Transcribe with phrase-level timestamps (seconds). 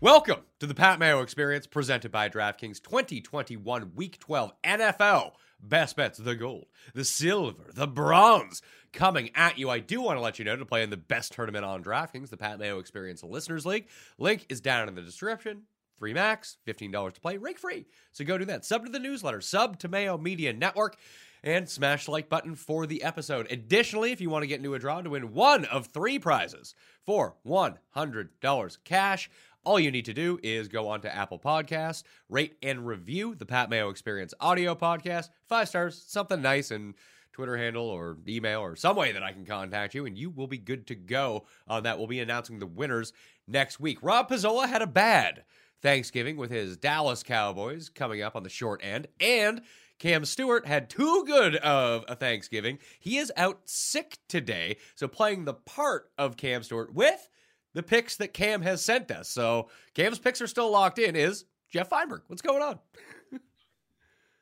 [0.00, 6.18] Welcome to the Pat Mayo Experience presented by DraftKings 2021 Week 12 NFL Best Bets,
[6.18, 9.70] the gold, the silver, the bronze coming at you.
[9.70, 12.30] I do want to let you know to play in the best tournament on DraftKings,
[12.30, 13.88] the Pat Mayo Experience Listeners League.
[14.18, 15.62] Link is down in the description.
[15.98, 17.86] Free max, $15 to play, rake free.
[18.12, 18.64] So go do that.
[18.64, 20.96] Sub to the newsletter, sub to Mayo Media Network,
[21.42, 23.50] and smash the like button for the episode.
[23.50, 26.74] Additionally, if you want to get into a draw to win one of three prizes
[27.04, 29.30] for $100 cash,
[29.64, 33.46] all you need to do is go on to Apple Podcasts, rate and review the
[33.46, 35.30] Pat Mayo Experience audio podcast.
[35.48, 36.94] Five stars, something nice, and
[37.32, 40.46] Twitter handle or email or some way that I can contact you, and you will
[40.46, 41.98] be good to go on that.
[41.98, 43.12] We'll be announcing the winners
[43.46, 43.98] next week.
[44.02, 45.44] Rob Pizzola had a bad
[45.82, 49.08] Thanksgiving with his Dallas Cowboys coming up on the short end.
[49.20, 49.62] And
[49.98, 52.78] Cam Stewart had too good of a Thanksgiving.
[53.00, 57.28] He is out sick today, so playing the part of Cam Stewart with
[57.74, 59.28] the picks that Cam has sent us.
[59.28, 61.16] So Cam's picks are still locked in.
[61.16, 62.22] Is Jeff Feinberg?
[62.28, 62.78] What's going on?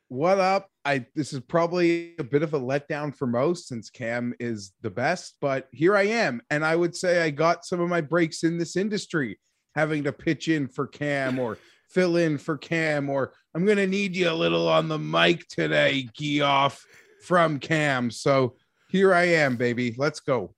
[0.07, 0.69] what up?
[0.85, 4.91] I this is probably a bit of a letdown for most since Cam is the
[4.91, 8.43] best, but here I am, and I would say I got some of my breaks
[8.43, 9.39] in this industry
[9.77, 13.85] having to pitch in for Cam or fill in for Cam, or I'm going to
[13.85, 16.83] need you a little on the mic today, Geoff
[17.23, 18.09] from Cam.
[18.09, 18.55] So
[18.89, 19.93] here I am, baby.
[19.95, 20.55] Let's go.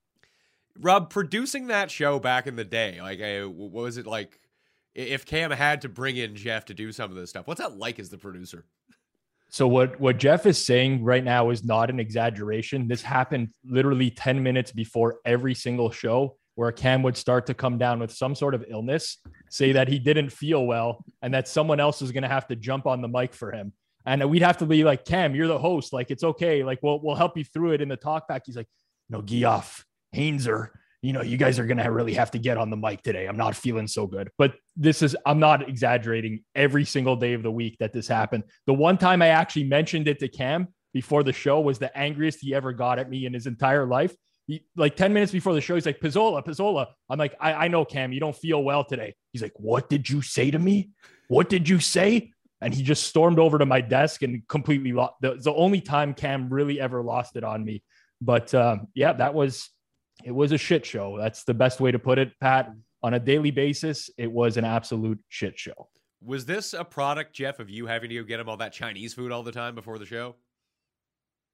[0.80, 4.40] Rob, producing that show back in the day, like, uh, what was it like?
[4.96, 7.78] If Cam had to bring in Jeff to do some of this stuff, what's that
[7.78, 8.66] like as the producer?
[9.50, 12.88] So what what Jeff is saying right now is not an exaggeration.
[12.88, 17.77] This happened literally 10 minutes before every single show where Cam would start to come
[17.77, 21.79] down with some sort of illness, say that he didn't feel well, and that someone
[21.79, 23.71] else is going to have to jump on the mic for him.
[24.05, 25.93] And we'd have to be like, Cam, you're the host.
[25.93, 26.65] Like, it's okay.
[26.65, 28.41] Like, we'll, we'll help you through it in the talk back.
[28.45, 28.67] He's like,
[29.09, 32.69] no, Geoff, Hainzer, you know, you guys are going to really have to get on
[32.69, 33.25] the mic today.
[33.25, 34.29] I'm not feeling so good.
[34.37, 38.43] But this is, I'm not exaggerating every single day of the week that this happened.
[38.65, 42.39] The one time I actually mentioned it to Cam before the show was the angriest
[42.41, 44.13] he ever got at me in his entire life
[44.75, 46.87] like 10 minutes before the show, he's like, Pizzola, Pizzola.
[47.09, 49.15] I'm like, I, I know, Cam, you don't feel well today.
[49.31, 50.91] He's like, What did you say to me?
[51.27, 52.31] What did you say?
[52.61, 55.13] And he just stormed over to my desk and completely lost.
[55.21, 57.83] The, the only time Cam really ever lost it on me.
[58.21, 59.69] But um, yeah, that was,
[60.25, 61.18] it was a shit show.
[61.18, 62.74] That's the best way to put it, Pat.
[63.01, 65.88] On a daily basis, it was an absolute shit show.
[66.21, 69.13] Was this a product, Jeff, of you having to go get him all that Chinese
[69.13, 70.35] food all the time before the show?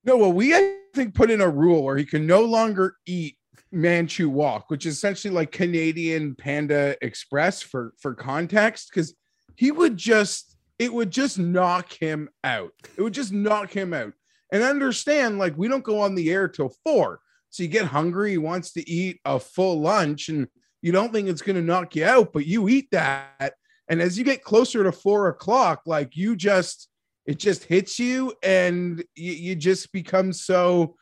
[0.06, 3.38] No, well, we I think put in a rule where he can no longer eat
[3.72, 9.16] Manchu Wok, which is essentially like Canadian Panda Express for for context, because
[9.56, 12.72] he would just it would just knock him out.
[12.98, 14.14] It would just knock him out.
[14.52, 17.20] And understand, like we don't go on the air till four,
[17.50, 20.48] so you get hungry, he wants to eat a full lunch, and
[20.82, 23.54] you don't think it's going to knock you out, but you eat that,
[23.90, 26.90] and as you get closer to four o'clock, like you just
[27.26, 30.96] it just hits you and you, you just become so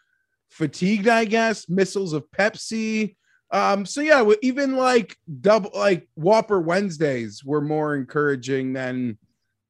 [0.49, 1.67] fatigued, I guess.
[1.67, 3.15] Missiles of Pepsi.
[3.51, 9.17] Um, so yeah, even like double like Whopper Wednesdays were more encouraging than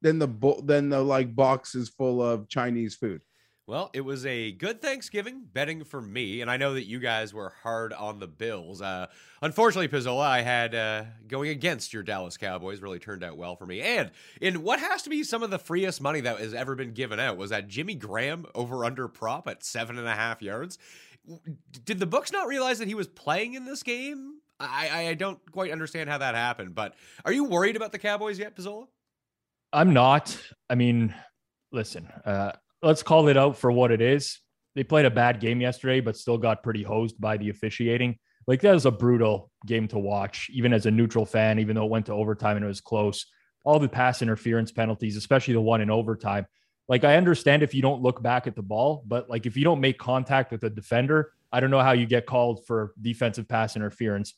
[0.02, 3.22] than the than the like boxes full of Chinese food.
[3.66, 7.34] Well, it was a good Thanksgiving betting for me, and I know that you guys
[7.34, 8.82] were hard on the Bills.
[8.82, 9.08] Uh,
[9.42, 13.66] unfortunately, Pizzola, I had uh, going against your Dallas Cowboys really turned out well for
[13.66, 13.80] me.
[13.80, 14.12] And
[14.42, 17.22] in what has to be some of the freest money that has ever been given
[17.22, 20.78] out was that Jimmy Graham over under prop at seven and a half yards.
[21.86, 24.40] Did the books not realize that he was playing in this game?
[24.60, 28.38] I, I don't quite understand how that happened, but are you worried about the Cowboys
[28.38, 28.88] yet, Pizzola?
[29.72, 30.38] I'm not.
[30.70, 31.16] I mean,
[31.72, 32.52] listen, uh,
[32.84, 34.40] let's call it out for what it is.
[34.76, 38.20] They played a bad game yesterday, but still got pretty hosed by the officiating.
[38.46, 41.86] Like that was a brutal game to watch, even as a neutral fan, even though
[41.86, 43.26] it went to overtime and it was close.
[43.64, 46.46] All the pass interference penalties, especially the one in overtime.
[46.90, 49.64] Like I understand if you don't look back at the ball, but like if you
[49.64, 53.48] don't make contact with a defender, I don't know how you get called for defensive
[53.48, 54.34] pass interference.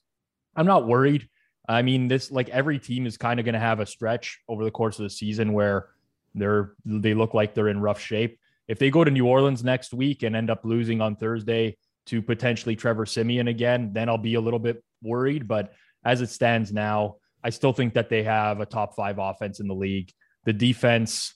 [0.55, 1.27] I'm not worried.
[1.67, 4.63] I mean, this like every team is kind of going to have a stretch over
[4.63, 5.87] the course of the season where
[6.35, 8.39] they're they look like they're in rough shape.
[8.67, 11.77] If they go to New Orleans next week and end up losing on Thursday
[12.07, 15.47] to potentially Trevor Siemian again, then I'll be a little bit worried.
[15.47, 15.73] But
[16.03, 19.67] as it stands now, I still think that they have a top five offense in
[19.67, 20.11] the league.
[20.45, 21.33] The defense,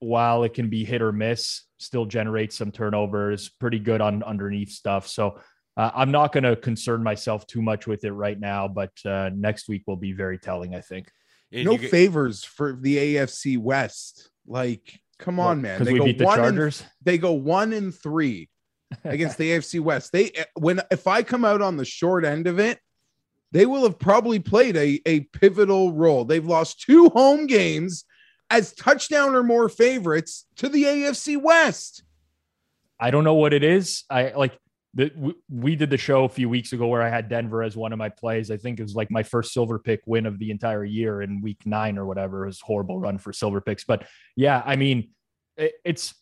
[0.00, 4.70] while it can be hit or miss, still generates some turnovers, pretty good on underneath
[4.70, 5.06] stuff.
[5.06, 5.40] So
[5.76, 9.30] uh, I'm not going to concern myself too much with it right now, but uh,
[9.34, 11.10] next week will be very telling, I think.
[11.54, 14.30] And no favors for the AFC West.
[14.46, 15.84] Like, come on, man.
[15.84, 16.80] They go the one Chargers.
[16.80, 18.48] And, they go one and three
[19.04, 20.12] against the AFC West.
[20.12, 22.78] They when if I come out on the short end of it,
[23.52, 26.24] they will have probably played a, a pivotal role.
[26.24, 28.04] They've lost two home games
[28.50, 32.02] as touchdown or more favorites to the AFC West.
[32.98, 34.04] I don't know what it is.
[34.10, 34.58] I like
[34.94, 37.92] the, we did the show a few weeks ago where I had Denver as one
[37.92, 38.50] of my plays.
[38.50, 41.42] I think it was like my first silver pick win of the entire year in
[41.42, 42.44] week nine or whatever.
[42.44, 43.84] It was horrible run for silver picks.
[43.84, 44.06] But
[44.36, 45.10] yeah, I mean,
[45.56, 46.14] it, it's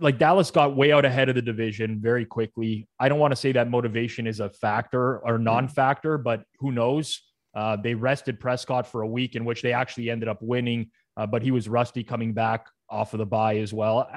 [0.00, 2.88] like Dallas got way out ahead of the division very quickly.
[3.00, 6.72] I don't want to say that motivation is a factor or non factor, but who
[6.72, 7.22] knows?
[7.54, 11.26] Uh, they rested Prescott for a week in which they actually ended up winning, uh,
[11.26, 14.08] but he was rusty coming back off of the bye as well.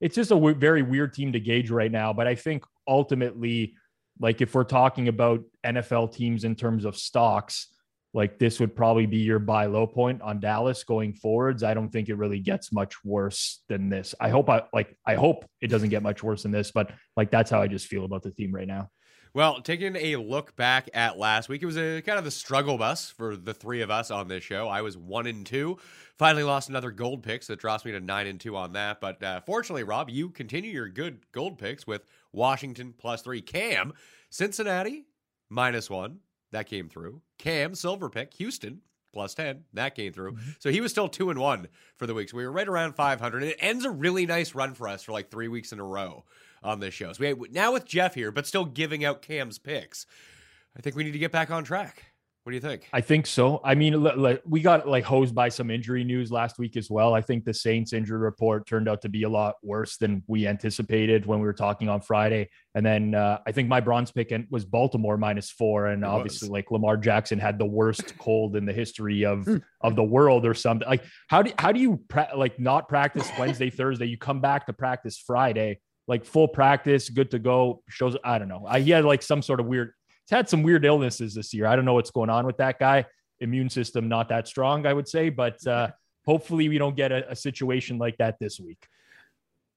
[0.00, 2.12] it's just a w- very weird team to gauge right now.
[2.12, 3.74] But I think ultimately,
[4.18, 7.68] like if we're talking about NFL teams in terms of stocks,
[8.14, 11.62] like this would probably be your buy low point on Dallas going forwards.
[11.62, 14.14] I don't think it really gets much worse than this.
[14.18, 17.30] I hope I like I hope it doesn't get much worse than this, but like
[17.30, 18.88] that's how I just feel about the team right now.
[19.34, 22.78] Well, taking a look back at last week, it was a kind of the struggle
[22.78, 24.68] bus for the three of us on this show.
[24.68, 25.78] I was one and two.
[26.16, 29.00] Finally lost another gold pick, so it drops me to nine and two on that.
[29.00, 32.02] But uh, fortunately, Rob, you continue your good gold picks with
[32.32, 33.40] Washington plus three.
[33.40, 33.92] Cam,
[34.30, 35.04] Cincinnati
[35.48, 36.20] minus one.
[36.50, 37.20] That came through.
[37.38, 38.32] Cam, silver pick.
[38.34, 38.80] Houston
[39.12, 39.64] plus 10.
[39.74, 40.32] That came through.
[40.32, 40.50] Mm-hmm.
[40.58, 42.30] So he was still two and one for the week.
[42.30, 43.42] So we were right around 500.
[43.42, 45.84] And it ends a really nice run for us for like three weeks in a
[45.84, 46.24] row
[46.62, 47.12] on this show.
[47.12, 50.06] So we now with Jeff here, but still giving out Cam's picks.
[50.76, 52.04] I think we need to get back on track.
[52.48, 52.88] What do you think?
[52.94, 53.60] I think so.
[53.62, 54.08] I mean,
[54.46, 57.12] we got like hosed by some injury news last week as well.
[57.12, 60.46] I think the Saints injury report turned out to be a lot worse than we
[60.46, 62.48] anticipated when we were talking on Friday.
[62.74, 66.48] And then uh, I think my bronze pick was Baltimore minus four, and it obviously
[66.48, 66.52] was.
[66.52, 69.58] like Lamar Jackson had the worst cold in the history of hmm.
[69.82, 70.88] of the world or something.
[70.88, 74.06] Like how do how do you pra- like not practice Wednesday Thursday?
[74.06, 77.82] You come back to practice Friday like full practice, good to go.
[77.88, 78.64] Shows I don't know.
[78.66, 79.92] I, he had like some sort of weird
[80.24, 81.66] he's had some weird illnesses this year.
[81.66, 83.06] I don't know what's going on with that guy.
[83.40, 85.90] Immune system not that strong, I would say, but uh,
[86.26, 88.84] hopefully we don't get a, a situation like that this week.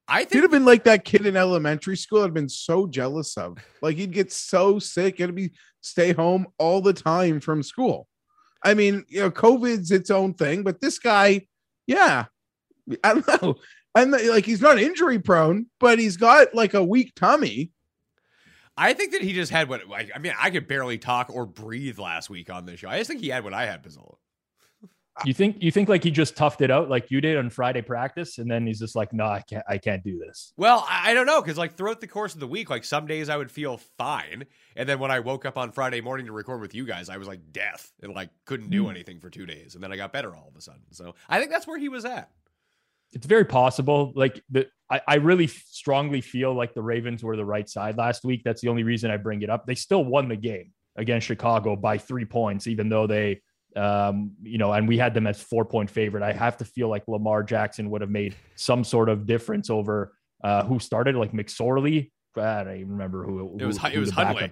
[0.07, 2.23] I think he'd have been like that kid in elementary school.
[2.23, 3.57] I'd been so jealous of.
[3.81, 8.07] Like he'd get so sick, it'd be stay home all the time from school.
[8.63, 11.47] I mean, you know, COVID's its own thing, but this guy,
[11.87, 12.25] yeah,
[13.03, 13.55] I don't know.
[13.95, 17.71] And like he's not injury prone, but he's got like a weak tummy.
[18.77, 20.33] I think that he just had what I mean.
[20.39, 22.89] I could barely talk or breathe last week on this show.
[22.89, 24.15] I just think he had what I had, Pizzola.
[25.25, 27.81] You think you think like he just toughed it out like you did on Friday
[27.81, 30.53] practice, and then he's just like, no, I can't, I can't do this.
[30.55, 33.27] Well, I don't know because like throughout the course of the week, like some days
[33.27, 34.45] I would feel fine,
[34.77, 37.17] and then when I woke up on Friday morning to record with you guys, I
[37.17, 38.89] was like death and like couldn't do hmm.
[38.89, 40.81] anything for two days, and then I got better all of a sudden.
[40.91, 42.31] So I think that's where he was at
[43.13, 44.13] it's very possible.
[44.15, 48.23] Like the, I, I really strongly feel like the Ravens were the right side last
[48.23, 48.41] week.
[48.43, 49.65] That's the only reason I bring it up.
[49.65, 53.41] They still won the game against Chicago by three points, even though they
[53.75, 56.23] Um, you know, and we had them as four point favorite.
[56.23, 60.11] I have to feel like Lamar Jackson would have made some sort of difference over
[60.43, 62.11] uh, who started, like McSorley.
[62.35, 64.51] I don't even remember who It was who, it was the Huntley.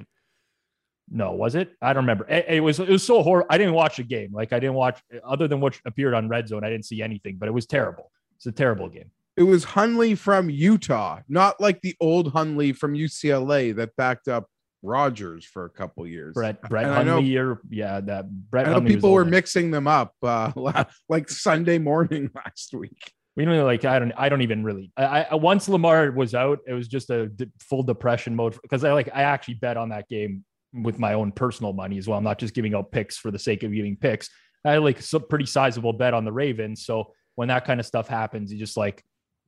[1.11, 1.71] No, was it?
[1.81, 2.25] I don't remember.
[2.29, 3.47] It, it was it was so horrible.
[3.49, 4.31] I didn't watch the game.
[4.31, 6.63] Like I didn't watch other than what appeared on Red Zone.
[6.63, 8.11] I didn't see anything, but it was terrible.
[8.39, 9.11] It's a terrible game.
[9.35, 14.47] It was Huntley from Utah, not like the old Hundley from UCLA that backed up
[14.81, 16.33] Rodgers for a couple years.
[16.33, 19.87] Brett Brett And know- or yeah, that Brett I know Hundley people were mixing them
[19.87, 20.51] up uh,
[21.09, 23.13] like Sunday morning last week.
[23.35, 23.85] We don't like.
[23.85, 24.11] I don't.
[24.17, 24.91] I don't even really.
[24.97, 28.83] I, I once Lamar was out, it was just a d- full depression mode because
[28.83, 29.09] I like.
[29.13, 30.43] I actually bet on that game
[30.73, 32.17] with my own personal money as well.
[32.17, 34.29] I'm not just giving out picks for the sake of giving picks.
[34.65, 36.85] I had like a pretty sizable bet on the Ravens.
[36.85, 39.03] So when that kind of stuff happens, you just like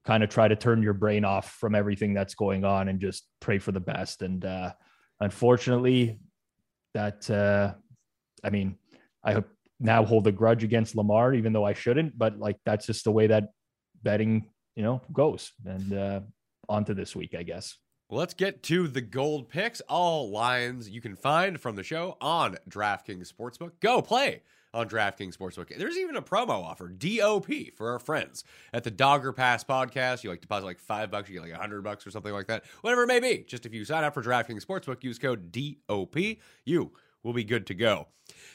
[0.06, 3.28] kind of try to turn your brain off from everything that's going on and just
[3.40, 4.22] pray for the best.
[4.22, 4.74] And uh,
[5.20, 6.20] unfortunately,
[6.94, 7.74] that uh,
[8.44, 8.78] I mean,
[9.24, 9.44] I
[9.80, 12.18] now hold a grudge against Lamar, even though I shouldn't.
[12.18, 13.50] But like that's just the way that
[14.04, 15.52] betting, you know, goes.
[15.66, 16.20] And uh,
[16.70, 17.78] on to this week, I guess.
[18.10, 19.80] Let's get to the gold picks.
[19.82, 23.72] All lines you can find from the show on DraftKings Sportsbook.
[23.80, 24.42] Go play
[24.74, 25.76] on DraftKings Sportsbook.
[25.78, 30.24] There's even a promo offer, DOP, for our friends at the Dogger Pass podcast.
[30.24, 32.48] You like deposit like five bucks, you get like a hundred bucks or something like
[32.48, 32.64] that.
[32.82, 33.44] Whatever it may be.
[33.48, 36.18] Just if you sign up for DraftKings Sportsbook, use code DOP,
[36.66, 36.92] you
[37.24, 38.08] will be good to go.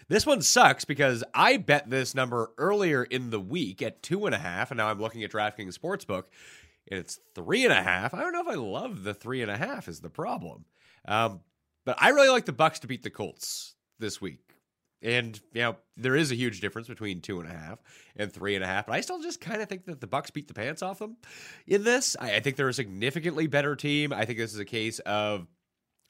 [0.09, 4.35] This one sucks because I bet this number earlier in the week at two and
[4.35, 6.25] a half, and now I'm looking at DraftKings Sportsbook
[6.89, 8.15] and it's three and a half.
[8.15, 10.65] I don't know if I love the three and a half is the problem.
[11.07, 11.41] Um,
[11.85, 14.46] but I really like the Bucks to beat the Colts this week.
[15.03, 17.79] And you know, there is a huge difference between two and a half
[18.17, 18.87] and three and a half.
[18.87, 21.17] But I still just kind of think that the Bucks beat the pants off them
[21.67, 22.17] in this.
[22.19, 24.13] I, I think they're a significantly better team.
[24.13, 25.47] I think this is a case of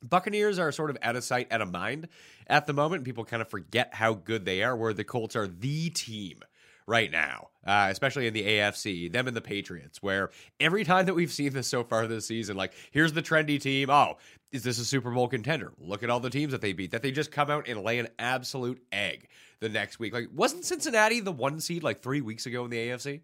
[0.03, 2.09] Buccaneers are sort of out of sight, out of mind
[2.47, 3.05] at the moment.
[3.05, 6.41] People kind of forget how good they are, where the Colts are the team
[6.89, 11.15] right now, uh, especially in the AFC, them and the Patriots, where every time that
[11.15, 13.91] we've seen this so far this season, like, here's the trendy team.
[13.91, 14.17] Oh,
[14.53, 15.73] is this a Super Bowl contender?
[15.79, 17.99] Look at all the teams that they beat, that they just come out and lay
[17.99, 19.29] an absolute egg
[19.61, 20.13] the next week.
[20.13, 23.23] Like, wasn't Cincinnati the one seed like three weeks ago in the AFC?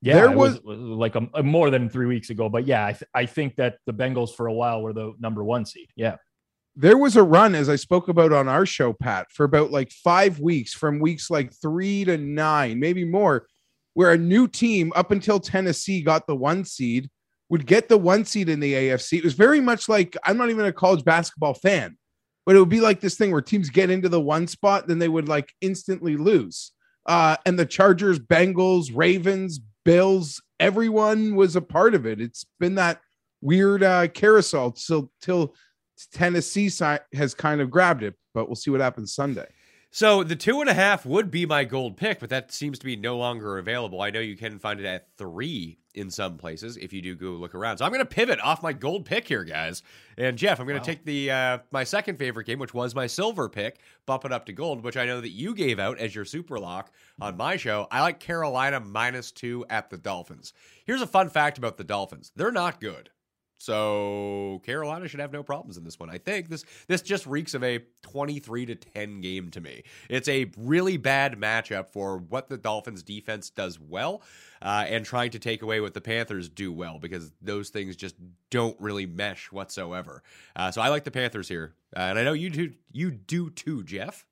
[0.00, 2.48] Yeah, There it was, was- like a, a more than three weeks ago.
[2.48, 5.42] But yeah, I, th- I think that the Bengals for a while were the number
[5.42, 5.88] one seed.
[5.96, 6.16] Yeah.
[6.76, 9.92] There was a run, as I spoke about on our show, Pat, for about like
[9.92, 13.46] five weeks, from weeks like three to nine, maybe more,
[13.94, 17.08] where a new team up until Tennessee got the one seed
[17.48, 19.18] would get the one seed in the AFC.
[19.18, 21.96] It was very much like I'm not even a college basketball fan,
[22.44, 24.98] but it would be like this thing where teams get into the one spot, then
[24.98, 26.72] they would like instantly lose.
[27.06, 32.20] Uh, and the Chargers, Bengals, Ravens, Bills, everyone was a part of it.
[32.20, 33.00] It's been that
[33.40, 35.54] weird uh, carousel till till
[36.12, 36.70] Tennessee
[37.12, 39.46] has kind of grabbed it, but we'll see what happens Sunday.
[39.94, 42.84] So the two and a half would be my gold pick, but that seems to
[42.84, 44.02] be no longer available.
[44.02, 47.28] I know you can find it at three in some places if you do go
[47.28, 47.78] look around.
[47.78, 49.84] So I'm going to pivot off my gold pick here, guys.
[50.18, 53.06] And Jeff, I'm going to take the uh, my second favorite game, which was my
[53.06, 56.12] silver pick, bump it up to gold, which I know that you gave out as
[56.12, 57.86] your super lock on my show.
[57.92, 60.54] I like Carolina minus two at the Dolphins.
[60.84, 63.10] Here's a fun fact about the Dolphins: they're not good.
[63.58, 66.10] So Carolina should have no problems in this one.
[66.10, 69.82] I think this this just reeks of a 23 to 10 game to me.
[70.10, 74.22] It's a really bad matchup for what the Dolphins defense does well
[74.60, 78.16] uh, and trying to take away what the Panthers do well because those things just
[78.50, 80.22] don't really mesh whatsoever.
[80.56, 83.50] Uh, so I like the Panthers here, uh, and I know you do you do
[83.50, 84.26] too, Jeff.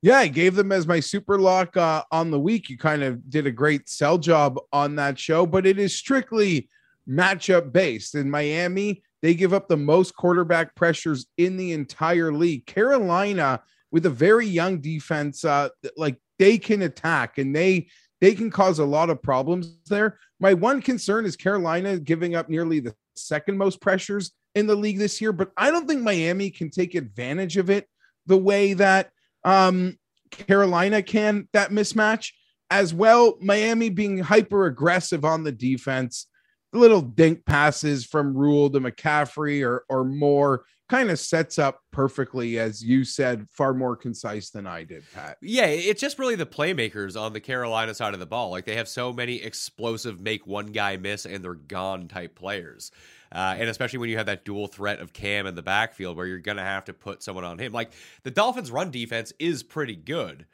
[0.00, 2.68] Yeah, I gave them as my super lock uh, on the week.
[2.68, 6.68] You kind of did a great sell job on that show, but it is strictly
[7.08, 8.14] matchup based.
[8.14, 12.66] In Miami, they give up the most quarterback pressures in the entire league.
[12.66, 17.88] Carolina, with a very young defense, uh, like they can attack and they
[18.20, 20.18] they can cause a lot of problems there.
[20.40, 24.98] My one concern is Carolina giving up nearly the second most pressures in the league
[24.98, 27.86] this year, but I don't think Miami can take advantage of it
[28.26, 29.10] the way that
[29.44, 29.98] um,
[30.30, 31.48] Carolina can.
[31.52, 32.32] That mismatch
[32.70, 33.38] as well.
[33.40, 36.26] Miami being hyper aggressive on the defense,
[36.72, 42.58] little dink passes from Rule to McCaffrey or or more kind of sets up perfectly,
[42.58, 45.36] as you said, far more concise than I did, Pat.
[45.42, 48.50] Yeah, it's just really the playmakers on the Carolina side of the ball.
[48.50, 52.90] Like they have so many explosive, make one guy miss and they're gone type players.
[53.30, 56.26] Uh, and especially when you have that dual threat of Cam in the backfield where
[56.26, 57.72] you're going to have to put someone on him.
[57.72, 60.46] Like the Dolphins' run defense is pretty good,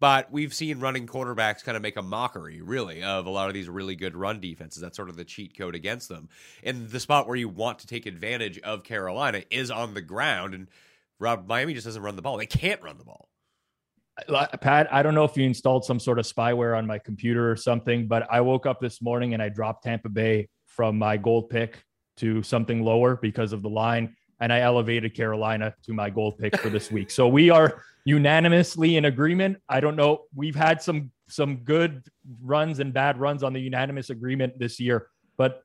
[0.00, 3.54] but we've seen running quarterbacks kind of make a mockery, really, of a lot of
[3.54, 4.80] these really good run defenses.
[4.80, 6.30] That's sort of the cheat code against them.
[6.64, 10.54] And the spot where you want to take advantage of Carolina is on the ground.
[10.54, 10.68] And
[11.18, 12.38] Rob, Miami just doesn't run the ball.
[12.38, 13.28] They can't run the ball.
[14.60, 17.56] Pat, I don't know if you installed some sort of spyware on my computer or
[17.56, 21.50] something, but I woke up this morning and I dropped Tampa Bay from my gold
[21.50, 21.84] pick
[22.18, 26.56] to something lower because of the line, and I elevated Carolina to my gold pick
[26.56, 27.10] for this week.
[27.10, 29.58] So we are unanimously in agreement.
[29.68, 30.24] I don't know.
[30.34, 32.02] We've had some some good
[32.42, 35.62] runs and bad runs on the unanimous agreement this year, but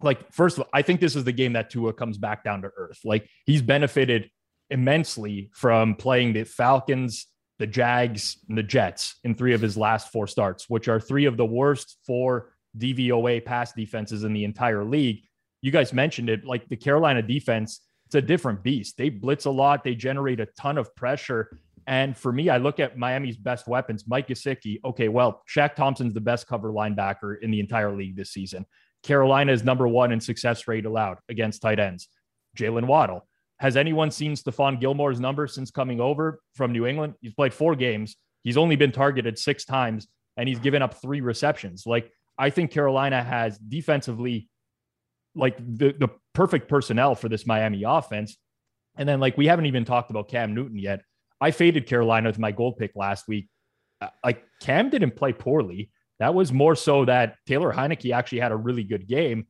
[0.00, 2.62] like first of all, I think this is the game that Tua comes back down
[2.62, 3.00] to earth.
[3.04, 4.30] Like he's benefited
[4.70, 7.26] immensely from playing the Falcons,
[7.58, 11.24] the Jags, and the Jets in three of his last four starts, which are three
[11.24, 15.22] of the worst four DVOA pass defenses in the entire league.
[15.62, 18.96] You guys mentioned it, like the Carolina defense, it's a different beast.
[18.96, 21.58] They blitz a lot, they generate a ton of pressure.
[21.88, 24.80] And for me, I look at Miami's best weapons, Mike Gesicki.
[24.84, 28.66] Okay, well, Shaq Thompson's the best cover linebacker in the entire league this season.
[29.02, 32.08] Carolina is number one in success rate allowed against tight ends.
[32.56, 33.26] Jaylen Waddle.
[33.58, 37.14] Has anyone seen Stephon Gilmore's number since coming over from New England?
[37.20, 38.16] He's played four games.
[38.42, 41.84] He's only been targeted six times and he's given up three receptions.
[41.86, 44.48] Like, I think Carolina has defensively
[45.34, 48.36] like the, the perfect personnel for this Miami offense.
[48.98, 51.00] And then, like, we haven't even talked about Cam Newton yet.
[51.40, 53.48] I faded Carolina with my gold pick last week.
[54.02, 55.90] Uh, like, Cam didn't play poorly.
[56.18, 59.46] That was more so that Taylor Heinicke actually had a really good game.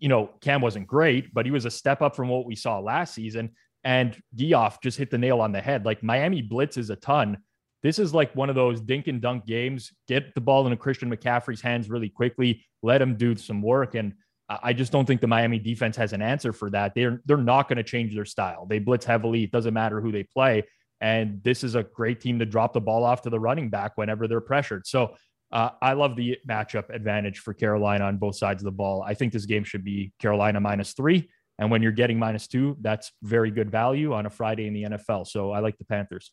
[0.00, 2.80] You know, Cam wasn't great, but he was a step up from what we saw
[2.80, 3.50] last season.
[3.84, 5.84] And Geoff just hit the nail on the head.
[5.84, 7.38] Like Miami blitzes a ton.
[7.84, 9.92] This is like one of those dink and dunk games.
[10.08, 12.64] Get the ball into Christian McCaffrey's hands really quickly.
[12.82, 13.94] Let him do some work.
[13.94, 14.14] And
[14.48, 16.94] I just don't think the Miami defense has an answer for that.
[16.94, 18.66] They're they're not going to change their style.
[18.66, 19.44] They blitz heavily.
[19.44, 20.64] It doesn't matter who they play.
[21.00, 23.92] And this is a great team to drop the ball off to the running back
[23.96, 24.86] whenever they're pressured.
[24.86, 25.14] So
[25.52, 29.02] uh, I love the matchup advantage for Carolina on both sides of the ball.
[29.02, 31.30] I think this game should be Carolina minus three.
[31.58, 34.84] And when you're getting minus two, that's very good value on a Friday in the
[34.84, 35.26] NFL.
[35.26, 36.32] So I like the Panthers.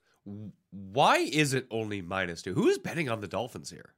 [0.72, 2.54] Why is it only minus two?
[2.54, 3.94] Who is betting on the Dolphins here?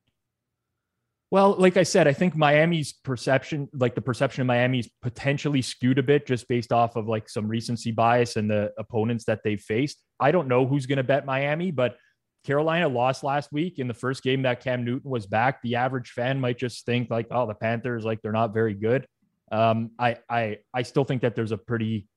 [1.29, 5.97] Well, like I said, I think Miami's perception, like the perception of Miami's potentially skewed
[5.97, 9.59] a bit just based off of like some recency bias and the opponents that they've
[9.59, 10.01] faced.
[10.21, 11.97] I don't know who's going to bet Miami, but
[12.45, 15.61] Carolina lost last week in the first game that Cam Newton was back.
[15.61, 19.05] The average fan might just think like, oh, the Panthers, like they're not very good.
[19.51, 22.07] Um, I I I still think that there's a pretty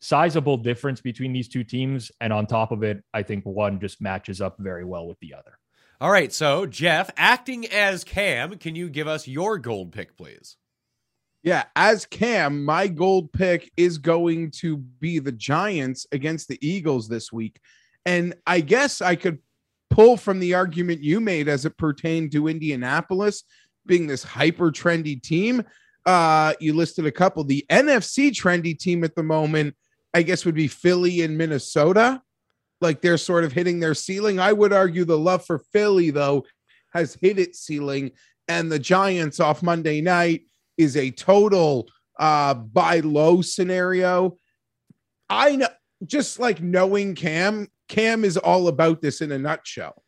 [0.00, 4.00] sizable difference between these two teams, and on top of it, I think one just
[4.00, 5.59] matches up very well with the other.
[6.02, 10.56] All right, so Jeff, acting as Cam, can you give us your gold pick, please?
[11.42, 17.06] Yeah, as Cam, my gold pick is going to be the Giants against the Eagles
[17.06, 17.60] this week.
[18.06, 19.40] And I guess I could
[19.90, 23.44] pull from the argument you made as it pertained to Indianapolis
[23.84, 25.62] being this hyper trendy team.
[26.06, 27.44] Uh, you listed a couple.
[27.44, 29.76] The NFC trendy team at the moment,
[30.14, 32.22] I guess, would be Philly and Minnesota.
[32.80, 34.38] Like they're sort of hitting their ceiling.
[34.40, 36.44] I would argue the love for Philly, though,
[36.92, 38.12] has hit its ceiling.
[38.48, 40.42] And the Giants off Monday night
[40.76, 41.88] is a total
[42.18, 44.36] uh, buy low scenario.
[45.28, 45.68] I know,
[46.06, 50.02] just like knowing Cam, Cam is all about this in a nutshell.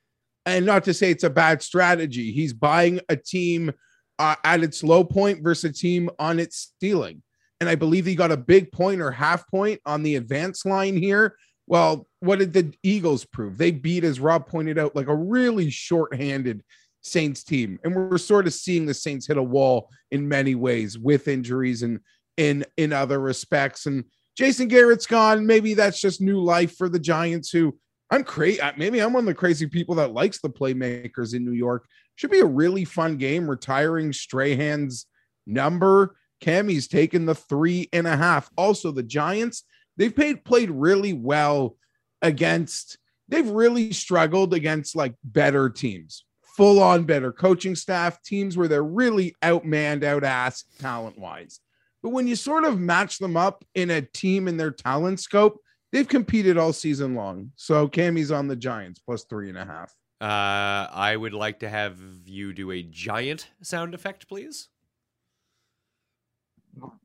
[0.44, 2.32] And not to say it's a bad strategy.
[2.32, 3.72] He's buying a team
[4.18, 7.22] uh, at its low point versus a team on its ceiling.
[7.60, 10.96] And I believe he got a big point or half point on the advance line
[10.96, 11.36] here.
[11.66, 13.56] Well, what did the Eagles prove?
[13.56, 16.62] They beat, as Rob pointed out, like a really short-handed
[17.02, 17.78] Saints team.
[17.82, 21.82] And we're sort of seeing the Saints hit a wall in many ways with injuries
[21.82, 22.00] and
[22.36, 23.86] in in other respects.
[23.86, 24.04] And
[24.36, 25.46] Jason Garrett's gone.
[25.46, 27.76] Maybe that's just new life for the Giants, who
[28.10, 28.60] I'm crazy.
[28.76, 31.86] Maybe I'm one of the crazy people that likes the playmakers in New York.
[32.16, 33.48] Should be a really fun game.
[33.48, 35.06] Retiring Strahan's
[35.46, 36.16] number.
[36.42, 38.50] Cammy's taken the three and a half.
[38.56, 39.64] Also, the Giants,
[39.96, 41.76] they've played played really well
[42.20, 46.24] against, they've really struggled against like better teams,
[46.56, 51.60] full on better coaching staff, teams where they're really outmanned, out talent wise.
[52.02, 55.60] But when you sort of match them up in a team in their talent scope,
[55.92, 57.52] they've competed all season long.
[57.56, 59.94] So Cammy's on the Giants plus three and a half.
[60.20, 64.68] Uh, I would like to have you do a giant sound effect, please.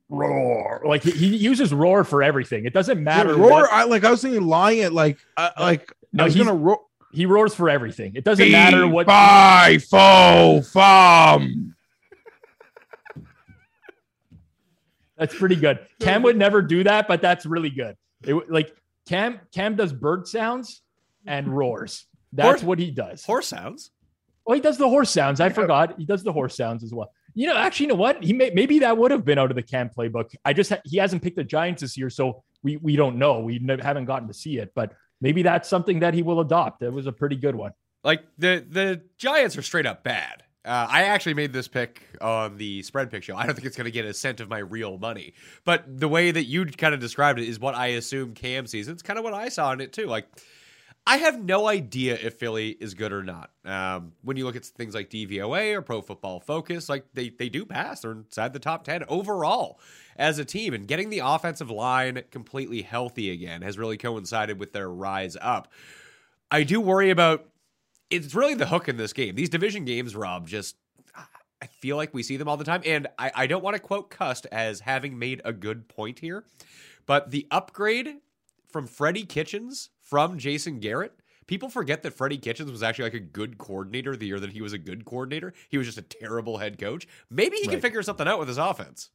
[0.10, 0.82] Roar!
[0.86, 2.66] Like he, he uses roar for everything.
[2.66, 3.32] It doesn't matter.
[3.34, 3.50] Yeah, roar!
[3.52, 4.04] what- I like.
[4.06, 4.94] I was thinking lion.
[4.94, 6.80] Like, uh, like No, he's- gonna roar.
[7.12, 8.14] he roars for everything.
[8.16, 9.06] It doesn't matter what.
[9.08, 11.76] Fi fo fum.
[15.18, 15.80] That's pretty good.
[16.00, 17.96] Cam would never do that, but that's really good.
[18.24, 18.74] It, like
[19.08, 20.82] Cam, Cam does bird sounds
[21.26, 22.06] and roars.
[22.34, 23.26] That's Horse- what he does.
[23.26, 23.92] Horse sounds.
[24.46, 25.42] Well, he does the horse sounds.
[25.42, 25.96] I forgot.
[25.98, 27.12] He does the horse sounds as well.
[27.38, 28.24] You know, actually, you know what?
[28.24, 30.34] He may, maybe that would have been out of the Cam playbook.
[30.44, 33.42] I just he hasn't picked the Giants this year, so we we don't know.
[33.42, 34.72] We ne- haven't gotten to see it.
[34.74, 36.82] But maybe that's something that he will adopt.
[36.82, 37.74] It was a pretty good one.
[38.04, 40.46] Like the the Giants are straight up bad.
[40.66, 43.36] Uh, I actually made this pick on the spread pick show.
[43.36, 46.08] I don't think it's going to get a cent of my real money, but the
[46.08, 48.88] way that you kind of described it is what I assume Cam sees.
[48.88, 50.08] It's kind of what I saw in it too.
[50.08, 50.28] Like
[51.08, 53.52] I have no idea if Philly is good or not.
[53.64, 57.48] Um, when you look at things like DVOA or Pro Football Focus, like they they
[57.48, 58.02] do pass.
[58.02, 59.80] They're inside the top ten overall
[60.18, 64.74] as a team, and getting the offensive line completely healthy again has really coincided with
[64.74, 65.72] their rise up.
[66.52, 67.46] I do worry about.
[68.10, 69.36] It's really the hook in this game.
[69.36, 70.76] These division games, Rob, just
[71.62, 72.82] I feel like we see them all the time.
[72.86, 76.44] And I, I don't want to quote Cust as having made a good point here,
[77.06, 78.18] but the upgrade
[78.70, 81.14] from Freddie Kitchens from Jason Garrett.
[81.48, 84.62] People forget that Freddie Kitchens was actually like a good coordinator the year that he
[84.62, 85.54] was a good coordinator.
[85.70, 87.08] He was just a terrible head coach.
[87.30, 89.10] Maybe he can figure something out with his offense.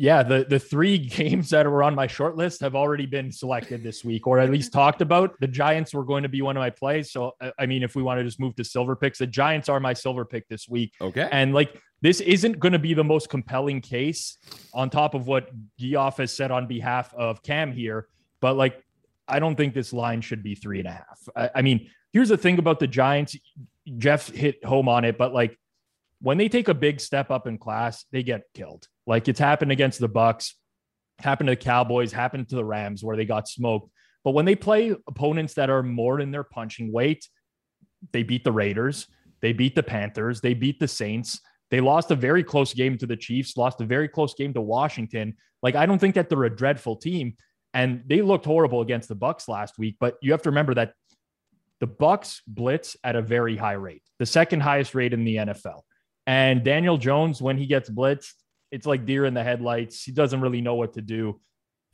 [0.00, 3.82] Yeah, the the three games that were on my short list have already been selected
[3.82, 5.38] this week, or at least talked about.
[5.40, 7.12] The Giants were going to be one of my plays.
[7.12, 9.68] So, uh, I mean, if we want to just move to silver picks, the Giants
[9.68, 10.94] are my silver pick this week.
[11.02, 11.28] Okay.
[11.30, 14.38] And like, this isn't going to be the most compelling case
[14.72, 18.08] on top of what Geoff has said on behalf of Cam here.
[18.40, 18.82] But like,
[19.30, 21.28] I don't think this line should be three and a half.
[21.36, 23.36] I, I mean, here's the thing about the Giants.
[23.98, 25.58] Jeff hit home on it, but like,
[26.22, 28.86] when they take a big step up in class, they get killed.
[29.06, 30.54] Like it's happened against the Bucks,
[31.18, 33.90] happened to the Cowboys, happened to the Rams where they got smoked.
[34.22, 37.26] But when they play opponents that are more in their punching weight,
[38.12, 39.06] they beat the Raiders,
[39.40, 41.40] they beat the Panthers, they beat the Saints.
[41.70, 44.60] They lost a very close game to the Chiefs, lost a very close game to
[44.60, 45.36] Washington.
[45.62, 47.36] Like I don't think that they're a dreadful team
[47.74, 50.94] and they looked horrible against the Bucks last week, but you have to remember that
[51.78, 55.82] the Bucks blitz at a very high rate, the second highest rate in the NFL.
[56.26, 58.34] And Daniel Jones, when he gets blitzed,
[58.70, 60.04] it's like deer in the headlights.
[60.04, 61.40] He doesn't really know what to do.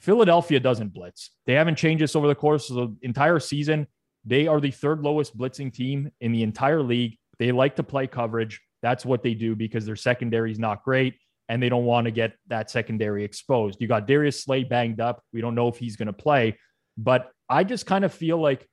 [0.00, 1.30] Philadelphia doesn't blitz.
[1.46, 3.86] They haven't changed this over the course of the entire season.
[4.24, 7.16] They are the third lowest blitzing team in the entire league.
[7.38, 8.60] They like to play coverage.
[8.82, 11.14] That's what they do because their secondary is not great
[11.48, 13.80] and they don't want to get that secondary exposed.
[13.80, 15.22] You got Darius Slay banged up.
[15.32, 16.58] We don't know if he's going to play,
[16.96, 18.68] but I just kind of feel like,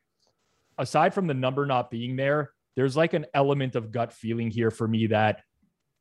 [0.77, 4.71] aside from the number not being there, there's like an element of gut feeling here
[4.71, 5.41] for me that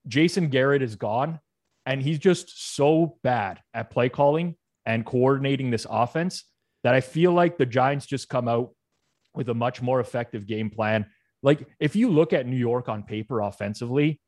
[0.09, 1.39] Jason Garrett is gone
[1.85, 4.57] and he's just so bad at play calling
[4.87, 6.45] and coordinating this offense
[6.85, 8.71] that I feel like the Giants just come out
[9.35, 11.07] with a much more effective game plan.
[11.43, 14.21] Like if you look at New York on paper offensively,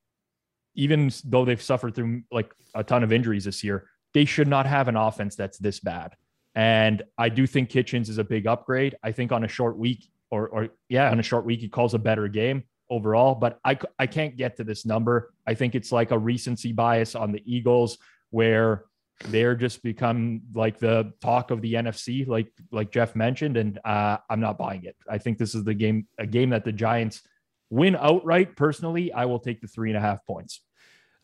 [0.74, 4.66] even though they've suffered through like a ton of injuries this year, they should not
[4.66, 6.14] have an offense that's this bad.
[6.54, 8.96] And I do think Kitchens is a big upgrade.
[9.02, 11.94] I think on a short week or, or yeah, on a short week, he calls
[11.94, 15.32] a better game overall, but I, I can't get to this number.
[15.46, 17.98] I think it's like a recency bias on the Eagles
[18.30, 18.84] where
[19.26, 23.56] they're just become like the talk of the NFC, like, like Jeff mentioned.
[23.56, 24.96] And uh, I'm not buying it.
[25.08, 27.22] I think this is the game, a game that the Giants
[27.70, 28.56] win outright.
[28.56, 30.60] Personally, I will take the three and a half points.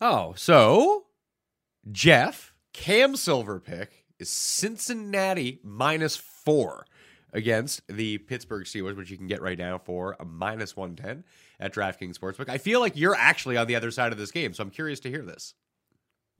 [0.03, 1.03] Oh, so
[1.91, 6.87] Jeff Cam Silver pick is Cincinnati minus four
[7.33, 11.23] against the Pittsburgh Steelers, which you can get right now for a minus 110
[11.59, 12.49] at DraftKings Sportsbook.
[12.49, 14.99] I feel like you're actually on the other side of this game, so I'm curious
[15.01, 15.53] to hear this.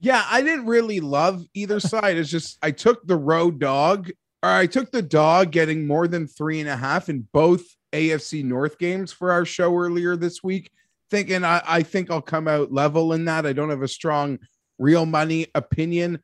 [0.00, 2.16] Yeah, I didn't really love either side.
[2.16, 4.10] It's just I took the road dog,
[4.42, 8.42] or I took the dog getting more than three and a half in both AFC
[8.42, 10.72] North games for our show earlier this week.
[11.12, 13.44] Thinking I, I think I'll come out level in that.
[13.44, 14.38] I don't have a strong
[14.78, 16.20] real money opinion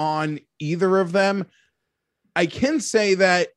[0.00, 1.46] on either of them.
[2.34, 3.50] I can say that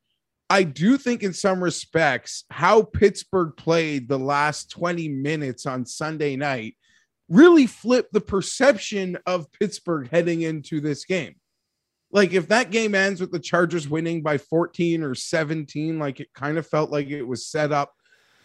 [0.48, 6.36] I do think, in some respects, how Pittsburgh played the last 20 minutes on Sunday
[6.36, 6.78] night
[7.30, 11.34] really flipped the perception of Pittsburgh heading into this game.
[12.12, 16.32] Like, if that game ends with the Chargers winning by 14 or 17, like it
[16.36, 17.92] kind of felt like it was set up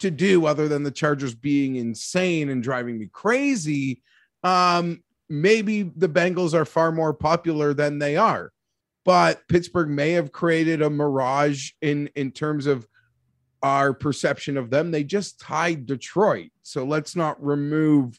[0.00, 4.02] to do, other than the Chargers being insane and driving me crazy,
[4.42, 8.52] um, maybe the Bengals are far more popular than they are
[9.04, 12.86] but Pittsburgh may have created a mirage in in terms of
[13.62, 14.90] our perception of them.
[14.90, 18.18] They just tied Detroit, so let's not remove.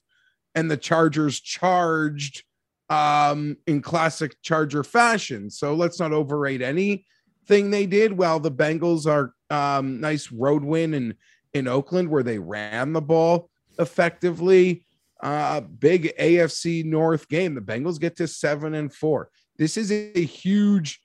[0.53, 2.43] And the Chargers charged
[2.89, 8.13] um, in classic Charger fashion, so let's not overrate anything they did.
[8.13, 11.15] While the Bengals are um, nice road win in
[11.53, 14.85] in Oakland where they ran the ball effectively.
[15.21, 17.53] Uh, big AFC North game.
[17.53, 19.29] The Bengals get to seven and four.
[19.57, 20.99] This is a huge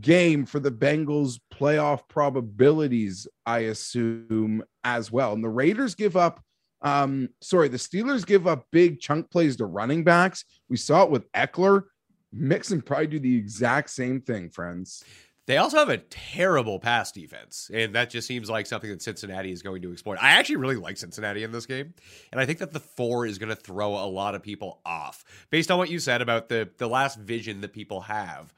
[0.00, 5.32] game for the Bengals playoff probabilities, I assume, as well.
[5.32, 6.40] And the Raiders give up,
[6.82, 10.44] um, sorry, the Steelers give up big chunk plays to running backs.
[10.68, 11.84] We saw it with Ekeler.
[12.32, 15.04] Mixon probably do the exact same thing, friends.
[15.46, 19.50] They also have a terrible pass defense, and that just seems like something that Cincinnati
[19.50, 20.18] is going to exploit.
[20.20, 21.94] I actually really like Cincinnati in this game,
[22.30, 25.24] and I think that the four is going to throw a lot of people off
[25.50, 28.54] based on what you said about the the last vision that people have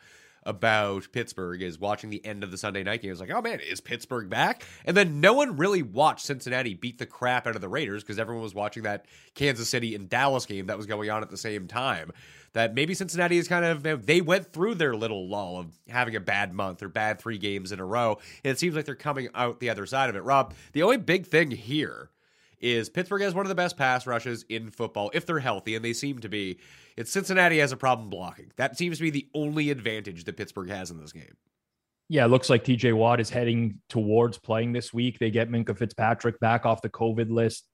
[0.47, 3.11] about Pittsburgh is watching the end of the Sunday night game.
[3.11, 4.65] It's like, oh man, is Pittsburgh back?
[4.85, 8.19] And then no one really watched Cincinnati beat the crap out of the Raiders because
[8.19, 11.37] everyone was watching that Kansas City and Dallas game that was going on at the
[11.37, 12.13] same time.
[12.53, 16.21] That maybe Cincinnati is kind of they went through their little lull of having a
[16.21, 19.29] bad month or bad three games in a row, and it seems like they're coming
[19.35, 20.23] out the other side of it.
[20.23, 22.11] Rob, the only big thing here
[22.61, 25.85] is Pittsburgh has one of the best pass rushes in football if they're healthy, and
[25.85, 26.59] they seem to be.
[26.97, 28.53] It's Cincinnati has a problem blocking.
[28.57, 31.37] That seems to be the only advantage that Pittsburgh has in this game.
[32.09, 35.19] Yeah, it looks like TJ Watt is heading towards playing this week.
[35.19, 37.67] They get Minkah Fitzpatrick back off the COVID list.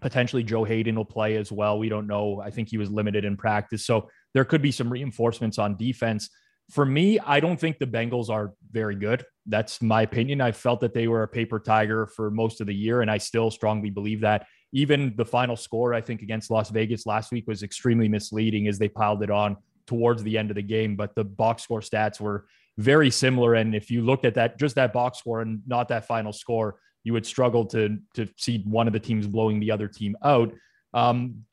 [0.00, 1.78] Potentially Joe Haden will play as well.
[1.78, 2.40] We don't know.
[2.44, 3.86] I think he was limited in practice.
[3.86, 6.28] So there could be some reinforcements on defense.
[6.70, 9.24] For me, I don't think the Bengals are very good.
[9.46, 10.40] That's my opinion.
[10.40, 13.18] I felt that they were a paper tiger for most of the year, and I
[13.18, 14.46] still strongly believe that.
[14.72, 18.78] Even the final score, I think, against Las Vegas last week was extremely misleading as
[18.78, 20.94] they piled it on towards the end of the game.
[20.94, 23.54] But the box score stats were very similar.
[23.54, 26.78] And if you looked at that, just that box score and not that final score,
[27.02, 30.52] you would struggle to to see one of the teams blowing the other team out.
[30.92, 31.44] Um,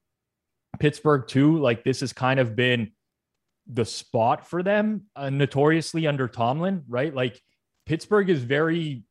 [0.79, 2.91] Pittsburgh too, like this has kind of been
[3.67, 7.13] the spot for them, uh, notoriously under Tomlin, right?
[7.13, 7.41] Like
[7.85, 9.03] Pittsburgh is very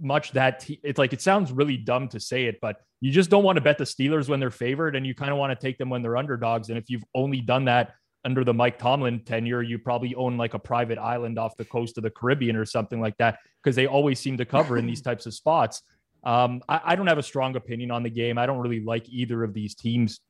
[0.00, 3.30] much that te- it's like it sounds really dumb to say it, but you just
[3.30, 5.66] don't want to bet the Steelers when they're favored, and you kind of want to
[5.66, 6.68] take them when they're underdogs.
[6.68, 10.54] And if you've only done that under the Mike Tomlin tenure, you probably own like
[10.54, 13.86] a private island off the coast of the Caribbean or something like that, because they
[13.86, 15.82] always seem to cover in these types of spots.
[16.22, 18.38] Um, I, I don't have a strong opinion on the game.
[18.38, 20.20] I don't really like either of these teams.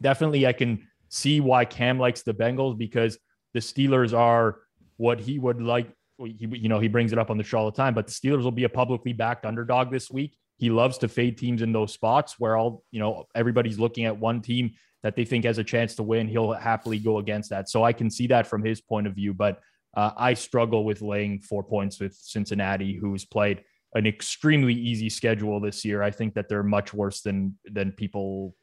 [0.00, 3.18] Definitely, I can see why Cam likes the Bengals because
[3.52, 4.60] the Steelers are
[4.96, 5.92] what he would like
[6.26, 8.12] he, you know, he brings it up on the show all the time, but the
[8.12, 10.36] Steelers will be a publicly backed underdog this week.
[10.58, 14.16] He loves to fade teams in those spots where all, you know, everybody's looking at
[14.16, 16.28] one team that they think has a chance to win.
[16.28, 17.70] He'll happily go against that.
[17.70, 19.60] So I can see that from his point of view, but
[19.96, 25.58] uh, I struggle with laying four points with Cincinnati, who's played an extremely easy schedule
[25.60, 26.02] this year.
[26.02, 28.54] I think that they're much worse than than people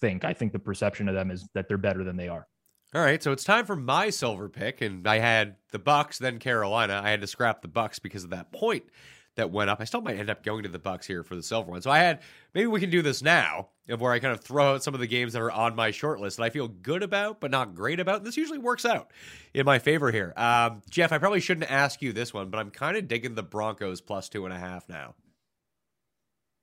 [0.00, 0.24] think.
[0.24, 2.46] I think the perception of them is that they're better than they are.
[2.94, 6.38] All right, so it's time for my silver pick, and I had the Bucks, then
[6.38, 7.00] Carolina.
[7.02, 8.84] I had to scrap the Bucks because of that point
[9.34, 9.80] that went up.
[9.80, 11.82] I still might end up going to the Bucks here for the silver one.
[11.82, 12.20] So I had
[12.54, 15.00] maybe we can do this now, of where I kind of throw out some of
[15.00, 17.74] the games that are on my short list that I feel good about, but not
[17.74, 18.24] great about.
[18.24, 19.12] This usually works out
[19.52, 20.32] in my favor here.
[20.36, 23.42] Um, Jeff, I probably shouldn't ask you this one, but I'm kind of digging the
[23.42, 25.14] Broncos plus two and a half now.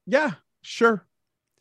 [0.05, 1.05] Yeah, sure.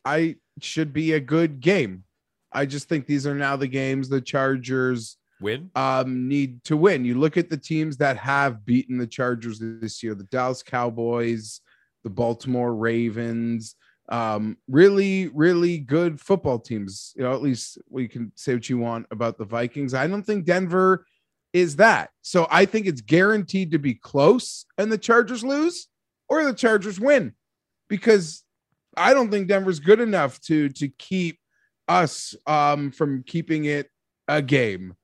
[0.05, 2.05] I should be a good game.
[2.53, 7.05] I just think these are now the games the Chargers win um need to win.
[7.05, 11.61] You look at the teams that have beaten the Chargers this year, the Dallas Cowboys,
[12.05, 13.75] the Baltimore Ravens,
[14.09, 17.13] um really really good football teams.
[17.17, 19.95] You know, at least we can say what you want about the Vikings.
[19.95, 21.07] I don't think Denver
[21.53, 22.11] is that.
[22.23, 25.89] So I think it's guaranteed to be close and the Chargers lose
[26.29, 27.35] or the Chargers win
[27.89, 28.42] because
[28.97, 31.39] I don't think Denver's good enough to to keep
[31.89, 33.91] us um, from keeping it
[34.29, 34.95] a game.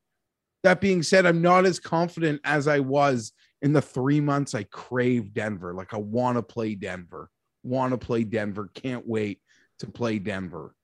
[0.65, 4.65] That being said, I'm not as confident as I was in the three months I
[4.65, 5.75] crave Denver.
[5.75, 7.31] Like I want to play Denver,
[7.63, 9.41] want to play Denver, can't wait
[9.81, 10.75] to play Denver.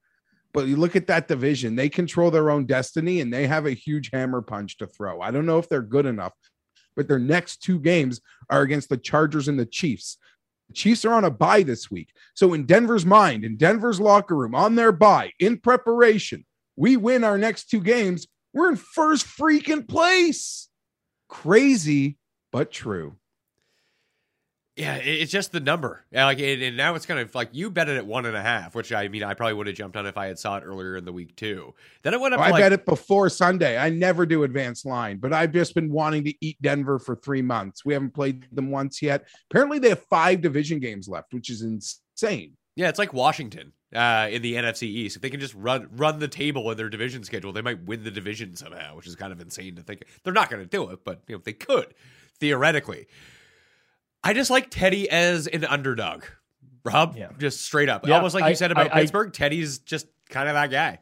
[0.53, 3.73] But you look at that division, they control their own destiny and they have a
[3.73, 5.21] huge hammer punch to throw.
[5.21, 6.33] I don't know if they're good enough,
[6.95, 10.17] but their next two games are against the Chargers and the Chiefs.
[10.69, 12.11] The Chiefs are on a bye this week.
[12.35, 16.45] So, in Denver's mind, in Denver's locker room, on their bye, in preparation,
[16.77, 18.27] we win our next two games.
[18.53, 20.69] We're in first freaking place.
[21.29, 22.19] Crazy,
[22.53, 23.17] but true.
[24.77, 26.05] Yeah, it's just the number.
[26.13, 28.75] Like, and now it's kind of like you bet it at one and a half,
[28.75, 30.97] which I mean, I probably would have jumped on if I had saw it earlier
[30.97, 31.75] in the week too.
[32.03, 32.41] Then it went up.
[32.41, 33.79] Oh, I like, bet it before Sunday.
[33.79, 37.43] I never do advanced line, but I've just been wanting to eat Denver for three
[37.43, 37.85] months.
[37.85, 39.27] We haven't played them once yet.
[39.49, 42.57] Apparently, they have five division games left, which is insane.
[42.75, 45.15] Yeah, it's like Washington uh, in the NFC East.
[45.15, 48.03] If they can just run run the table in their division schedule, they might win
[48.03, 50.05] the division somehow, which is kind of insane to think.
[50.25, 51.95] They're not going to do it, but you know, they could
[52.41, 53.07] theoretically.
[54.25, 56.25] I just like Teddy as an underdog.
[56.85, 57.29] Rob, yeah.
[57.39, 58.07] just straight up.
[58.07, 60.71] Yeah, Almost like I, you said about I, Pittsburgh, I, Teddy's just kind of that
[60.71, 60.99] guy.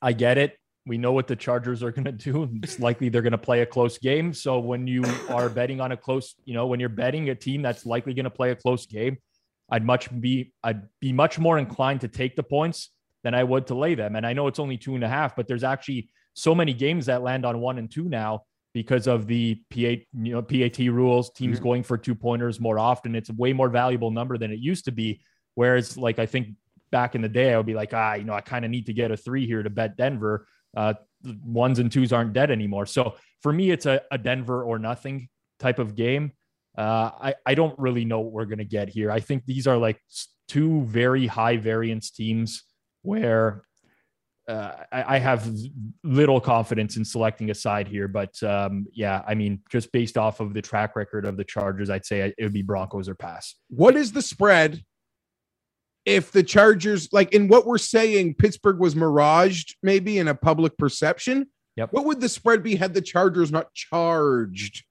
[0.00, 0.58] I get it.
[0.86, 2.48] We know what the Chargers are going to do.
[2.62, 4.32] It's likely they're going to play a close game.
[4.32, 7.62] So when you are betting on a close, you know, when you're betting a team
[7.62, 9.18] that's likely going to play a close game,
[9.70, 12.90] I'd much be I'd be much more inclined to take the points
[13.24, 14.16] than I would to lay them.
[14.16, 17.06] And I know it's only two and a half, but there's actually so many games
[17.06, 18.44] that land on one and two now
[18.78, 19.76] because of the PA,
[20.12, 21.62] you know, PAT rules, teams Mhm.
[21.64, 23.16] going for two pointers more often.
[23.16, 25.20] It's a way more valuable number than it used to be.
[25.56, 26.50] Whereas, like, I think
[26.92, 28.86] back in the day, I would be like, ah, you know, I kind of need
[28.86, 30.46] to get a three here to bet Denver.
[30.76, 30.94] Uh,
[31.44, 32.86] ones and twos aren't dead anymore.
[32.86, 36.30] So for me, it's a, a Denver or nothing type of game.
[36.76, 39.10] Uh, I, I don't really know what we're going to get here.
[39.10, 40.00] I think these are like
[40.46, 42.62] two very high variance teams
[43.02, 43.64] where
[44.48, 45.48] uh, I, I have
[46.02, 48.08] little confidence in selecting a side here.
[48.08, 51.90] But um, yeah, I mean, just based off of the track record of the Chargers,
[51.90, 53.54] I'd say it would be Broncos or pass.
[53.68, 54.82] What is the spread
[56.06, 60.78] if the Chargers, like in what we're saying, Pittsburgh was miraged maybe in a public
[60.78, 61.48] perception?
[61.76, 61.92] Yep.
[61.92, 64.84] What would the spread be had the Chargers not charged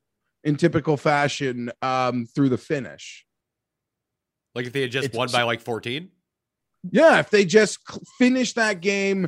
[0.43, 3.25] in typical fashion um, through the finish?
[4.53, 6.09] Like if they had just It's- won by like 14?
[6.91, 7.79] Yeah, if they just
[8.17, 9.27] finished that game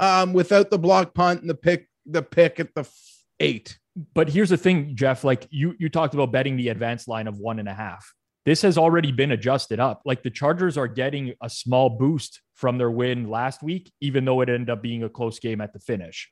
[0.00, 3.78] um, without the block punt and the pick, the pick at the f- eight.
[4.14, 5.22] But here's the thing, Jeff.
[5.22, 8.12] Like you, you talked about betting the advanced line of one and a half.
[8.46, 10.00] This has already been adjusted up.
[10.04, 14.40] Like the Chargers are getting a small boost from their win last week, even though
[14.40, 16.30] it ended up being a close game at the finish.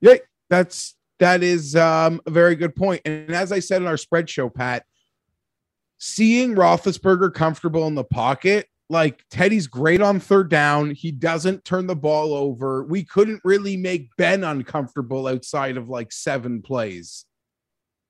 [0.00, 0.14] Yeah,
[0.48, 3.02] that's that is um, a very good point.
[3.04, 4.84] And as I said in our spread show, Pat,
[5.98, 10.90] seeing Roethlisberger comfortable in the pocket, like Teddy's great on third down.
[10.90, 12.84] He doesn't turn the ball over.
[12.84, 17.26] We couldn't really make Ben uncomfortable outside of like seven plays.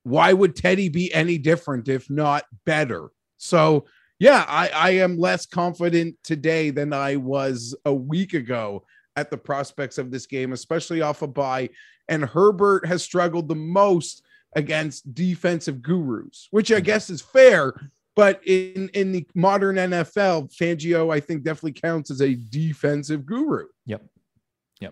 [0.05, 3.11] Why would Teddy be any different if not better?
[3.37, 3.87] So
[4.21, 8.85] yeah, I, I am less confident today than I was a week ago
[9.17, 11.71] at the prospects of this game, especially off a bye.
[12.09, 14.23] And Herbert has struggled the most
[14.57, 17.75] against defensive gurus, which I guess is fair.
[18.19, 23.67] But in, in the modern NFL, Fangio, I think, definitely counts as a defensive guru.
[23.87, 24.03] Yep.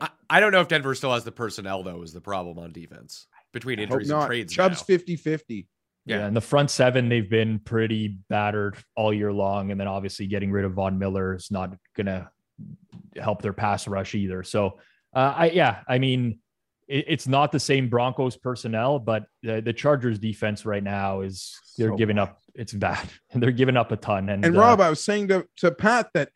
[0.00, 2.70] I, I don't know if Denver still has the personnel, though, is the problem on
[2.70, 4.52] defense between injuries and trades.
[4.52, 4.84] Chubb's now.
[4.84, 5.66] 50 50.
[6.04, 6.18] Yeah.
[6.18, 6.26] Yeah.
[6.26, 9.72] And the front seven, they've been pretty battered all year long.
[9.72, 12.30] And then obviously getting rid of Von Miller is not going to
[13.20, 14.44] help their pass rush either.
[14.44, 14.78] So,
[15.16, 16.38] uh, I, yeah, I mean, it,
[16.88, 21.90] it's not the same Broncos personnel, but the, the Chargers defense right now is they're
[21.90, 22.22] So giving bad.
[22.22, 22.40] up.
[22.54, 23.08] It's bad.
[23.32, 24.28] And they're giving up a ton.
[24.28, 26.30] And, And uh, Rob, I was saying to, to Pat that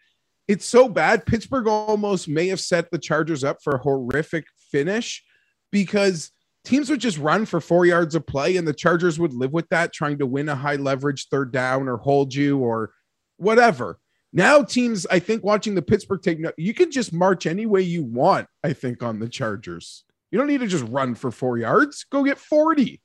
[0.49, 1.25] it's so bad.
[1.27, 5.23] Pittsburgh almost may have set the Chargers up for a horrific finish
[5.71, 6.33] because
[6.65, 9.69] teams would just run for four yards of play and the Chargers would live with
[9.69, 12.91] that, trying to win a high leverage third down or hold you or
[13.37, 13.99] whatever.
[14.33, 17.83] Now, teams, I think, watching the Pittsburgh take, no- you can just march any way
[17.83, 20.05] you want, I think, on the Chargers.
[20.31, 22.05] You don't need to just run for four yards.
[22.11, 23.01] Go get 40.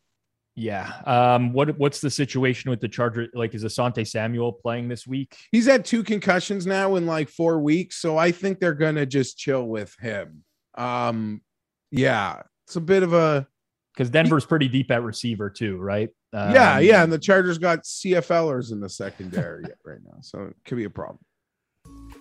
[0.56, 0.94] yeah.
[1.06, 3.28] Um, what, what's the situation with the Charger?
[3.34, 5.36] Like, is Asante Samuel playing this week?
[5.52, 9.38] He's had two concussions now in like four weeks, so I think they're gonna just
[9.38, 10.44] chill with him.
[10.78, 11.42] Um,
[11.92, 13.48] yeah, it's a bit of a
[13.94, 16.10] Because Denver's pretty deep at receiver too, right?
[16.34, 20.56] yeah, Um, yeah, and the Chargers got CFLers in the secondary right now, so it
[20.66, 21.20] could be a problem.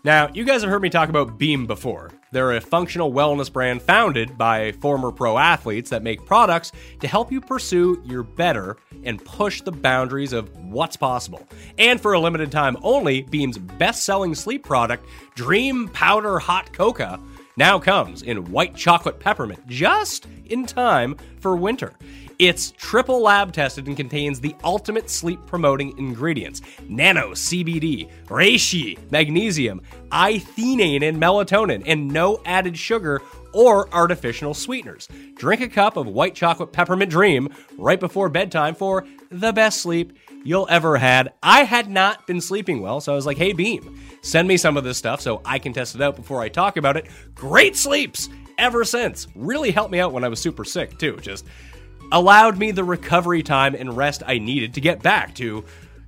[0.05, 2.11] Now, you guys have heard me talk about Beam before.
[2.31, 7.33] They're a functional wellness brand founded by former pro athletes that make products to help
[7.33, 11.49] you pursue your better and push the boundaries of what's possible.
[11.79, 17.19] And for a limited time only, Beam's best selling sleep product, Dream Powder Hot Cocoa,
[17.57, 21.95] now comes in white chocolate peppermint just in time for winter.
[22.47, 29.81] It's triple lab tested and contains the ultimate sleep promoting ingredients nano CBD, reishi, magnesium,
[30.13, 33.23] L-theanine, and melatonin, and no added sugar
[33.55, 35.09] or artificial sweeteners.
[35.37, 40.13] Drink a cup of white chocolate peppermint dream right before bedtime for the best sleep
[40.45, 41.33] you'll ever had.
[41.43, 44.77] I had not been sleeping well, so I was like, hey, Beam, send me some
[44.77, 47.07] of this stuff so I can test it out before I talk about it.
[47.35, 48.29] Great sleeps
[48.59, 49.29] ever since.
[49.35, 51.17] Really helped me out when I was super sick, too.
[51.23, 51.47] Just
[52.13, 55.65] allowed me the recovery time and rest I needed to get back to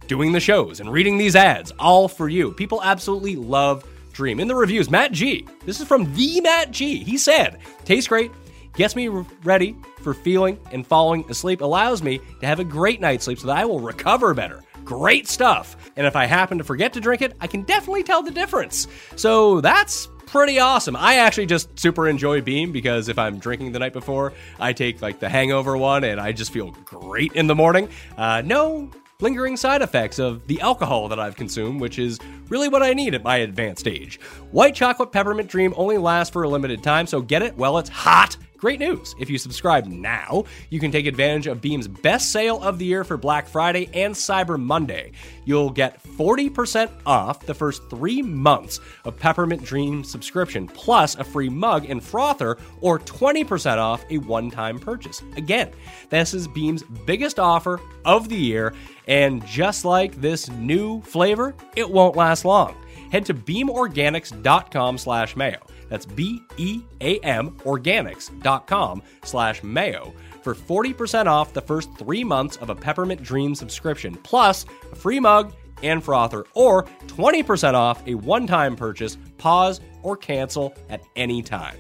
[0.06, 2.52] doing the shows and reading these ads, all for you.
[2.52, 3.84] People absolutely love
[4.16, 4.40] Dream.
[4.40, 8.30] In the reviews, Matt G, this is from the Matt G, he said, tastes great,
[8.72, 13.26] gets me ready for feeling and falling asleep, allows me to have a great night's
[13.26, 14.62] sleep so that I will recover better.
[14.86, 15.76] Great stuff.
[15.96, 18.88] And if I happen to forget to drink it, I can definitely tell the difference.
[19.16, 20.96] So that's pretty awesome.
[20.96, 25.00] I actually just super enjoy Beam because if I'm drinking the night before, I take
[25.00, 27.88] like the hangover one and I just feel great in the morning.
[28.16, 32.18] Uh, no lingering side effects of the alcohol that I've consumed, which is
[32.48, 34.20] really what I need at my advanced age.
[34.50, 37.88] White chocolate peppermint dream only lasts for a limited time, so get it while it's
[37.88, 39.14] hot Great news!
[39.18, 43.04] If you subscribe now, you can take advantage of Beam's best sale of the year
[43.04, 45.12] for Black Friday and Cyber Monday.
[45.44, 51.50] You'll get 40% off the first three months of Peppermint Dream subscription, plus a free
[51.50, 55.22] mug and frother, or 20% off a one time purchase.
[55.36, 55.70] Again,
[56.08, 58.72] this is Beam's biggest offer of the year,
[59.06, 62.74] and just like this new flavor, it won't last long.
[63.12, 65.58] Head to beamorganics.com slash mayo.
[65.88, 70.12] That's B-E-A-M organics.com slash mayo
[70.42, 75.20] for 40% off the first three months of a Peppermint Dream subscription, plus a free
[75.20, 81.76] mug and frother, or 20% off a one-time purchase, pause, or cancel at any time.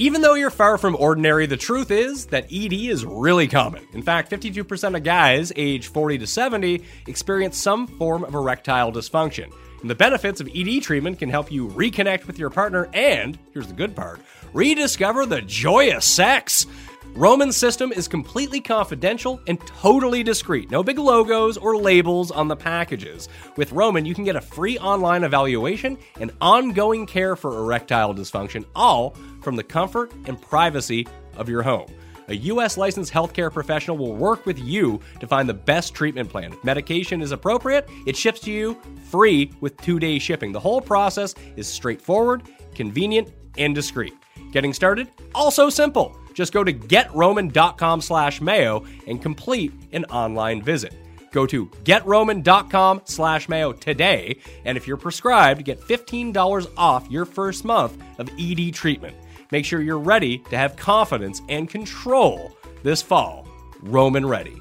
[0.00, 3.84] Even though you're far from ordinary, the truth is that ED is really common.
[3.94, 9.52] In fact, 52% of guys age 40 to 70 experience some form of erectile dysfunction.
[9.80, 13.68] And the benefits of ED treatment can help you reconnect with your partner and, here's
[13.68, 14.20] the good part,
[14.52, 16.66] rediscover the joy of sex.
[17.14, 20.70] Roman's system is completely confidential and totally discreet.
[20.70, 23.28] No big logos or labels on the packages.
[23.56, 28.64] With Roman, you can get a free online evaluation and ongoing care for erectile dysfunction,
[28.74, 31.06] all from the comfort and privacy
[31.36, 31.88] of your home.
[32.28, 32.76] A U.S.
[32.76, 36.52] licensed healthcare professional will work with you to find the best treatment plan.
[36.52, 38.78] If medication is appropriate, it ships to you
[39.10, 40.52] free with two day shipping.
[40.52, 42.42] The whole process is straightforward,
[42.74, 44.14] convenient, and discreet.
[44.52, 45.08] Getting started?
[45.34, 46.16] Also simple.
[46.34, 50.94] Just go to getroman.com slash mayo and complete an online visit.
[51.30, 57.64] Go to getroman.com slash mayo today, and if you're prescribed, get $15 off your first
[57.64, 59.16] month of ED treatment.
[59.50, 62.52] Make sure you're ready to have confidence and control
[62.82, 63.46] this fall.
[63.82, 64.60] Roman ready.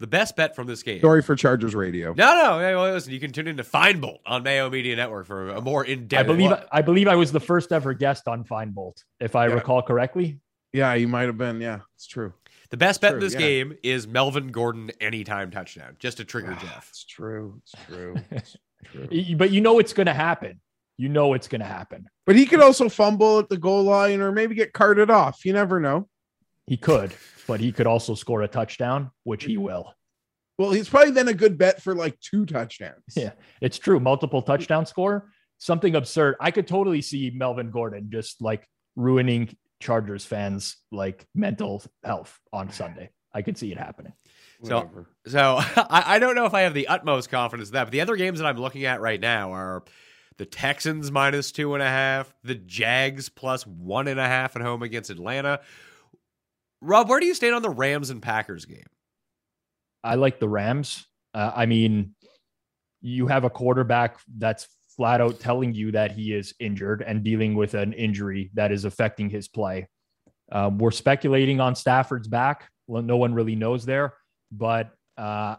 [0.00, 1.00] The best bet from this game.
[1.00, 2.12] Sorry for Chargers Radio.
[2.16, 2.58] No, no.
[2.58, 5.84] Hey, well, listen, you can tune into Feinbolt on Mayo Media Network for a more
[5.84, 6.20] in-depth.
[6.20, 6.66] I believe look.
[6.72, 9.54] I believe I was the first ever guest on Feinbolt, if I Yeah.
[9.54, 10.40] recall correctly.
[10.72, 11.60] Yeah, you might have been.
[11.60, 12.32] Yeah, it's true.
[12.74, 13.38] The best bet in this yeah.
[13.38, 16.88] game is Melvin Gordon anytime touchdown, just to trigger ah, Jeff.
[16.90, 17.62] It's true.
[17.62, 18.16] It's true.
[18.32, 18.56] It's
[18.90, 19.36] true.
[19.36, 20.60] But you know it's going to happen.
[20.98, 22.08] You know it's going to happen.
[22.26, 25.44] But he could also fumble at the goal line or maybe get carted off.
[25.44, 26.08] You never know.
[26.66, 27.14] He could,
[27.46, 29.94] but he could also score a touchdown, which he will.
[30.58, 33.04] Well, he's probably then a good bet for like two touchdowns.
[33.14, 34.00] Yeah, it's true.
[34.00, 36.34] Multiple touchdown score, something absurd.
[36.40, 38.66] I could totally see Melvin Gordon just like
[38.96, 43.10] ruining Chargers fans like mental health on Sunday.
[43.32, 44.12] I could see it happening.
[44.62, 44.80] So-
[45.26, 48.00] So I, I don't know if I have the utmost confidence in that, but the
[48.00, 49.84] other games that I'm looking at right now are
[50.38, 54.62] the Texans minus two and a half, the Jags plus one and a half at
[54.62, 55.60] home against Atlanta.
[56.80, 58.86] Rob, where do you stand on the Rams and Packers game?
[60.02, 61.06] I like the Rams.
[61.32, 62.14] Uh, I mean,
[63.00, 67.54] you have a quarterback that's flat out telling you that he is injured and dealing
[67.54, 69.88] with an injury that is affecting his play.
[70.52, 72.68] Um, we're speculating on Stafford's back.
[72.86, 74.14] Well, no one really knows there,
[74.52, 75.56] but uh,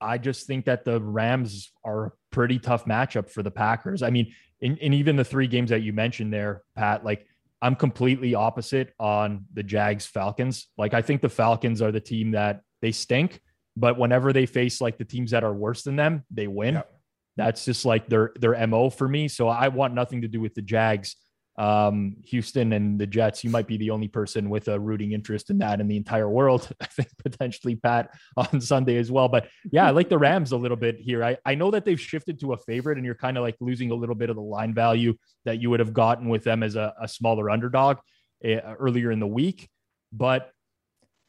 [0.00, 4.02] I just think that the Rams are a pretty tough matchup for the Packers.
[4.02, 7.26] I mean, in, in even the three games that you mentioned there, Pat, like
[7.60, 10.68] I'm completely opposite on the Jags Falcons.
[10.76, 13.40] Like I think the Falcons are the team that they stink,
[13.76, 16.74] but whenever they face like the teams that are worse than them, they win.
[16.74, 16.92] Yep.
[17.36, 19.28] That's just like their their mo for me.
[19.28, 21.16] So I want nothing to do with the Jags.
[21.58, 23.44] Um, Houston and the Jets.
[23.44, 26.28] You might be the only person with a rooting interest in that in the entire
[26.28, 26.66] world.
[26.80, 29.28] I think potentially Pat on Sunday as well.
[29.28, 31.22] But yeah, I like the Rams a little bit here.
[31.22, 33.90] I, I know that they've shifted to a favorite, and you're kind of like losing
[33.90, 35.14] a little bit of the line value
[35.44, 37.98] that you would have gotten with them as a, a smaller underdog
[38.44, 39.68] uh, earlier in the week.
[40.10, 40.50] But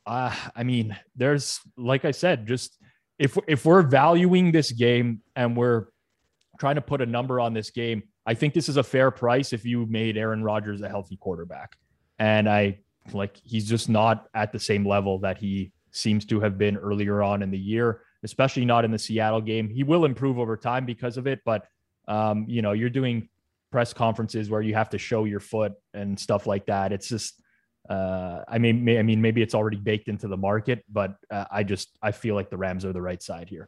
[0.05, 2.77] uh, I mean, there's like I said, just
[3.19, 5.87] if if we're valuing this game and we're
[6.59, 9.53] trying to put a number on this game, I think this is a fair price
[9.53, 11.75] if you made Aaron Rodgers a healthy quarterback.
[12.19, 12.79] And I
[13.11, 17.21] like he's just not at the same level that he seems to have been earlier
[17.21, 19.69] on in the year, especially not in the Seattle game.
[19.69, 21.65] He will improve over time because of it, but
[22.07, 23.29] um, you know, you're doing
[23.71, 26.91] press conferences where you have to show your foot and stuff like that.
[26.91, 27.41] It's just
[27.89, 31.45] uh, I mean, may, I mean, maybe it's already baked into the market, but uh,
[31.51, 33.67] I just I feel like the Rams are the right side here.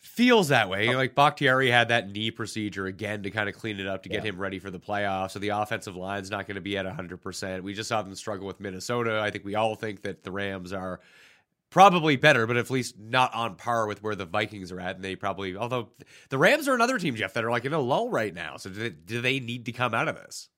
[0.00, 0.86] Feels that way.
[0.86, 4.02] You know, like Bakhtiari had that knee procedure again to kind of clean it up
[4.04, 4.30] to get Yeah.
[4.30, 5.32] him ready for the playoffs.
[5.32, 7.62] So the offensive line's not going to be at 100%.
[7.62, 9.20] We just saw them struggle with Minnesota.
[9.20, 11.00] I think we all think that the Rams are
[11.68, 14.96] probably better, but at least not on par with where the Vikings are at.
[14.96, 15.90] And they probably, although
[16.30, 18.56] the Rams are another team, Jeff, that are like in a lull right now.
[18.56, 20.48] So do they, do they need to come out of this?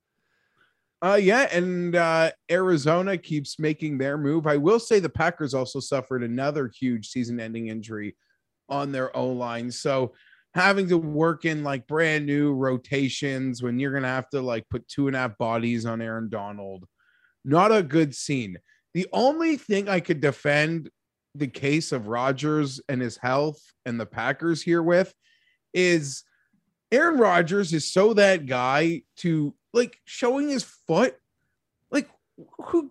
[1.05, 4.47] Uh, yeah, and uh, Arizona keeps making their move.
[4.47, 8.15] I will say the Packers also suffered another huge season-ending injury
[8.73, 9.71] on their O line.
[9.71, 10.15] So
[10.55, 14.89] having to work in like brand new rotations when you're gonna have to like put
[14.89, 16.87] two and a half bodies on Aaron Donald.
[17.45, 18.59] Not a good scene.
[18.95, 20.91] The only thing I could defend
[21.35, 25.15] the case of Rodgers and his health and the Packers here with
[25.73, 26.25] is
[26.91, 31.17] Aaron Rodgers is so that guy to like showing his foot.
[31.91, 32.09] Like,
[32.67, 32.91] who,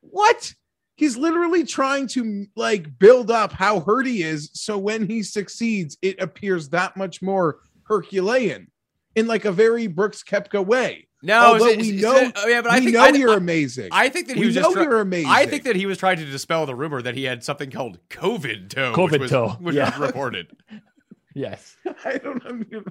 [0.00, 0.52] what?
[0.98, 4.50] He's literally trying to like build up how hurt he is.
[4.52, 8.70] So when he succeeds, it appears that much more Herculean
[9.14, 11.06] in like a very Brooks Koepka way.
[11.22, 13.36] No, Although it- we know, it- oh, yeah, but I we think know I, you're
[13.36, 13.90] amazing.
[13.92, 15.30] I think that he we was know just try- you're amazing.
[15.30, 17.98] I think that he was trying to dispel the rumor that he had something called
[18.10, 19.96] COVID toe, COVID which was, toe, which yeah.
[19.98, 20.48] was reported.
[21.34, 21.76] Yes.
[22.04, 22.82] I don't know.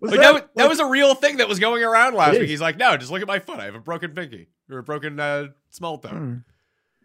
[0.00, 2.38] Was Like, that, was, that like- was a real thing that was going around last
[2.38, 2.48] week.
[2.48, 3.60] He's like, no, just look at my foot.
[3.60, 6.08] I have a broken pinky or a broken uh, small toe.
[6.08, 6.34] Hmm.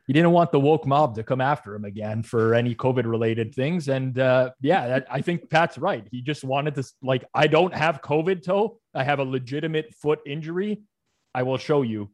[0.07, 3.53] He didn't want the woke mob to come after him again for any COVID related
[3.53, 3.89] things.
[3.89, 6.07] And uh, yeah, that, I think Pat's right.
[6.09, 8.79] He just wanted to, like, I don't have COVID toe.
[8.95, 10.81] I have a legitimate foot injury.
[11.35, 12.09] I will show you.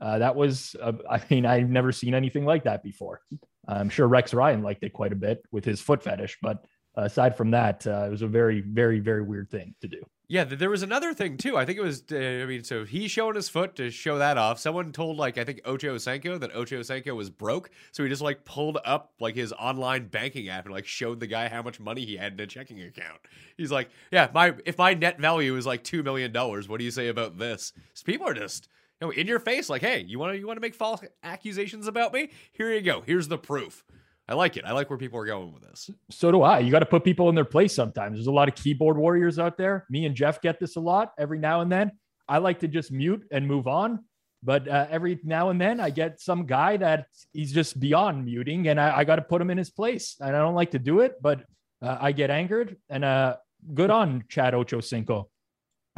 [0.00, 3.20] Uh, that was, uh, I mean, I've never seen anything like that before.
[3.68, 6.38] I'm sure Rex Ryan liked it quite a bit with his foot fetish.
[6.40, 6.64] But
[6.94, 10.02] aside from that, uh, it was a very, very, very weird thing to do.
[10.26, 11.58] Yeah, there was another thing too.
[11.58, 12.02] I think it was.
[12.10, 14.58] Uh, I mean, so he showing his foot to show that off.
[14.58, 18.78] Someone told like I think Ochocinco that Ochocinco was broke, so he just like pulled
[18.86, 22.16] up like his online banking app and like showed the guy how much money he
[22.16, 23.20] had in a checking account.
[23.58, 26.84] He's like, "Yeah, my if my net value is like two million dollars, what do
[26.84, 28.68] you say about this?" So people are just
[29.02, 31.02] you know in your face, like, "Hey, you want to you want to make false
[31.22, 32.30] accusations about me?
[32.52, 33.02] Here you go.
[33.02, 33.84] Here's the proof."
[34.26, 34.64] I like it.
[34.64, 35.90] I like where people are going with this.
[36.10, 36.60] So do I.
[36.60, 38.16] You got to put people in their place sometimes.
[38.16, 39.84] There's a lot of keyboard warriors out there.
[39.90, 41.92] Me and Jeff get this a lot every now and then.
[42.26, 44.04] I like to just mute and move on.
[44.42, 48.68] But uh, every now and then I get some guy that he's just beyond muting
[48.68, 50.16] and I, I got to put him in his place.
[50.20, 51.44] And I don't like to do it, but
[51.82, 52.76] uh, I get angered.
[52.90, 53.36] And uh,
[53.72, 55.26] good on Chad Ochocinco.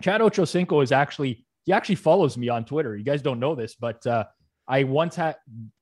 [0.01, 2.97] Chad Ochocinco is actually, he actually follows me on Twitter.
[2.97, 4.25] You guys don't know this, but uh,
[4.69, 5.37] I once had,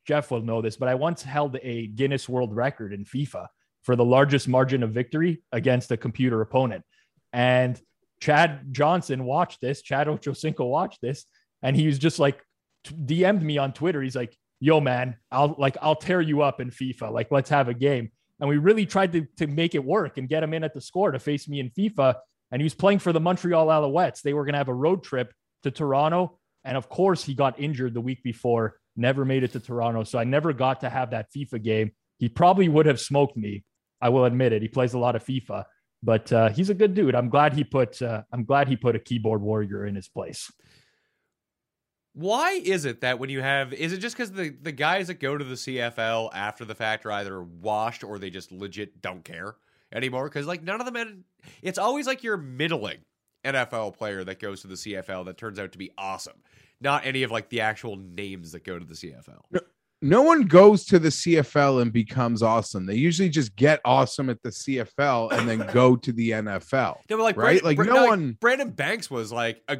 [0.07, 3.47] Jeff will know this, but I once held a Guinness World Record in FIFA
[3.82, 6.85] for the largest margin of victory against a computer opponent.
[7.32, 7.80] And
[8.20, 11.26] Chad Johnson watched this, Chad Ochocinco watched this,
[11.62, 12.41] and he was just like
[12.85, 14.03] t- DM'd me on Twitter.
[14.03, 17.12] He's like, "Yo, man, I'll like I'll tear you up in FIFA.
[17.12, 18.11] Like, let's have a game."
[18.41, 20.80] And we really tried to to make it work and get him in at the
[20.80, 22.14] score to face me in FIFA.
[22.51, 24.22] And he was playing for the Montreal Alouettes.
[24.22, 25.32] They were going to have a road trip
[25.64, 28.79] to Toronto, and of course, he got injured the week before.
[28.97, 31.93] Never made it to Toronto, so I never got to have that FIFA game.
[32.19, 33.65] He probably would have smoked me.
[34.01, 34.62] I will admit it.
[34.62, 35.65] He plays a lot of FIFA,
[36.03, 37.15] but uh, he's a good dude.
[37.15, 40.51] I'm glad he put uh, I'm glad he put a keyboard warrior in his place.
[42.12, 45.15] Why is it that when you have is it just because the the guys that
[45.15, 49.25] go to the CFL after the fact are either washed or they just legit don't
[49.25, 49.57] care
[49.93, 50.29] anymore?
[50.29, 51.25] Because like none of them, had,
[51.62, 52.99] it's always like you're middling
[53.45, 56.36] NFL player that goes to the CFL that turns out to be awesome.
[56.80, 59.61] Not any of like the actual names that go to the CFL.
[60.03, 62.84] no one goes to the CFL and becomes awesome.
[62.86, 66.97] They usually just get awesome at the CFL and then go to the NFL.
[67.09, 67.62] No, but like Right?
[67.62, 69.78] Brandon, Like, Bra- no like, one- Brandon Banks was like a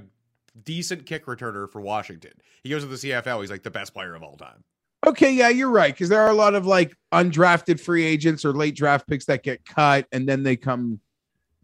[0.63, 2.33] decent kick returner for Washington.
[2.63, 3.41] He goes to the CFL.
[3.41, 4.63] He's like the best player of all time.
[5.07, 5.93] Okay, yeah, you're right.
[5.93, 9.43] Because there are a lot of like undrafted free agents or late draft picks that
[9.43, 11.01] get cut and then they come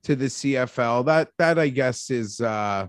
[0.04, 1.06] to the CFL.
[1.06, 2.88] That that I guess is uh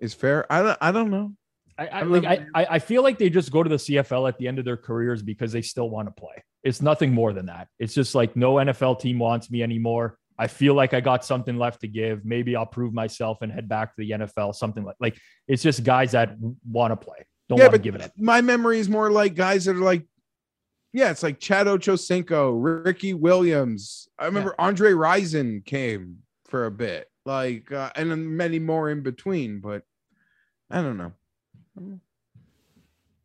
[0.00, 0.50] is fair.
[0.52, 1.32] I don't I don't know.
[1.76, 4.38] I, I, like, I, I I feel like they just go to the CFL at
[4.38, 6.42] the end of their careers because they still want to play.
[6.62, 7.68] It's nothing more than that.
[7.78, 10.18] It's just like no NFL team wants me anymore.
[10.38, 12.24] I feel like I got something left to give.
[12.24, 14.54] Maybe I'll prove myself and head back to the NFL.
[14.54, 15.18] Something like like
[15.48, 16.36] it's just guys that
[16.68, 18.12] want to play, don't yeah, want to give it up.
[18.16, 20.06] my memory is more like guys that are like,
[20.94, 24.08] yeah, it's like Chad Ochocinco, Ricky Williams.
[24.16, 29.02] I remember Andre Rison came for a bit, like, uh, and then many more in
[29.02, 29.58] between.
[29.58, 29.82] But
[30.70, 31.12] I don't know.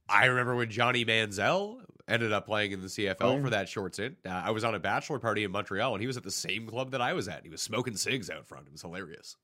[0.10, 3.94] I remember when Johnny Manziel ended up playing in the CFL Oh, for that short
[3.94, 4.18] stint.
[4.26, 6.66] Uh, I was on a bachelor party in Montreal, and he was at the same
[6.66, 7.44] club that I was at.
[7.44, 8.66] He was smoking cigs out front.
[8.66, 9.36] It was hilarious.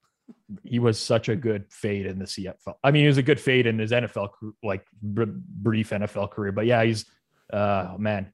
[0.64, 2.74] He was such a good fade in the CFL.
[2.84, 4.30] I mean, he was a good fade in his NFL
[4.64, 6.52] like br- brief NFL career.
[6.52, 7.06] But yeah, he's
[7.52, 8.32] uh man.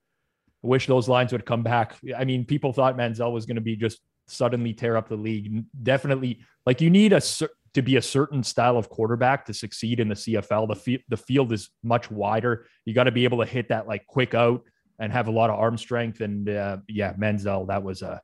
[0.63, 1.95] I wish those lines would come back.
[2.15, 5.65] I mean, people thought Manziel was going to be just suddenly tear up the league.
[5.81, 9.99] Definitely, like you need a cer- to be a certain style of quarterback to succeed
[9.99, 10.67] in the CFL.
[10.67, 12.67] The field the field is much wider.
[12.85, 14.63] You got to be able to hit that like quick out
[14.99, 16.21] and have a lot of arm strength.
[16.21, 18.21] And uh, yeah, Manziel that was a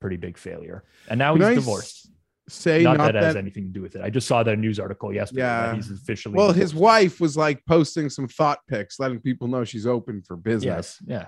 [0.00, 0.84] pretty big failure.
[1.08, 2.10] And now he's Nice divorced.
[2.48, 4.02] Say Not, not, that, it has anything to do with it.
[4.02, 5.42] I just saw that news article yesterday.
[5.42, 5.74] that Yeah.
[5.74, 9.86] he's officially well, his wife was like posting some thought pics, letting people know she's
[9.86, 10.64] open for business.
[10.64, 11.26] Yes, yeah.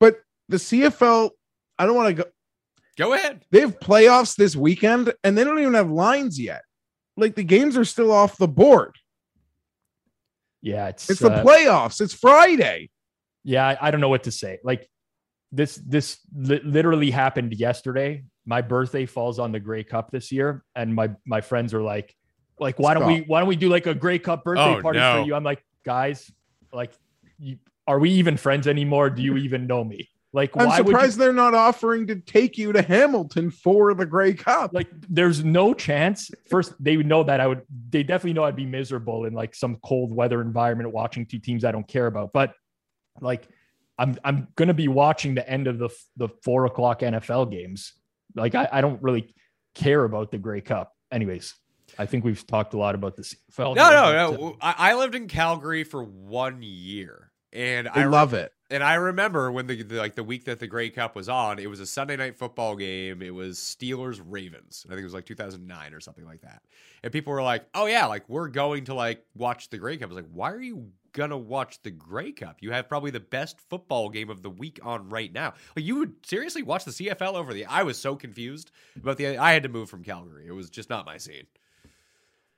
[0.00, 0.16] But
[0.48, 1.30] the CFL,
[1.78, 2.30] I don't want to go.
[2.96, 3.44] Go ahead.
[3.50, 6.62] They have playoffs this weekend and they don't even have lines yet.
[7.18, 8.94] Like the games are still off the board.
[10.62, 12.00] Yeah, it's It's the uh, playoffs.
[12.00, 12.90] It's Friday.
[13.44, 14.58] yeah, I, I don't know what to say.
[14.64, 14.88] Like
[15.52, 18.24] this, this li- literally happened yesterday.
[18.44, 22.14] My birthday falls on the Grey Cup this year, and my my friends are like,
[22.60, 24.98] like, why don't we why don't we do like a Grey Cup birthday Oh, party
[24.98, 25.22] no.
[25.22, 25.34] for you?
[25.34, 26.30] I'm like, guys,
[26.72, 26.92] like,
[27.38, 29.10] you, are we even friends anymore?
[29.10, 30.08] Do you even know me?
[30.32, 33.94] Like, I'm why would you surprised they're not offering to take you to Hamilton for
[33.94, 34.74] the Grey Cup.
[34.74, 38.54] like there's no chance first they would know that i would they definitely know i'd
[38.56, 42.32] be miserable in like some cold weather environment watching two teams i don't care about
[42.34, 42.52] but
[43.20, 43.48] like
[43.98, 47.94] i'm i'm gonna be watching the end of the the four o'clock nfl games
[48.34, 49.34] like i, I don't really
[49.74, 51.54] care about the Grey Cup anyways
[51.98, 53.34] i think we've talked a lot about this
[53.76, 54.56] No, no, no.
[54.60, 58.52] I, I lived in Calgary for one year, and I I re- love it.
[58.68, 61.60] And I remember when the, the like the week that the Grey Cup was on,
[61.60, 63.22] it was a Sunday night football game.
[63.22, 64.84] It was Steelers Ravens.
[64.86, 66.62] I think it was like 2009 or something like that.
[67.04, 70.10] And people were like, "Oh yeah, like we're going to like watch the Grey Cup."
[70.10, 72.58] I was like, "Why are you gonna watch the Grey Cup?
[72.60, 75.54] You have probably the best football game of the week on right now.
[75.74, 79.38] Like you would seriously watch the CFL over the." I was so confused about the.
[79.38, 80.46] I had to move from Calgary.
[80.46, 81.46] It was just not my scene.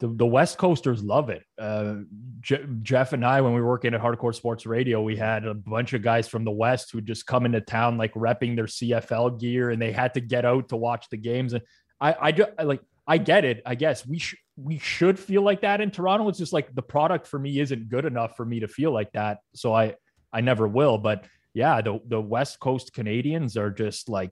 [0.01, 1.45] the, the West Coasters love it.
[1.59, 1.97] Uh,
[2.41, 5.55] Je- Jeff and I, when we were working at Hardcore Sports Radio, we had a
[5.55, 9.41] bunch of guys from the West who just come into town like repping their CFL
[9.41, 11.53] gear, and they had to get out to watch the games.
[11.53, 11.63] And
[12.01, 13.63] I, I, I like, I get it.
[13.65, 16.29] I guess we should we should feel like that in Toronto.
[16.29, 19.13] It's just like the product for me isn't good enough for me to feel like
[19.13, 19.95] that, so I
[20.33, 20.99] I never will.
[20.99, 24.31] But yeah, the the West Coast Canadians are just like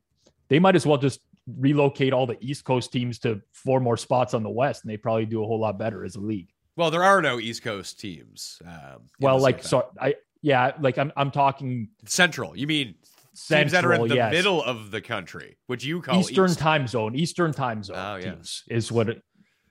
[0.49, 1.21] they might as well just
[1.59, 4.97] relocate all the East Coast teams to four more spots on the West, and they
[4.97, 6.51] probably do a whole lot better as a league.
[6.77, 8.61] Well, there are no East Coast teams.
[8.67, 12.57] Um, Well, like so, I yeah, like I'm I'm talking Central.
[12.57, 12.97] You mean
[13.37, 14.33] Central, teams that are in the yes.
[14.33, 16.59] middle of the country, which you call Eastern East.
[16.59, 17.15] time zone.
[17.15, 18.35] Eastern time zone Oh, yeah.
[18.69, 19.23] is what it,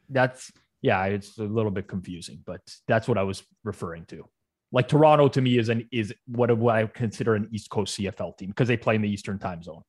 [0.10, 0.52] that's.
[0.82, 4.24] Yeah, it's a little bit confusing, but that's what I was referring to.
[4.72, 8.38] Like Toronto to me is an is what, what I consider an East Coast CFL
[8.38, 9.82] team because they play in the Eastern time zone.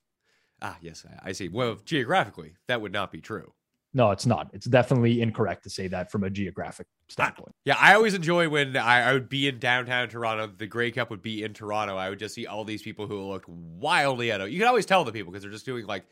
[0.62, 1.48] Ah, yes, I see.
[1.48, 3.52] Well, geographically, that would not be true.
[3.96, 4.50] No, it's not.
[4.52, 7.54] It's definitely incorrect to say that from a geographic standpoint.
[7.64, 10.52] Yeah, I always enjoy when I, I would be in downtown Toronto.
[10.54, 11.96] The Grey Cup would be in Toronto.
[11.96, 14.50] I would just see all these people who looked wildly out of.
[14.50, 16.04] You can always tell the people because they're just doing like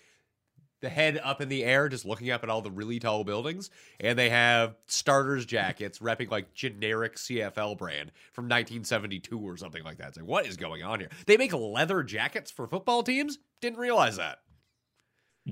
[0.81, 3.69] the head up in the air, just looking up at all the really tall buildings,
[4.01, 9.99] and they have starters jackets repping like generic CFL brand from 1972 or something like
[9.99, 10.09] that.
[10.09, 11.11] It's like, what is going on here?
[11.27, 13.39] They make leather jackets for football teams.
[13.61, 14.39] Didn't realize that.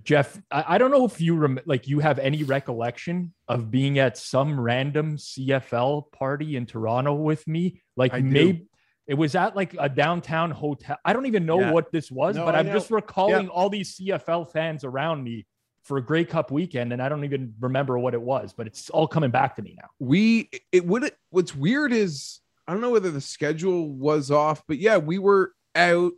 [0.05, 3.99] Jeff, I, I don't know if you rem- like you have any recollection of being
[3.99, 7.83] at some random CFL party in Toronto with me.
[7.97, 8.67] Like maybe
[9.07, 10.97] it was at like a downtown hotel.
[11.05, 11.73] I don't even know Yeah.
[11.73, 15.47] what this was, No, but I'm just recalling all these CFL fans around me
[15.85, 18.89] for a Grey Cup weekend, and I don't even remember what it was, but it's
[18.89, 19.89] all coming back to me now.
[19.99, 24.79] we it would what's weird is I don't know whether the schedule was off, but
[24.79, 26.13] yeah, we were out.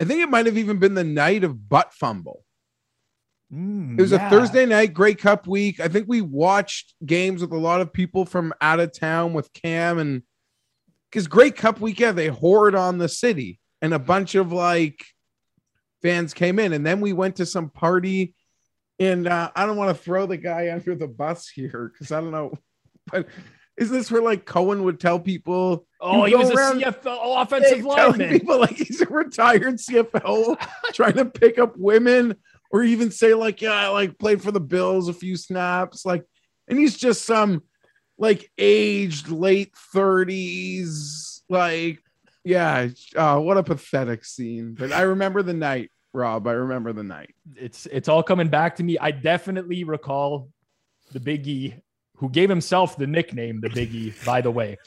[0.00, 2.44] I think it might have even been the night of butt fumble.
[3.54, 5.78] It was a Thursday night Grey Cup week.
[5.78, 9.52] I think we watched games with a lot of people from out of town with
[9.52, 10.22] Cam and
[11.10, 15.04] because Grey Cup weekend they hoard on the city and a bunch of like
[16.00, 18.34] fans came in and then we went to some party
[18.98, 22.22] and uh, I don't want to throw the guy under the bus here because I
[22.22, 22.54] don't know,
[23.10, 23.26] but
[23.76, 25.86] is this where like Cohen would tell people?
[26.00, 28.30] Oh, he was a CFL offensive telling lineman.
[28.30, 30.56] people like he's a retired CFL
[30.94, 32.36] trying to pick up women,
[32.72, 36.24] or even say like, yeah, I like played for the Bills a few snaps, like,
[36.66, 37.62] and he's just some
[38.18, 41.98] like aged late thirties, like,
[42.44, 44.74] yeah, uh, what a pathetic scene.
[44.74, 46.46] But I remember the night, Rob.
[46.46, 47.34] I remember the night.
[47.56, 48.98] it's it's all coming back to me.
[48.98, 50.48] I definitely recall
[51.12, 51.74] the Big E,
[52.16, 54.78] who gave himself the nickname the Big E, by the way,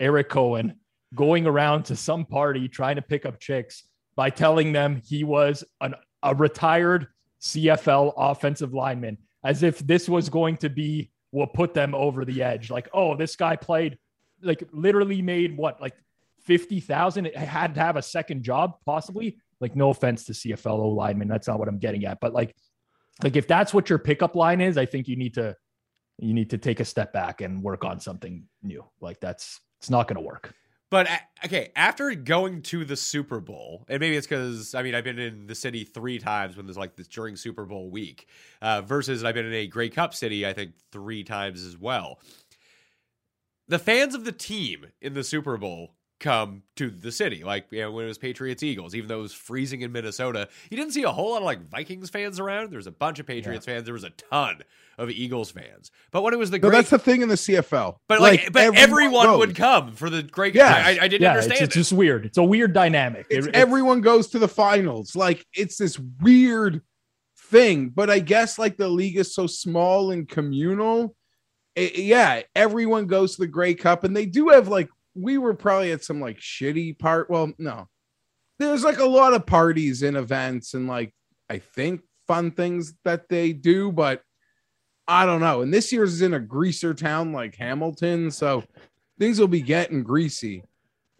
[0.00, 0.80] Eric Cohen,
[1.14, 3.84] going around to some party trying to pick up chicks
[4.16, 7.08] by telling them he was an, a retired
[7.42, 12.42] CFL offensive lineman, as if this was going to be what put them over the
[12.42, 12.70] edge.
[12.70, 13.98] Like, oh, this guy played,
[14.42, 15.94] like, literally made what, like
[16.40, 17.26] fifty thousand?
[17.34, 19.38] Had to have a second job, possibly.
[19.60, 22.20] Like, no offense to CFL O linemen, that's not what I'm getting at.
[22.20, 22.54] But like,
[23.22, 25.56] like if that's what your pickup line is, I think you need to
[26.18, 28.84] you need to take a step back and work on something new.
[29.00, 30.54] Like that's it's not going to work.
[30.88, 31.08] But
[31.44, 35.18] okay, after going to the Super Bowl, and maybe it's because I mean I've been
[35.18, 38.28] in the city three times when there's like this during Super Bowl week,
[38.62, 42.20] uh, versus I've been in a Grey Cup city I think three times as well.
[43.68, 47.44] The fans of the team in the Super Bowl come to the city.
[47.44, 50.48] Like you know, when it was Patriots Eagles, even though it was freezing in Minnesota,
[50.70, 52.70] you didn't see a whole lot of like Vikings fans around.
[52.70, 53.84] There was a bunch of Patriots fans.
[53.84, 54.62] There was a ton
[54.98, 55.90] of Eagles fans.
[56.10, 57.96] But when it was the No, great, that's the thing in the CFL.
[58.08, 59.38] but like, but everyone, goes.
[59.38, 60.54] would come for the great.
[60.54, 60.86] Yes.
[60.98, 61.78] I, I didn't Yeah, understand it's, it's it.
[61.80, 62.24] just weird.
[62.24, 63.26] It's a weird dynamic.
[63.28, 65.14] It's It- everyone goes to the finals.
[65.14, 66.80] Like it's this weird
[67.38, 67.90] thing.
[67.90, 71.14] But I guess like the league is so small and communal.
[71.76, 75.54] i- yeah, everyone goes to the Grey Cup, and they do have like we were
[75.54, 77.30] probably at some like shitty part.
[77.30, 77.88] Well, no,
[78.58, 81.12] there's like a lot of parties and events and like
[81.48, 84.22] I think fun things that they do, but
[85.08, 85.62] I don't know.
[85.62, 88.64] And this year's is in a greaser town like Hamilton, so
[89.18, 90.64] things will be getting greasy.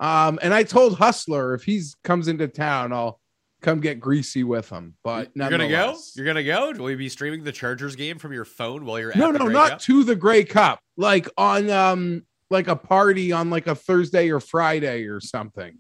[0.01, 3.21] Um, and I told Hustler if he comes into town, I'll
[3.63, 4.95] come get greasy with him.
[5.03, 5.97] But You're gonna go.
[6.15, 6.73] You're gonna go.
[6.73, 9.71] Will you be streaming the Chargers game from your phone while you're no, no, not
[9.71, 9.81] Cup?
[9.83, 10.81] to the Grey Cup.
[10.97, 15.79] Like on um, like a party on like a Thursday or Friday or something.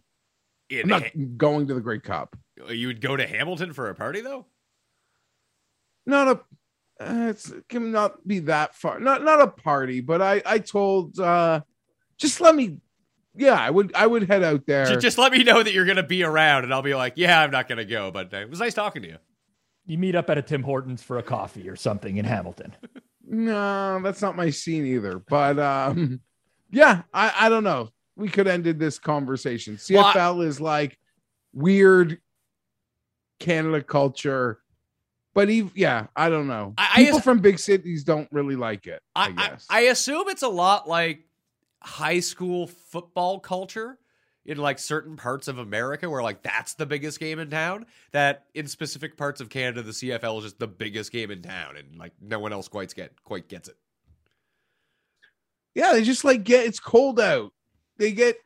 [0.68, 2.36] In I'm not Ha- going to the Grey Cup.
[2.70, 4.46] you would go to Hamilton for a party though.
[6.06, 6.40] Not a.
[6.98, 8.98] Uh, it's it can not be that far.
[9.00, 11.60] Not not a party, but I I told uh,
[12.18, 12.78] just let me.
[13.38, 14.86] Yeah, I would I would head out there.
[14.86, 17.40] Ju- Just let me know that you're gonna be around, and I'll be like, yeah,
[17.42, 18.10] I'm not gonna go.
[18.10, 19.18] But uh, it was nice talking to you.
[19.84, 22.74] you meet up at a Tim Hortons for a coffee or something in Hamilton.
[23.28, 25.18] No, that's not my scene either.
[25.18, 26.20] But um,
[26.70, 27.90] yeah, I, I don't know.
[28.16, 29.78] We could ended this conversation.
[29.90, 30.98] Well, I- CFL is like
[31.52, 32.18] weird
[33.38, 34.60] Canada culture,
[35.34, 36.74] but even yeah, I don't know.
[36.78, 39.02] I- I People just- from big cities don't really like it.
[39.14, 39.66] I, I, I, guess.
[39.68, 41.24] I assume it's a lot like
[41.82, 43.98] high school football culture
[44.46, 47.84] in like certain parts of America where like that's the biggest game in town.
[48.12, 51.76] That in specific parts of Canada, the CFL is just the biggest game in town,
[51.76, 53.76] and like no one else quite get quite gets it.
[55.76, 57.52] Yeah, they just like get it's cold out.
[57.98, 58.38] They get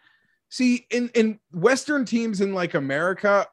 [0.48, 3.46] see in in Western teams in like America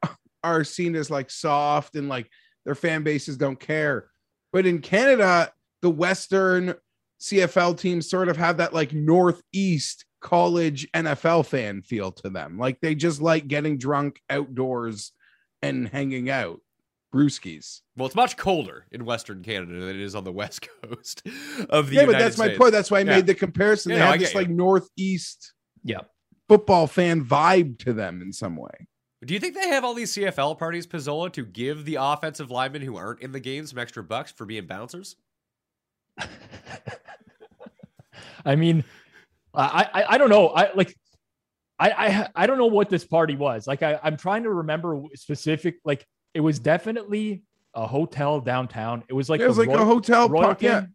[0.44, 2.28] are seen as like soft and like
[2.64, 4.10] their fan bases don't care.
[4.52, 6.74] But in Canada, the Western
[7.20, 12.58] CFL teams sort of have that like Northeast college NFL fan feel to them.
[12.58, 15.12] Like they just like getting drunk outdoors
[15.62, 16.60] and hanging out.
[17.14, 17.80] Brewskis.
[17.96, 21.22] Well, it's much colder in Western Canada than it is on the west coast
[21.70, 22.72] of the Yeah, United but that's my point.
[22.72, 23.16] That's why I Yeah.
[23.16, 23.92] made the comparison.
[23.92, 24.40] Yeah, they no, have get this you.
[24.40, 25.52] like Northeast
[25.84, 26.00] Yeah.
[26.48, 28.88] football fan vibe to them in some way.
[29.24, 32.82] Do you think they have all these CFL parties, Pizzola, to give the offensive linemen
[32.82, 35.16] who aren't in the game some extra bucks for being bouncers?
[38.44, 38.84] I mean,
[39.54, 40.48] I, I I don't know.
[40.48, 40.94] I like
[41.78, 43.66] I I I don't know what this party was.
[43.66, 45.76] Like I I'm trying to remember specific.
[45.84, 47.42] Like it was definitely
[47.74, 49.04] a hotel downtown.
[49.08, 50.62] It was like it was like a hotel park.
[50.62, 50.86] Yeah.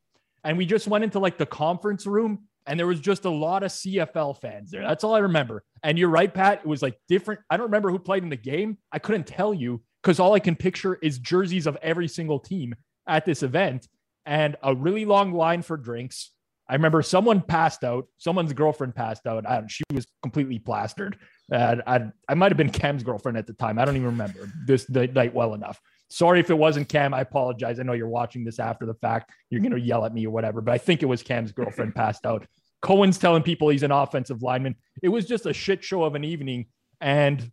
[0.43, 3.63] and we just went into like the conference room, and there was just a lot
[3.63, 4.81] of CFL fans there.
[4.81, 5.63] That's all I remember.
[5.83, 6.61] And you're right, Pat.
[6.63, 7.41] It was like different.
[7.49, 8.77] I don't remember who played in the game.
[8.91, 12.75] I couldn't tell you because all I can picture is jerseys of every single team
[13.07, 13.87] at this event
[14.25, 16.31] and a really long line for drinks.
[16.73, 18.07] I remember someone passed out.
[18.17, 19.45] Someone's girlfriend passed out.
[19.45, 21.19] I, she was completely plastered.
[21.51, 23.77] Uh, I, I might have been Cam's girlfriend at the time.
[23.77, 25.79] I don't even remember this the night well enough.
[26.09, 27.13] Sorry if it wasn't Cam.
[27.13, 27.79] I apologize.
[27.79, 29.29] I know you're watching this after the fact.
[29.51, 31.93] You're going to yell at me or whatever, but I think it was Cam's girlfriend
[31.95, 32.47] passed out.
[32.81, 34.75] Cohen's telling people he's an offensive lineman.
[35.03, 36.65] It was just a shit show of an evening.
[36.99, 37.51] And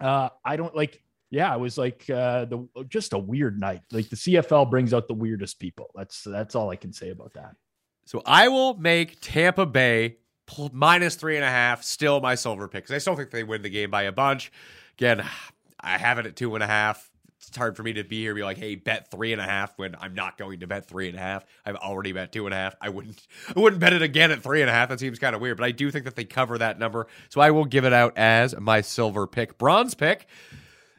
[0.00, 3.80] uh, I don't like, yeah, it was like uh, the just a weird night.
[3.90, 5.90] Like the CFL brings out the weirdest people.
[5.96, 7.56] That's that's all I can say about that.
[8.04, 10.16] So I will make Tampa Bay
[10.72, 13.62] minus three and a half still my silver pick because I still think they win
[13.62, 14.52] the game by a bunch.
[14.98, 15.24] Again,
[15.80, 17.10] I have it at two and a half.
[17.46, 19.44] It's hard for me to be here and be like, hey, bet three and a
[19.44, 21.44] half when I'm not going to bet three and a half.
[21.66, 22.74] I've already bet two and a half.
[22.80, 23.26] I wouldn't
[23.56, 24.88] I wouldn't bet it again at three and a half.
[24.88, 27.06] That seems kind of weird, but I do think that they cover that number.
[27.28, 29.58] So I will give it out as my silver pick.
[29.58, 30.26] Bronze pick.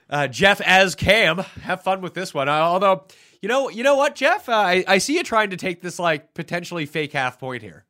[0.08, 1.39] Uh, Jeff as Cam.
[1.64, 2.47] Have fun with this one.
[2.47, 3.06] Uh, although,
[3.45, 4.49] you know, you know what, Jeff?
[4.49, 7.85] Uh, I, I see you trying to take this like potentially fake half point here.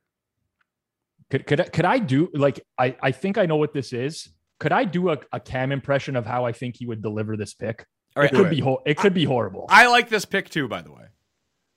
[1.32, 4.28] Could could I- could I do like I I think I know what this is.
[4.60, 7.54] Could I do a, a Cam impression of how I think he would deliver this
[7.54, 7.86] pick?
[8.18, 9.66] All right, it could do be ho- it could be horrible.
[9.70, 11.06] I like this pick too, by the way.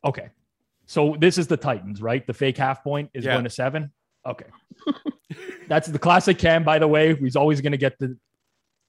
[0.04, 0.30] Okay.
[0.86, 2.26] So this is the Titans, right?
[2.26, 3.34] The fake half point is Yeah.
[3.34, 3.92] going to seven.
[4.26, 4.46] Okay.
[5.68, 7.14] That's the classic Cam, by the way.
[7.14, 8.18] He's always going to get the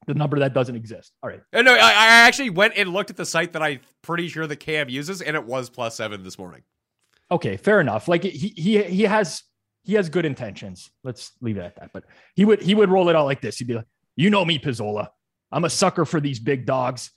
[0.08, 1.14] the number that doesn't exist.
[1.22, 1.42] All right.
[1.54, 4.48] Uh, No, I, I actually went and looked at the site that I'm pretty sure
[4.48, 6.64] the Cam uses, and it was plus seven this morning.
[7.32, 8.08] Okay, fair enough.
[8.08, 9.44] Like he he he has
[9.84, 10.90] he has good intentions.
[11.04, 11.92] Let's leave it at that.
[11.94, 13.58] But he would he would roll it out like this.
[13.58, 13.86] He'd be like,
[14.16, 15.10] "You know me, Pizzola.
[15.52, 17.12] I'm a sucker for these big dogs.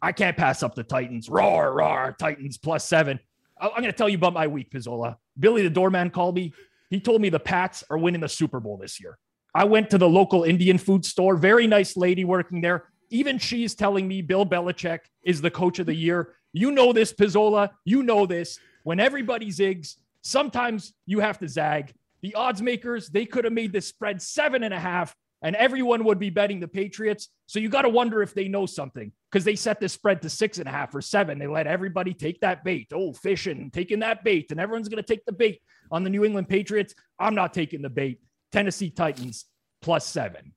[0.00, 1.28] I can't pass up the Titans.
[1.28, 3.20] Roar, roar, Titans plus seven.
[3.60, 5.16] I'm going to tell you about my week, Pizzola.
[5.38, 6.52] Billy the doorman called me.
[6.90, 9.16] He told me the Pats are winning the Super Bowl this year.
[9.54, 12.88] I went to the local Indian food store, very nice lady working there.
[13.10, 16.34] Even she's telling me Bill Belichick is the coach of the year.
[16.54, 17.70] You know this, Pizzola.
[17.84, 18.58] You know this.
[18.84, 21.92] When everybody zigs, sometimes you have to zag.
[22.22, 26.04] The odds makers, they could have made this spread seven and a half, and everyone
[26.04, 27.28] would be betting the Patriots.
[27.46, 30.30] So you got to wonder if they know something because they set this spread to
[30.30, 31.38] six and a half or seven.
[31.38, 32.88] They let everybody take that bait.
[32.94, 36.24] Oh, fishing, taking that bait, and everyone's going to take the bait on the New
[36.24, 36.94] England Patriots.
[37.18, 38.20] I'm not taking the bait.
[38.52, 39.46] Tennessee Titans
[39.80, 40.54] plus seven.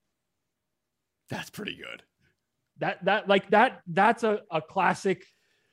[1.30, 2.04] That's pretty good.
[2.80, 5.26] That that like that that's a, a classic.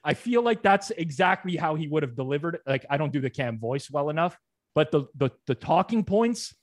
[0.04, 2.60] I feel like that's exactly how he would have delivered.
[2.66, 4.38] Like I don't do the cam voice well enough,
[4.74, 6.54] but the the the talking points,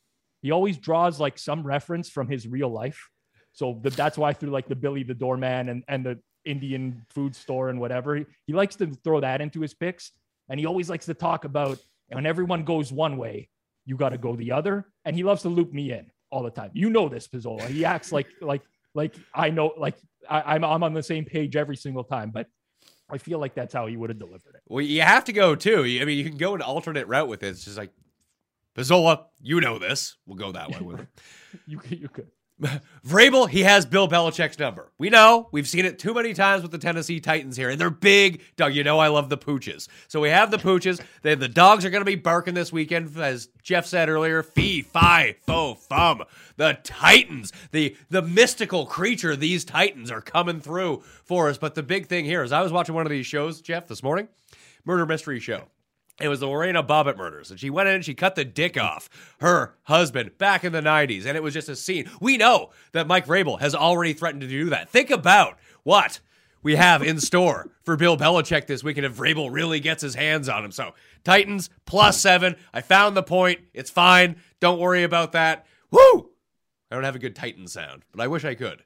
[0.42, 3.10] he always draws like some reference from his real life.
[3.52, 7.36] So the, that's why through like the Billy the Doorman and and the Indian food
[7.36, 10.12] store and whatever, he, he likes to throw that into his picks,
[10.50, 13.50] and he always likes to talk about when everyone goes one way,
[13.90, 16.52] you got to go the other, and he loves to loop me in all the
[16.52, 16.70] time.
[16.74, 17.66] You know this, Pizzola.
[17.66, 18.62] He acts like like
[18.94, 19.96] like I know like
[20.30, 22.46] I, I'm I'm on the same page every single time, but
[23.10, 24.62] I feel like that's how he would have delivered it.
[24.68, 25.80] Well, you have to go too.
[26.00, 27.48] I mean, you can go an alternate route with it.
[27.48, 27.90] It's just like,
[28.76, 30.16] Pizzola, you know this.
[30.28, 31.08] We'll go that way with it.
[31.66, 32.28] You you could.
[33.08, 34.92] Vrabel, he has Bill Belichick's number.
[34.98, 35.48] We know.
[35.52, 38.42] We've seen it too many times with the Tennessee Titans here, and they're big.
[38.58, 39.88] Doug, you know I love the pooches.
[40.08, 41.02] So we have the pooches.
[41.22, 44.44] The dogs are going to be barking this weekend, as Jeff said earlier.
[44.44, 46.24] Fee, fi, fo, fum.
[46.58, 51.58] The Titans, the the mystical creature, these Titans are coming through for us.
[51.58, 54.04] But the big thing here is I was watching one of these shows, Jeff, this
[54.04, 54.28] morning,
[54.84, 55.70] murder mystery show.
[56.20, 57.52] It was the Lorena Bobbitt murders.
[57.52, 59.10] And she went in and she cut the dick off
[59.40, 61.26] her husband back in the 90s.
[61.26, 62.10] And it was just a scene.
[62.20, 64.90] We know that Mike Vrabel has already threatened to do that.
[64.90, 66.20] Think about what
[66.62, 70.50] we have in store for Bill Belichick this weekend if Vrabel really gets his hands
[70.50, 70.72] on him.
[70.72, 70.94] So,
[71.24, 72.56] Titans plus seven.
[72.74, 73.62] I found the point.
[73.74, 74.36] It's fine.
[74.60, 75.66] Don't worry about that.
[75.92, 76.32] Woo!
[76.92, 78.84] I don't have a good Titan sound, but I wish I could.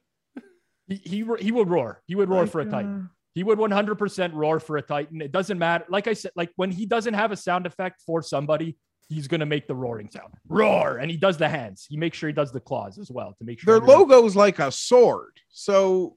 [0.88, 2.02] He he, he would roar.
[2.06, 3.10] He would roar for a Titan.
[3.10, 5.22] Uh, He would 100% roar for a Titan.
[5.22, 5.86] It doesn't matter.
[5.90, 8.78] Like I said, like when he doesn't have a sound effect for somebody,
[9.10, 10.34] he's going to make the roaring sound.
[10.48, 10.98] Roar.
[10.98, 11.86] And he does the hands.
[11.90, 13.80] He makes sure he does the claws as well to make sure.
[13.80, 15.40] Their logo is like a sword.
[15.50, 16.16] So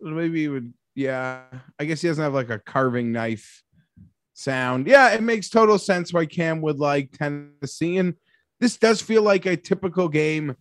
[0.00, 1.42] maybe he would, yeah.
[1.78, 3.62] I guess he doesn't have like a carving knife
[4.34, 4.86] sound.
[4.86, 7.98] Yeah, it makes total sense why Cam would like Tennessee.
[7.98, 8.14] And
[8.58, 10.56] this does feel like a typical game.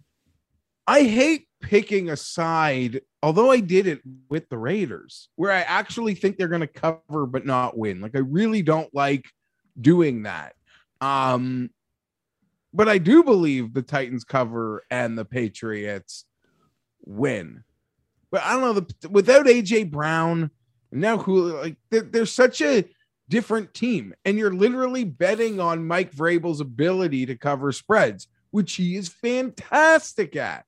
[0.86, 6.15] I hate picking a side, although I did it with the Raiders, where I actually
[6.15, 8.01] think they're going to cover but not win.
[8.01, 9.26] Like I really don't like
[9.80, 10.55] doing that.
[10.99, 11.69] Um,
[12.74, 16.26] but I do believe the Titans cover and the Patriots
[17.05, 17.63] win.
[18.32, 20.51] But I don't know the without AJ Brown
[20.91, 22.86] now who like they're such a
[23.28, 28.95] different team, and you're literally betting on Mike Vrabel's ability to cover spreads, which he
[28.95, 30.65] is fantastic at.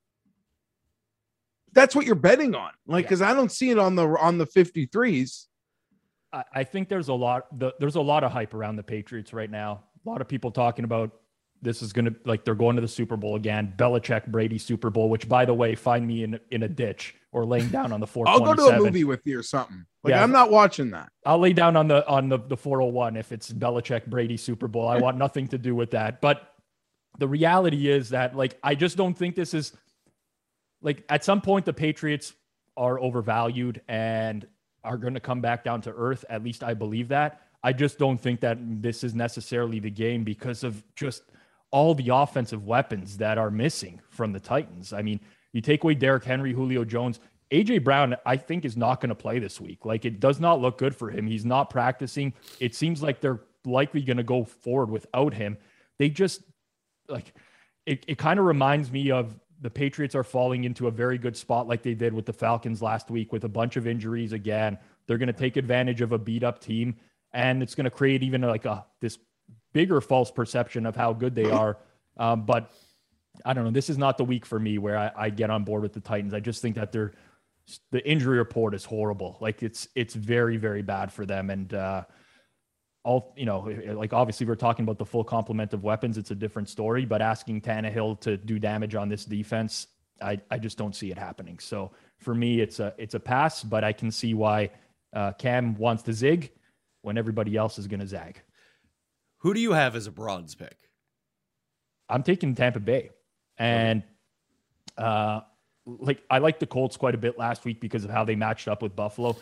[1.73, 3.07] That's what you're betting on, like Yeah.
[3.07, 5.45] because I don't see it on the on the 53s.
[6.31, 7.57] I, I think there's a lot.
[7.57, 9.83] The, there's a lot of hype around the Patriots right now.
[10.05, 11.11] A lot of people talking about
[11.61, 13.73] this is going to like they're going to the Super Bowl again.
[13.77, 17.45] Belichick Brady Super Bowl, which by the way, find me in in a ditch or
[17.45, 18.25] laying down on the four.
[18.27, 19.85] I'll go to a movie with you or something.
[20.03, 20.23] Like Yeah.
[20.23, 21.09] I'm not watching that.
[21.25, 24.87] I'll lay down on the on the the 401 if it's Belichick Brady Super Bowl.
[24.87, 26.19] I want nothing to do with that.
[26.19, 26.49] But
[27.17, 29.71] the reality is that like I just don't think this is
[30.83, 32.33] like at some point the Patriots
[32.77, 34.45] are overvalued and
[34.83, 36.25] are going to come back down to earth.
[36.29, 37.41] At least I believe that.
[37.63, 41.23] I just don't think that this is necessarily the game because of just
[41.71, 44.93] all the offensive weapons that are missing from the Titans.
[44.93, 45.19] I mean,
[45.53, 47.19] you take away Derrick Henry, Julio Jones,
[47.51, 49.85] AJ Brown, I think is not going to play this week.
[49.85, 51.25] Like it does not look good for him.
[51.25, 52.33] He's not practicing.
[52.59, 55.57] It seems like they're likely going to go forward without him.
[55.99, 56.41] They just
[57.07, 57.33] like
[57.85, 61.37] it, it kind of reminds me of the Patriots are falling into a very good
[61.37, 64.77] spot like they did with the Falcons last week with a bunch of injuries again.
[65.07, 66.97] They're going to take advantage of a beat up team
[67.31, 69.17] and it's going to create even like a this
[69.71, 71.77] bigger false perception of how good they are.
[72.17, 72.71] Um, but
[73.45, 73.71] I don't know.
[73.71, 76.01] This is not the week for me where I, I get on board with the
[76.01, 76.33] Titans.
[76.33, 77.13] I just think that they're
[77.91, 79.37] the injury report is horrible.
[79.39, 81.49] Like it's it's very very bad for them.
[81.49, 82.03] And uh,
[83.03, 83.59] all you know,
[83.93, 86.17] like obviously we're talking about the full complement of weapons.
[86.17, 87.05] It's a different story.
[87.05, 89.87] But asking Tannehill to do damage on this defense,
[90.21, 91.59] I I just don't see it happening.
[91.59, 93.63] So for me, it's a it's a pass.
[93.63, 94.71] But I can see why
[95.13, 96.51] uh, Cam wants to zig
[97.01, 98.41] when everybody else is going to zag.
[99.39, 100.77] Who do you have as a bronze pick?
[102.09, 103.11] I'm taking Tampa Bay.
[103.57, 104.03] And
[104.97, 105.41] uh
[105.85, 108.67] like I like the Colts quite a bit last week because of how they matched
[108.67, 109.35] up with Buffalo.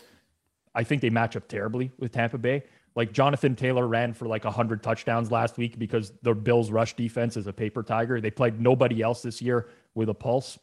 [0.74, 2.64] I think they match up terribly with Tampa Bay.
[2.94, 7.36] Like Jonathan Taylor ran for like 100 touchdowns last week because the Bills rush defense
[7.36, 8.20] is a paper tiger.
[8.20, 10.58] They played nobody else this year with a pulse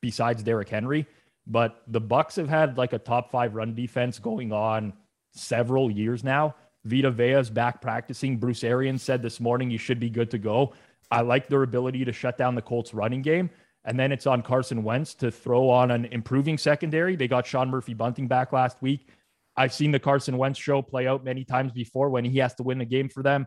[0.00, 1.06] besides Derrick Henry.
[1.46, 4.92] But the Bucs have had like a top five run defense going on
[5.32, 6.54] several years now.
[6.84, 8.36] Vita Vea's back practicing.
[8.36, 10.74] Bruce Arians said this morning you should be good to go.
[11.10, 13.50] I like their ability to shut down the Colts running game.
[13.84, 17.16] And then it's on Carson Wentz to throw on an improving secondary.
[17.16, 19.08] They got Sean Murphy Bunting back last week.
[19.56, 22.62] I've seen the Carson Wentz show play out many times before when he has to
[22.62, 23.46] win the game for them.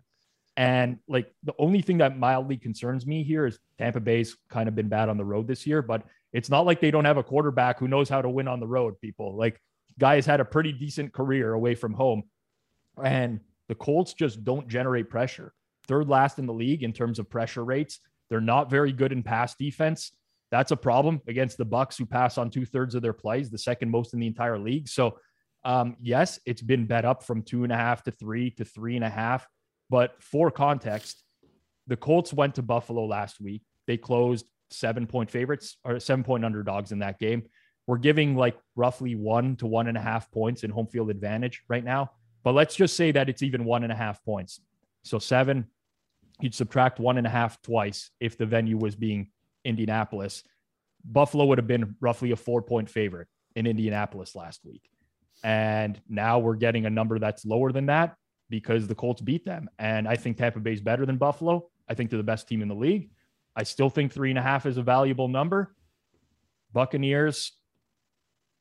[0.56, 4.76] And like the only thing that mildly concerns me here is Tampa Bay's kind of
[4.76, 6.04] been bad on the road this year, but
[6.34, 8.68] it's not like they don't have a quarterback who knows how to win on the
[8.68, 9.36] road, people.
[9.36, 9.62] Like
[10.00, 12.24] guy has had a pretty decent career away from home.
[13.04, 15.54] And the Colts just don't generate pressure.
[15.88, 18.00] Third last in the league in terms of pressure rates.
[18.30, 20.12] They're not very good in pass defense.
[20.52, 23.58] That's a problem against the Bucs, who pass on two thirds of their plays, the
[23.58, 24.88] second most in the entire league.
[24.88, 25.20] So,
[25.68, 28.96] um, yes, it's been bet up from two and a half to three to three
[28.96, 29.46] and a half.
[29.90, 31.24] But for context,
[31.88, 33.64] the Colts went to Buffalo last week.
[33.86, 37.44] They closed seven point favorites or seven point underdogs in that game.
[37.86, 41.62] We're giving like roughly one to one and a half points in home field advantage
[41.68, 42.12] right now.
[42.46, 44.62] But let's just say that it's even one and a half points.
[45.04, 45.68] So seven,
[46.40, 49.32] you'd subtract one and a half twice if the venue was being
[49.66, 50.44] Indianapolis.
[51.04, 54.90] Buffalo would have been roughly a four point favorite in Indianapolis last week.
[55.44, 58.16] And now we're getting a number that's lower than that
[58.50, 59.70] because the Colts beat them.
[59.80, 61.70] And I think Tampa Bay is better than Buffalo.
[61.88, 63.10] I think they're the best team in the league.
[63.56, 65.76] I still think three and a half is a valuable number.
[66.74, 67.54] Buccaneers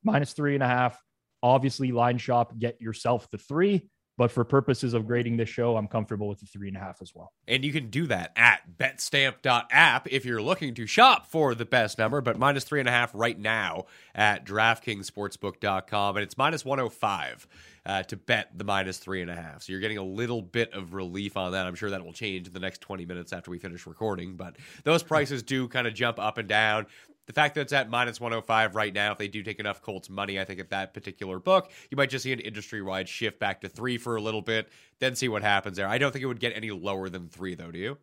[0.03, 1.01] minus three and a half.
[1.43, 3.89] Obviously, line shop, get yourself the three.
[4.17, 7.03] But for purposes of grading this show, I'm comfortable with the three and a half
[7.03, 7.33] as well.
[7.47, 11.99] And you can do that at betstamp.app if you're looking to shop for the best
[11.99, 16.17] number, but minus three and a half right now at DraftKingsSportsbook.com.
[16.17, 17.47] And it's minus 105
[17.85, 19.63] uh, to bet the minus three and a half.
[19.63, 21.67] So you're getting a little bit of relief on that.
[21.67, 24.57] I'm sure that will change in the next 20 minutes after we finish recording, but
[24.85, 26.87] those prices do kind of jump up and down.
[27.27, 30.09] The fact that it's at minus 105 right now, if they do take enough Colts
[30.09, 33.41] money, I think at that particular book, you might just see an industry wide shift
[33.41, 34.69] back to three for a little bit,
[35.01, 35.89] then see what happens there.
[35.89, 37.99] I don't think it would get any lower than three, though, do you?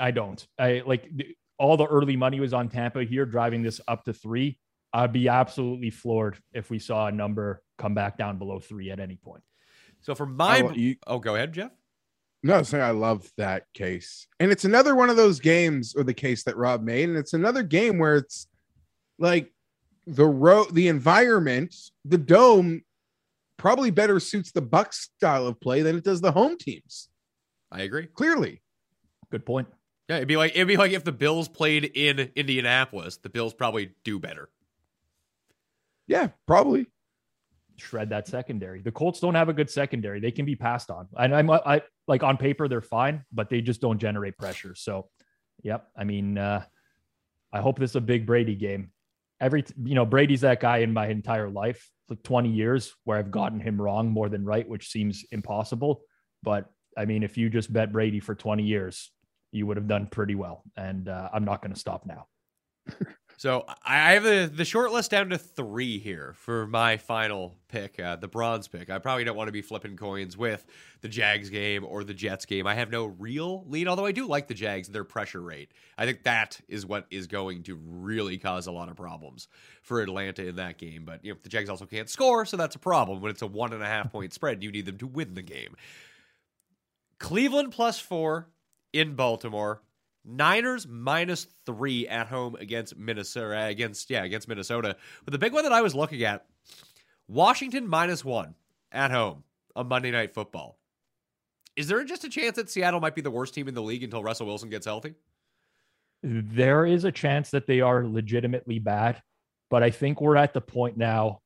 [0.00, 0.46] I don't.
[0.58, 1.10] I like
[1.58, 4.58] all the early money was on Tampa here, driving this up to three.
[4.94, 8.98] I'd be absolutely floored if we saw a number come back down below three at
[9.00, 9.42] any point.
[10.00, 11.72] So for my, Oh, you- oh, go ahead, Jeff.
[12.42, 14.26] No, saying I love that case.
[14.38, 17.08] And it's another one of those games or the case that Rob made.
[17.08, 18.46] And it's another game where it's
[19.18, 19.52] like
[20.06, 21.74] the road, the environment,
[22.04, 22.82] the dome
[23.56, 27.08] probably better suits the Bucs style of play than it does the home teams.
[27.72, 28.06] I agree.
[28.06, 28.62] Clearly.
[29.30, 29.68] Good point.
[30.08, 33.52] Yeah, it'd be like it'd be like if the Bills played in Indianapolis, the Bills
[33.52, 34.48] probably do better.
[36.06, 36.86] Yeah, probably.
[37.80, 38.80] Shred that secondary.
[38.80, 40.20] The Colts don't have a good secondary.
[40.20, 41.08] They can be passed on.
[41.16, 44.74] And I'm I like on paper they're fine, but they just don't generate pressure.
[44.74, 45.08] So,
[45.62, 45.88] yep.
[45.96, 46.64] I mean, uh,
[47.52, 48.92] I hope this is a big Brady game.
[49.40, 53.30] Every you know, Brady's that guy in my entire life, like 20 years, where I've
[53.30, 56.02] gotten him wrong more than right, which seems impossible.
[56.42, 59.10] But I mean, if you just bet Brady for 20 years,
[59.52, 60.62] you would have done pretty well.
[60.76, 62.26] And uh, I'm not going to stop now.
[63.38, 68.00] So I have the the short list down to three here for my final pick,
[68.00, 68.90] uh, the bronze pick.
[68.90, 70.66] I probably don't want to be flipping coins with
[71.02, 72.66] the Jags game or the Jets game.
[72.66, 75.70] I have no real lead, although I do like the Jags, their pressure rate.
[75.96, 79.46] I think that is what is going to really cause a lot of problems
[79.82, 81.04] for Atlanta in that game.
[81.04, 83.20] But you know, the Jags also can't score, so that's a problem.
[83.20, 85.42] When it's a one and a half point spread, you need them to win the
[85.42, 85.76] game.
[87.20, 88.48] Cleveland plus four
[88.92, 89.80] in Baltimore.
[90.28, 93.64] Niners minus three at home against Minnesota.
[93.64, 94.96] Against yeah, against Minnesota.
[95.24, 96.44] But the big one that I was looking at,
[97.26, 98.54] Washington minus one
[98.92, 100.78] at home on Monday Night Football.
[101.76, 104.02] Is there just a chance that Seattle might be the worst team in the league
[104.02, 105.14] until Russell Wilson gets healthy?
[106.22, 109.22] There is a chance that they are legitimately bad,
[109.70, 111.40] but I think we're at the point now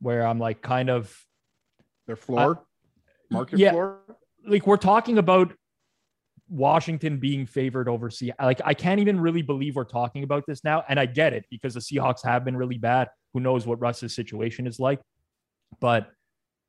[0.00, 1.16] where I'm like kind of
[2.08, 2.64] Their floor,
[3.30, 3.70] market yeah.
[3.70, 4.00] floor.
[4.44, 5.52] like we're talking about
[6.48, 8.46] Washington being favored over Seattle.
[8.46, 11.46] Like I can't even really believe we're talking about this now, and I get it
[11.50, 13.08] because the Seahawks have been really bad.
[13.34, 15.00] Who knows what Russ's situation is like?
[15.80, 16.10] But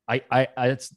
[0.08, 0.96] I, I, I it's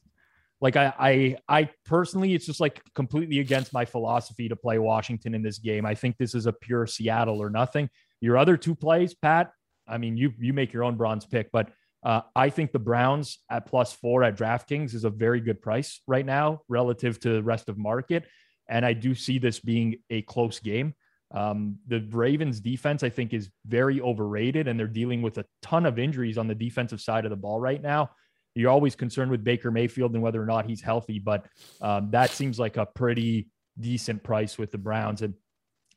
[0.61, 5.35] like I, I, I personally, it's just like completely against my philosophy to play Washington
[5.35, 5.87] in this game.
[5.87, 7.89] I think this is a pure Seattle or nothing.
[8.21, 9.53] Your other two plays, Pat.
[9.89, 11.71] I mean, you you make your own bronze pick, but
[12.03, 16.01] uh, I think the Browns at plus four at DraftKings is a very good price
[16.07, 18.27] right now relative to the rest of market.
[18.71, 20.95] And I do see this being a close game.
[21.33, 25.85] Um, the Ravens defense, I think, is very overrated, and they're dealing with a ton
[25.85, 28.11] of injuries on the defensive side of the ball right now.
[28.55, 31.47] You're always concerned with Baker Mayfield and whether or not he's healthy, but
[31.81, 33.49] um, that seems like a pretty
[33.79, 35.23] decent price with the Browns.
[35.23, 35.35] And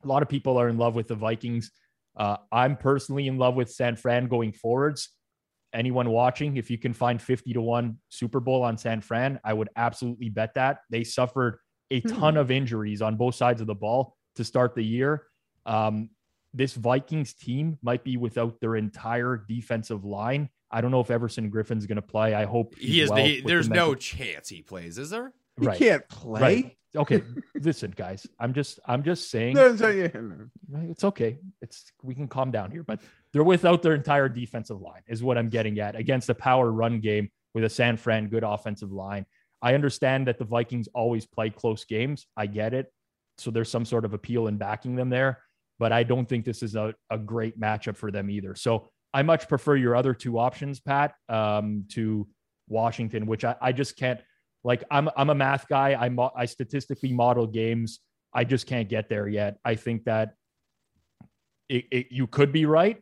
[0.03, 1.71] a lot of people are in love with the Vikings
[2.15, 5.09] Uh, I'm personally in love with San Fran going forwards.
[5.73, 9.53] Anyone watching, if you can find 50 to 1 Super Bowl on San Fran, I
[9.53, 10.77] would absolutely bet that.
[10.91, 11.57] They suffered
[11.93, 15.23] a ton of injuries on both sides of the ball to start the year.
[15.65, 16.09] Um,
[16.53, 20.49] this Vikings team might be without their entire defensive line.
[20.69, 22.33] I don't know if Everson Griffen's going to play.
[22.33, 23.09] I hope He is.
[23.09, 25.33] well he- with there's the no chance he plays, is there?
[25.59, 25.77] He right.
[25.77, 26.41] can't play.
[26.41, 26.77] Right.
[26.95, 27.23] Okay,
[27.55, 28.27] listen, guys.
[28.39, 30.47] I'm just I'm just saying No, so, yeah, no.
[30.89, 31.39] It's okay.
[31.61, 32.99] It's we can calm down here, but
[33.31, 36.99] they're without their entire defensive line, is what I'm getting at against a power run
[36.99, 39.25] game with a San Fran good offensive line.
[39.63, 42.27] I understand that the Vikings always play close games.
[42.37, 42.91] I get it.
[43.37, 45.41] So there's some sort of appeal in backing them there,
[45.79, 48.55] but I don't think this is a, a great matchup for them either.
[48.55, 52.27] So I much prefer your other two options, Pat, um, to
[52.67, 54.19] Washington, which I, I just can't
[54.63, 55.95] like I'm I'm a math guy.
[55.95, 57.99] I mo- I statistically model games.
[58.33, 59.57] I just can't get there yet.
[59.63, 60.33] I think that
[61.69, 63.01] it, it, you could be right.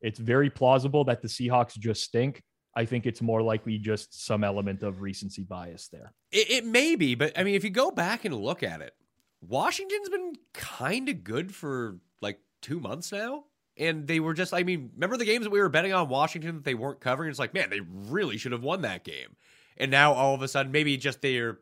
[0.00, 2.42] It's very plausible that the Seahawks just stink.
[2.74, 6.12] I think it's more likely just some element of recency bias there.
[6.30, 8.94] It, it may be, but I mean, if you go back and look at it,
[9.40, 13.44] Washington's been kind of good for like two months now.
[13.76, 16.56] And they were just, I mean, remember the games that we were betting on Washington
[16.56, 17.30] that they weren't covering?
[17.30, 19.36] It's like, man, they really should have won that game.
[19.78, 21.58] And now all of a sudden, maybe just they're,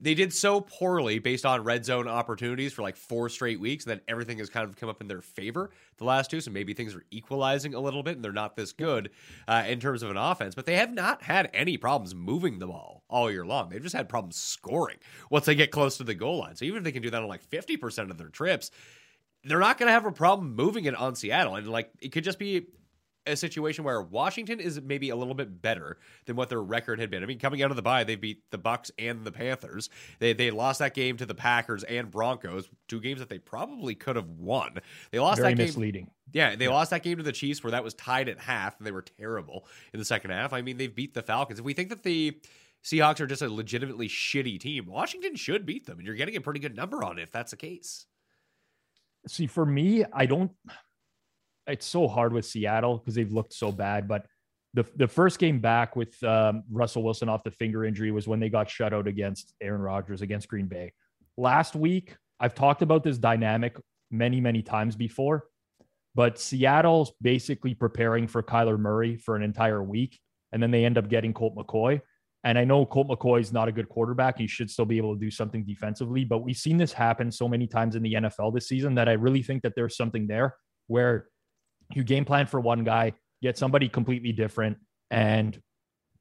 [0.00, 3.92] they did so poorly based on red zone opportunities for like four straight weeks, and
[3.92, 6.40] then everything has kind of come up in their favor the last two.
[6.40, 9.10] So maybe things are equalizing a little bit, and they're not this good
[9.48, 10.54] uh, in terms of an offense.
[10.54, 13.68] But they have not had any problems moving the ball all year long.
[13.68, 14.98] They've just had problems scoring
[15.30, 16.56] once they get close to the goal line.
[16.56, 18.70] So even if they can do that on like fifty percent of their trips,
[19.44, 21.56] they're not going to have a problem moving it on Seattle.
[21.56, 22.66] And like it could just be
[23.26, 27.10] a situation where Washington is maybe a little bit better than what their record had
[27.10, 27.22] been.
[27.22, 29.90] I mean, coming out of the bye, they beat the Bucs and the Panthers.
[30.18, 33.94] They they lost that game to the Packers and Broncos, two games that they probably
[33.94, 34.78] could have won.
[35.10, 35.66] They lost Very that game.
[35.66, 36.10] misleading.
[36.32, 38.86] Yeah, they lost that game to the Chiefs where that was tied at half and
[38.86, 40.52] they were terrible in the second half.
[40.52, 41.58] I mean, they've beat the Falcons.
[41.58, 42.38] If we think that the
[42.84, 46.40] Seahawks are just a legitimately shitty team, Washington should beat them, and you're getting a
[46.40, 48.06] pretty good number on it if that's the case.
[49.26, 50.52] See, for me, I don't.
[51.68, 54.08] It's so hard with Seattle because they've looked so bad.
[54.08, 54.26] But
[54.74, 58.40] the the first game back with um, Russell Wilson off the finger injury was when
[58.40, 60.92] they got shut out against Aaron Rodgers against Green Bay.
[61.36, 63.76] Last week, I've talked about this dynamic
[64.10, 65.44] many many times before,
[66.14, 70.18] but Seattle's basically preparing for Kyler Murray for an entire week,
[70.52, 72.00] and then they end up getting Colt McCoy.
[72.44, 74.38] And I know Colt McCoy is not a good quarterback.
[74.38, 77.48] He should still be able to do something defensively, but we've seen this happen so
[77.48, 80.54] many times in the NFL this season that I really think that there's something there
[80.86, 81.26] where
[81.94, 83.12] you game plan for one guy,
[83.42, 84.78] get somebody completely different,
[85.10, 85.60] and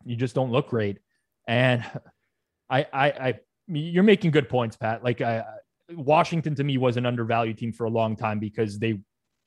[0.05, 0.99] you just don't look great.
[1.47, 1.83] And
[2.69, 5.03] I, I, I you're making good points, Pat.
[5.03, 5.43] Like I,
[5.91, 8.99] Washington to me was an undervalued team for a long time because they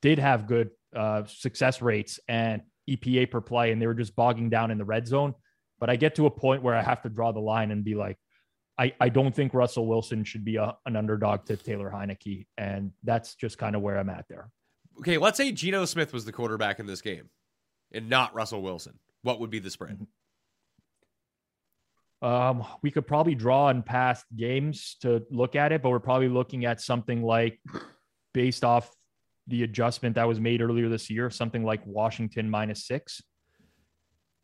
[0.03, 4.51] did have good uh, success rates and EPA per play, and they were just bogging
[4.51, 5.35] down in the red zone.
[5.79, 7.95] But I get to a point where I have to draw the line and be
[7.95, 8.19] like,
[8.79, 12.47] I, I don't think Russell Wilson should be a, an underdog to Taylor Heinicke.
[12.57, 14.49] And that's just kind of where I'm at there.
[15.01, 17.31] Okay, let's say Geno Smith was the quarterback in this game
[17.93, 18.99] and not Russell Wilson.
[19.23, 20.07] What would be the spread?
[22.23, 26.29] Um, we could probably draw on past games to look at it, but we're probably
[26.29, 27.59] looking at something like
[28.35, 28.95] based off
[29.47, 33.23] the adjustment that was made earlier this year, something like Washington minus six.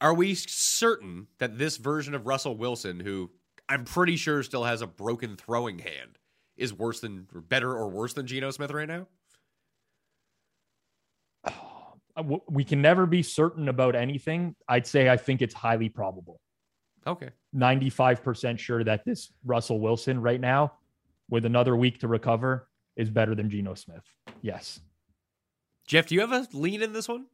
[0.00, 3.30] Are we certain that this version of Russell Wilson, who
[3.68, 6.18] I'm pretty sure still has a broken throwing hand,
[6.56, 9.06] is worse than, or better or worse than Geno Smith right now?
[11.44, 11.60] Uh, w-
[12.48, 14.56] We can never be certain about anything.
[14.68, 16.40] I'd say I think it's highly probable.
[17.06, 17.30] Okay.
[17.54, 20.72] 95% sure that this Russell Wilson right now,
[21.28, 24.02] with another week to recover, is better than Geno Smith.
[24.42, 24.80] Yes.
[25.86, 27.26] Jeff, do you have a lean in this one?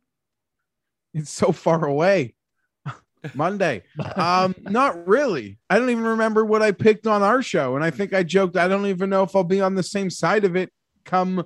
[1.15, 2.35] It's so far away.
[3.35, 3.85] Monday.
[4.17, 5.59] Um, not really.
[5.71, 7.77] I don't even remember what I picked on our show.
[7.77, 10.11] And I think I joked, I don't even know if I'll be on the same
[10.11, 10.71] side of it
[11.05, 11.45] come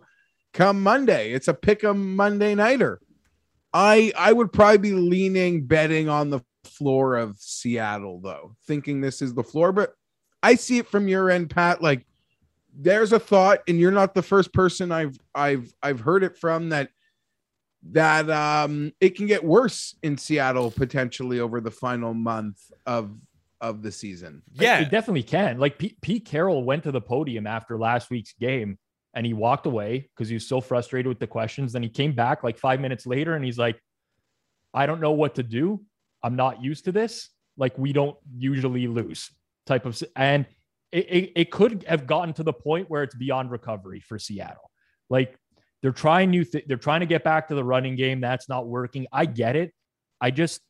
[0.53, 1.33] come Monday.
[1.33, 3.01] It's a pick 'em Monday nighter.
[3.77, 9.21] I I would probably be leaning betting on the floor of Seattle, though, thinking this
[9.21, 9.71] is the floor.
[9.71, 9.93] But
[10.43, 11.83] I see it from your end, Pat.
[11.83, 12.07] Like
[12.75, 16.71] there's a thought, and you're not the first person I've I've I've heard it from
[16.71, 16.89] that
[17.91, 23.15] that um it can get worse in Seattle potentially over the final month of
[23.61, 24.43] of the season.
[24.55, 24.79] Yeah.
[24.79, 25.59] It definitely can.
[25.59, 28.79] Like Pete, Pete Carroll went to the podium after last week's game
[29.17, 31.73] and he walked away because he was so frustrated with the questions.
[31.73, 33.81] Then he came back like five minutes later and he's like,
[34.75, 35.81] I don't know what to do.
[36.23, 37.31] I'm not used to this.
[37.57, 39.31] Like we don't usually lose
[39.65, 40.45] type of, and
[40.93, 44.71] it, it, it could have gotten to the point where it's beyond recovery for Seattle.
[45.09, 45.35] Like
[45.81, 48.21] they're trying new th- they're trying to get back to the running game.
[48.21, 49.07] That's not working.
[49.13, 49.73] I get it.
[50.21, 50.61] I just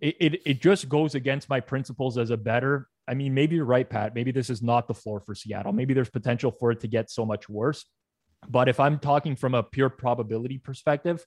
[0.00, 2.88] it, it it just goes against my principles as a better.
[3.06, 4.14] I mean, maybe you're right, Pat.
[4.14, 5.72] Maybe this is not the floor for Seattle.
[5.72, 7.84] Maybe there's potential for it to get so much worse.
[8.48, 11.24] But if I'm talking from a pure probability perspective,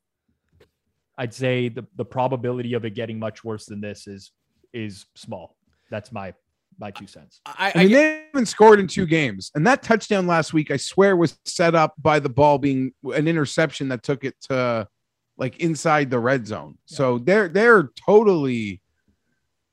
[1.17, 4.31] I'd say the, the probability of it getting much worse than this is
[4.73, 5.55] is small.
[5.89, 6.33] That's my
[6.79, 7.41] my two cents.
[7.45, 10.77] I, I mean, they haven't scored in two games, and that touchdown last week, I
[10.77, 14.87] swear, was set up by the ball being an interception that took it to
[15.37, 16.77] like inside the red zone.
[16.85, 18.81] So they're they're totally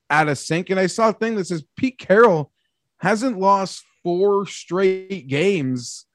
[0.09, 0.69] out of sync.
[0.69, 2.51] And I saw a thing that says Pete Carroll
[2.97, 6.05] hasn't lost four straight games.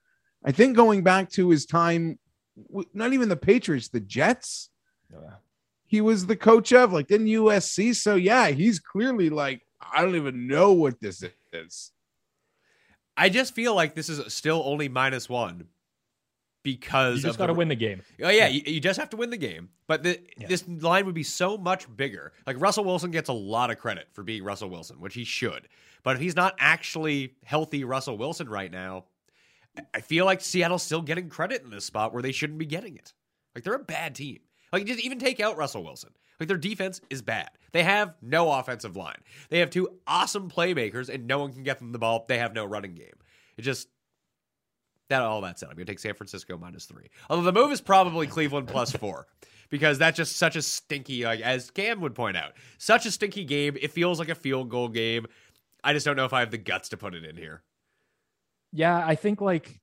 [0.44, 2.18] I think going back to his time,
[2.94, 4.70] not even the Patriots, the Jets.
[5.86, 7.94] He was the coach of like in USC.
[7.96, 11.90] So yeah, he's clearly like I don't even know what this is.
[13.16, 15.66] I just feel like this is still only minus one
[16.62, 18.02] because You just got to win the game.
[18.22, 19.70] Oh yeah, you, you just have to win the game.
[19.86, 20.46] But the, Yeah.
[20.48, 22.32] this line would be so much bigger.
[22.46, 25.68] Like Russell Wilson gets a lot of credit for being Russell Wilson, which he should.
[26.02, 29.04] But if he's not actually healthy Russell Wilson right now,
[29.76, 32.66] I- I feel like Seattle's still getting credit in this spot where they shouldn't be
[32.66, 33.12] getting it.
[33.54, 34.40] Like they're a bad team.
[34.72, 36.10] Like just even take out Russell Wilson.
[36.38, 37.50] Like their defense is bad.
[37.72, 39.18] They have no offensive line.
[39.50, 42.24] They have two awesome playmakers, and no one can get them the ball.
[42.28, 43.12] They have no running game.
[43.58, 43.88] It just
[45.10, 47.08] that all that said, I'm going to take San Francisco minus three.
[47.28, 49.26] Although the move is probably Cleveland plus four
[49.68, 53.44] because that's just such a stinky, like as Cam would point out, such a stinky
[53.44, 53.76] game.
[53.80, 55.26] It feels like a field goal game.
[55.84, 57.62] I just don't know if I have the guts to put it in here.
[58.72, 59.80] Yeah, I think like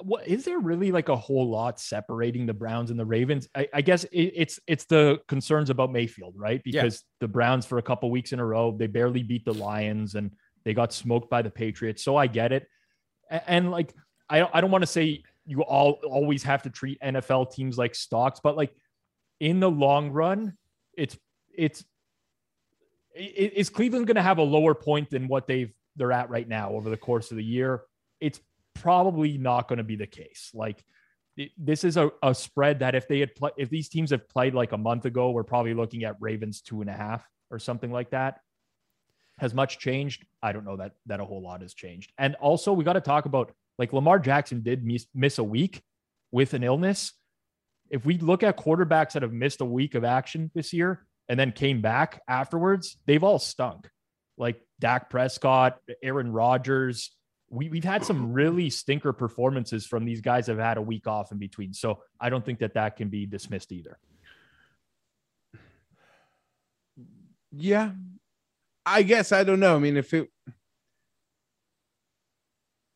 [0.00, 3.48] what is there really like a whole lot separating the Browns and the Ravens?
[3.54, 6.62] I, I guess it, it's it's the concerns about Mayfield, right?
[6.64, 6.82] Yeah.
[6.82, 10.14] Because the Browns for a couple weeks in a row, they barely beat the Lions
[10.14, 10.32] and
[10.64, 12.02] they got smoked by the Patriots.
[12.02, 12.66] So I get it.
[13.30, 13.92] A- And, like
[14.28, 17.78] I don't I don't want to say you all always have to treat NFL teams
[17.78, 18.74] like stocks, but like
[19.40, 20.56] in the long run,
[20.94, 21.16] it's
[21.54, 21.84] it's
[23.14, 26.72] is Cleveland going to have a lower point than what they've they're at right now
[26.72, 27.82] over the course of the year?
[28.20, 28.40] It's
[28.74, 30.50] probably not going to be the case.
[30.52, 30.84] Like
[31.56, 34.54] this is a, a spread that if they had played, if these teams have played
[34.54, 37.92] like a month ago, we're probably looking at Ravens two and a half or something
[37.92, 38.40] like that.
[39.38, 40.24] Has much changed?
[40.42, 42.12] I don't know that that a whole lot has changed.
[42.16, 45.82] And also, we got to talk about like Lamar Jackson did miss, miss a week
[46.30, 47.12] with an illness.
[47.90, 51.38] If we look at quarterbacks that have missed a week of action this year and
[51.38, 53.88] then came back afterwards, they've all stunk.
[54.38, 57.12] Like Dak Prescott, Aaron Rodgers.
[57.48, 61.06] We, we've had some really stinker performances from these guys that have had a week
[61.06, 61.72] off in between.
[61.72, 63.98] So I don't think that that can be dismissed either.
[67.52, 67.92] Yeah.
[68.84, 69.76] I guess I don't know.
[69.76, 70.28] I mean, if it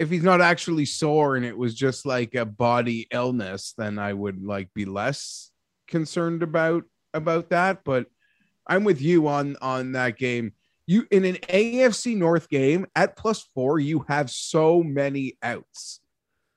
[0.00, 4.14] if he's not actually sore and it was just like a body illness, then I
[4.14, 5.50] would like be less
[5.86, 7.84] concerned about about that.
[7.84, 8.06] But
[8.66, 10.54] I'm with you on on that game.
[10.86, 16.00] You in an AFC North game at plus four, you have so many outs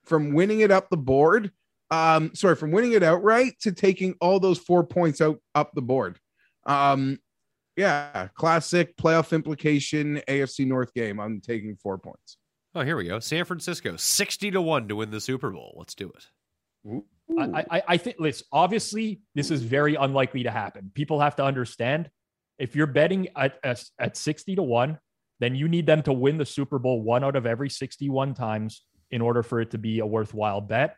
[0.06, 1.52] from winning it up the board.
[1.90, 5.82] Um, sorry, from winning it outright to taking all those four points out up the
[5.82, 6.18] board.
[6.64, 7.18] Um,
[7.76, 11.20] yeah, classic playoff implication AFC North game.
[11.20, 12.38] I'm taking four points.
[12.74, 13.20] Oh, here we go.
[13.20, 15.74] San Francisco, 60 to 1 to win the Super Bowl.
[15.78, 17.04] Let's do it.
[17.38, 20.90] I, I, I think, listen, obviously, this is very unlikely to happen.
[20.94, 22.10] People have to understand
[22.58, 24.98] if you're betting at, at, at 60 to 1,
[25.40, 28.82] then you need them to win the Super Bowl one out of every 61 times
[29.10, 30.96] in order for it to be a worthwhile bet.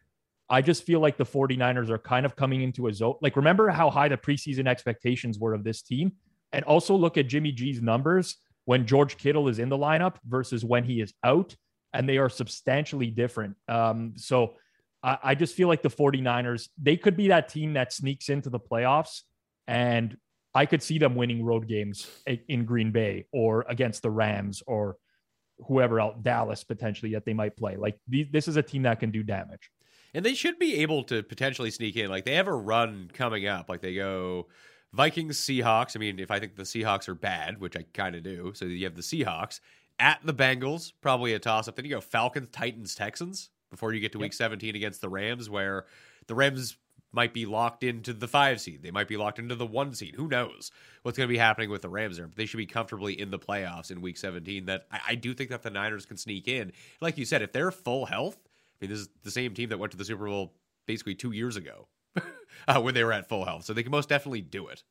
[0.49, 3.17] I just feel like the 49ers are kind of coming into a zone.
[3.21, 6.13] Like, remember how high the preseason expectations were of this team?
[6.53, 10.65] And also look at Jimmy G's numbers when George Kittle is in the lineup versus
[10.65, 11.57] when he is out,
[11.97, 13.57] and they are substantially different.
[13.69, 14.55] Um, so
[15.03, 18.51] I, I just feel like the 49ers, they could be that team that sneaks into
[18.51, 19.23] the playoffs.
[19.67, 20.17] And
[20.55, 22.09] I could see them winning road games
[22.49, 24.97] in Green Bay or against the Rams or
[25.67, 27.77] whoever else, Dallas potentially that they might play.
[27.77, 29.71] Like this is a team that can do damage.
[30.15, 32.11] And they should be able to potentially sneak in.
[32.11, 33.69] Like they have a run coming up.
[33.69, 34.49] Like they go
[34.93, 35.97] Vikings, Seahawks.
[35.97, 38.67] I mean, if I think the Seahawks are bad, which I kind of do, so
[38.67, 39.61] you have the Seahawks
[39.99, 41.77] at the Bengals, probably a toss up.
[41.77, 45.51] Then you go Falcons, Titans, Texans before you get to week 17 against the Rams,
[45.51, 45.87] where
[46.27, 46.77] the Rams
[47.13, 48.83] might be locked into the five seed.
[48.83, 50.15] They might be locked into the one seed.
[50.17, 50.71] Who knows
[51.03, 52.27] what's going to be happening with the Rams there?
[52.27, 54.67] But they should be comfortably in the playoffs in week 17.
[54.67, 56.73] That I, I do think that the Niners can sneak in.
[57.01, 59.79] Like you said, if they're full health, I mean, this is the same team that
[59.79, 60.53] went to the Super Bowl
[60.87, 61.89] basically two years ago
[62.69, 63.65] uh, when they were at full health.
[63.65, 64.83] So they can most definitely do it.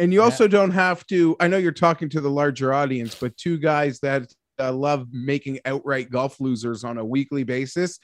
[0.00, 1.36] And you also don't have to.
[1.38, 5.60] I know you're talking to the larger audience, but two guys that uh, love making
[5.66, 7.98] outright golf losers on a weekly basis.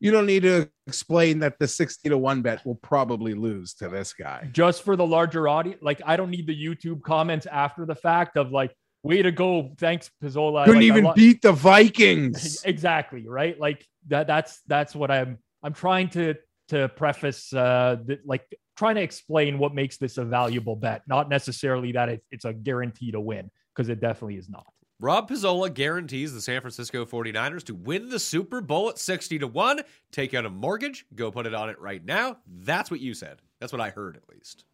[0.00, 3.88] you don't need to explain that the 60 to 1 bet will probably lose to
[3.88, 4.48] this guy.
[4.52, 5.80] just for the larger audience.
[5.82, 9.70] Like I don't need the YouTube comments after the fact of like, way to go,
[9.78, 10.64] thanks Pizzola.
[10.64, 12.62] Couldn't Like, even lo- beat the Vikings.
[12.64, 13.58] exactly right.
[13.60, 14.26] Like that.
[14.26, 15.38] That's that's what I'm.
[15.62, 16.34] I'm trying to
[16.68, 18.46] to preface uh like
[18.76, 22.52] trying to explain what makes this a valuable bet, not necessarily that it, it's a
[22.52, 24.66] guarantee to win because it definitely is not.
[25.00, 29.46] Rob Pizzola guarantees the San Francisco 49ers to win the Super Bowl at 60 to
[29.46, 29.80] 1.
[30.12, 32.38] Take out a mortgage, go put it on it right now.
[32.46, 33.40] That's what you said.
[33.60, 34.64] That's what I heard, at least.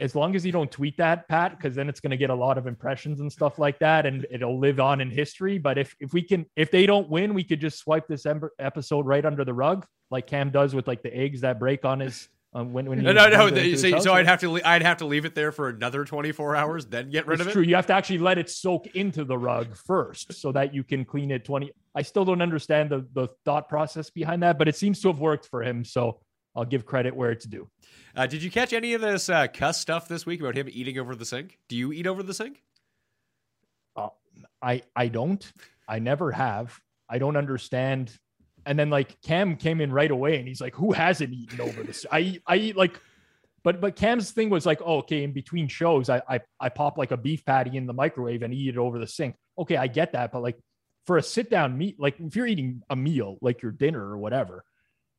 [0.00, 2.34] As long as you don't tweet that, Pat, because then it's going to get a
[2.34, 5.58] lot of impressions and stuff like that, and it'll live on in history.
[5.58, 8.48] But if if we can, if they don't win, we could just swipe this em-
[8.58, 12.00] episode right under the rug, like Cam does with like the eggs that break on
[12.00, 13.36] his um, when when No, no, no.
[13.50, 15.34] brings it into his So, so I'd have to le- I'd have to leave it
[15.34, 17.52] there for another 24 hours, then get rid It's of it.
[17.52, 17.62] true.
[17.62, 21.04] You have to actually let it soak into the rug first, so that you can
[21.04, 21.44] clean it.
[21.44, 21.70] Twenty.
[21.94, 25.18] I still don't understand the the thought process behind that, but it seems to have
[25.18, 25.84] worked for him.
[25.84, 26.20] So
[26.56, 27.68] I'll give credit where it's due.
[28.16, 30.98] Uh, did you catch any of this uh, cuss stuff this week about him eating
[30.98, 31.58] over the sink?
[31.68, 32.62] Do you eat over the sink?
[33.94, 34.08] Uh,
[34.62, 35.52] I I don't.
[35.86, 36.80] I never have.
[37.08, 38.18] I don't understand.
[38.64, 41.82] And then like Cam came in right away and he's like, "Who hasn't eaten over
[41.82, 42.98] this?" I I eat like,
[43.62, 46.96] but but Cam's thing was like, oh, "Okay, in between shows, I I I pop
[46.96, 49.88] like a beef patty in the microwave and eat it over the sink." Okay, I
[49.88, 50.58] get that, but like
[51.04, 54.18] for a sit down meat, like if you're eating a meal, like your dinner or
[54.18, 54.64] whatever,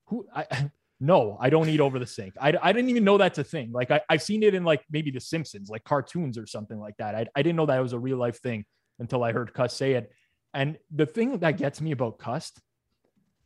[0.07, 2.33] who I no, I don't eat over the sink.
[2.41, 3.71] I, I didn't even know that's a thing.
[3.71, 6.97] Like I, I've seen it in like maybe The Simpsons, like cartoons or something like
[6.97, 7.13] that.
[7.13, 8.65] I, I didn't know that was a real life thing
[8.99, 10.11] until I heard Cuss say it.
[10.53, 12.59] And the thing that gets me about Cust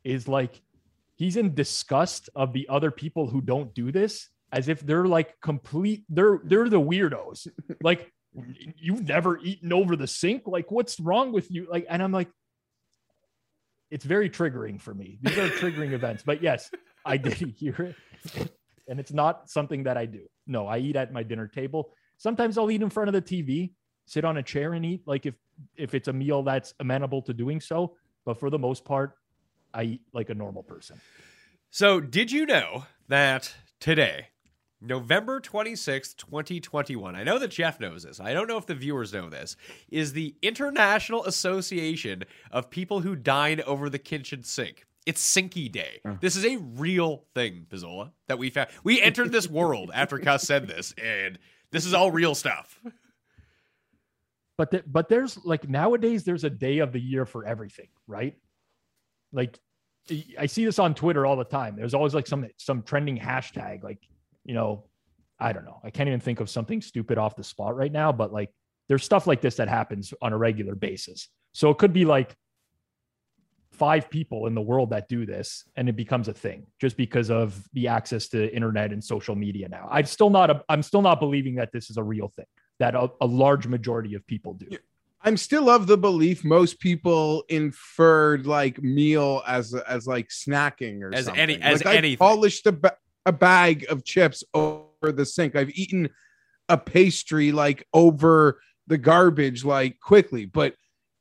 [0.02, 0.62] is like
[1.16, 5.38] he's in disgust of the other people who don't do this as if they're like
[5.40, 7.48] complete they're they're the weirdos.
[7.82, 8.10] like
[8.78, 10.44] you've never eaten over the sink.
[10.46, 11.66] Like what's wrong with you?
[11.70, 12.28] Like and I'm like
[13.90, 15.18] it's very triggering for me.
[15.20, 16.22] These are triggering events.
[16.24, 16.70] But yes,
[17.04, 17.94] I didn't hear
[18.34, 18.52] it.
[18.88, 20.28] And it's not something that I do.
[20.46, 21.92] No, I eat at my dinner table.
[22.18, 23.72] Sometimes I'll eat in front of the TV,
[24.06, 25.34] sit on a chair and eat, like if
[25.76, 27.96] if it's a meal that's amenable to doing so.
[28.24, 29.14] But for the most part,
[29.74, 31.00] I eat like a normal person.
[31.70, 34.28] So, did you know that today,
[34.80, 39.12] November 26th, 2021, I know that Jeff knows this, I don't know if the viewers
[39.12, 39.56] know this,
[39.88, 44.86] is the International Association of People Who Dine Over the Kitchen Sink.
[45.06, 46.00] It's Sinky Day.
[46.04, 46.14] Uh.
[46.20, 48.68] This is a real thing, Pizzola, that we found.
[48.84, 51.38] We entered this world after Cuss said this, and
[51.70, 52.80] this is all real stuff.
[54.58, 58.36] But the, but there's like nowadays there's a day of the year for everything, right?
[59.32, 59.58] Like
[60.38, 61.74] I see this on Twitter all the time.
[61.74, 63.98] There's always like some some trending hashtag, like
[64.44, 64.84] you know,
[65.38, 65.80] I don't know.
[65.82, 68.50] I can't even think of something stupid off the spot right now, but like
[68.88, 71.28] there's stuff like this that happens on a regular basis.
[71.52, 72.36] So it could be like
[73.82, 77.32] five people in the world that do this and it becomes a thing just because
[77.32, 79.88] of the access to internet and social media now.
[79.90, 82.46] I'm still not a, I'm still not believing that this is a real thing
[82.78, 84.68] that a, a large majority of people do.
[85.20, 91.12] I'm still of the belief most people inferred like meal as as like snacking or
[91.12, 91.42] As something.
[91.42, 95.56] any- as like, I've polished a, ba- a bag of chips over the sink.
[95.56, 96.08] I've eaten
[96.68, 100.76] a pastry like over the garbage like quickly, but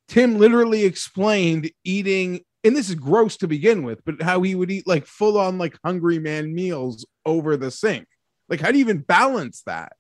[0.08, 4.70] Tim literally explained eating, and this is gross to begin with, but how he would
[4.70, 8.06] eat like full on like hungry man meals over the sink.
[8.50, 9.94] Like, how do you even balance that?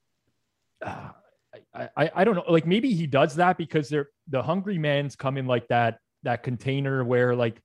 [0.85, 1.09] uh,
[1.73, 2.45] I, I I don't know.
[2.47, 6.43] Like maybe he does that because they're the hungry man's come in like that that
[6.43, 7.59] container where like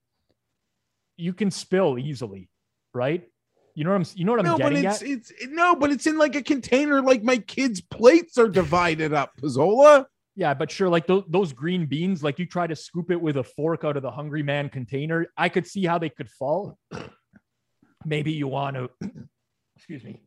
[1.17, 2.49] you can spill easily,
[2.95, 3.29] right?
[3.75, 5.09] You know what I'm you know what I'm no, but getting it's at?
[5.09, 7.03] it's no, but it's in like a container.
[7.03, 9.33] Like my kids' plates are divided up.
[9.41, 10.07] Pizzola.
[10.37, 13.39] Yeah, but sure, like those those green beans, like you try to scoop it with
[13.39, 15.27] a fork out of the hungry man container.
[15.37, 16.79] I could see how they could fall.
[18.05, 18.91] maybe you want to,
[19.77, 20.21] excuse me,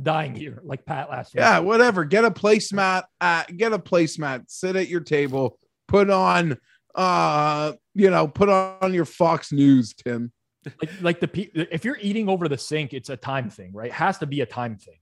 [0.00, 1.40] dying here like Pat last week.
[1.40, 2.04] Yeah, whatever.
[2.04, 3.04] Get a placemat.
[3.22, 4.44] At, get a placemat.
[4.48, 5.58] Sit at your table.
[5.88, 6.58] Put on,
[6.94, 10.30] uh, you know, put on your Fox News, Tim.
[10.80, 13.88] like, like the if you're eating over the sink, it's a time thing, right?
[13.88, 14.96] It has to be a time thing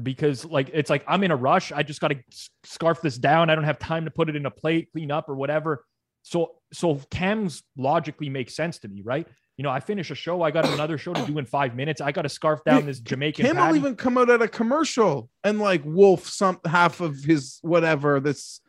[0.00, 1.72] because like it's like I'm in a rush.
[1.72, 2.18] I just got to
[2.64, 3.50] scarf this down.
[3.50, 5.84] I don't have time to put it in a plate, clean up, or whatever.
[6.22, 9.26] So so Cam's logically makes sense to me, right?
[9.56, 10.42] You know, I finish a show.
[10.42, 12.00] I got another show to do in five minutes.
[12.00, 13.44] I got to scarf down this Jamaican.
[13.44, 17.58] Cam will even come out at a commercial and like wolf some half of his
[17.60, 18.60] whatever this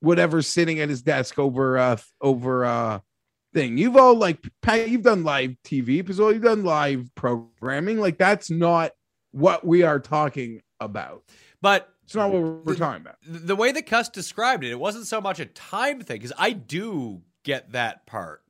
[0.00, 2.98] whatever sitting at his desk over uh over uh
[3.54, 3.78] thing.
[3.78, 7.98] You've all like Pat, you've done live TV, Pizzola, you've done live programming.
[7.98, 8.90] Like that's not
[9.32, 11.24] what we are talking about.
[11.62, 13.16] But It's not what we're talking about.
[13.22, 16.52] the way that Cuss described it, it wasn't so much a time thing because I
[16.52, 18.42] do get that part.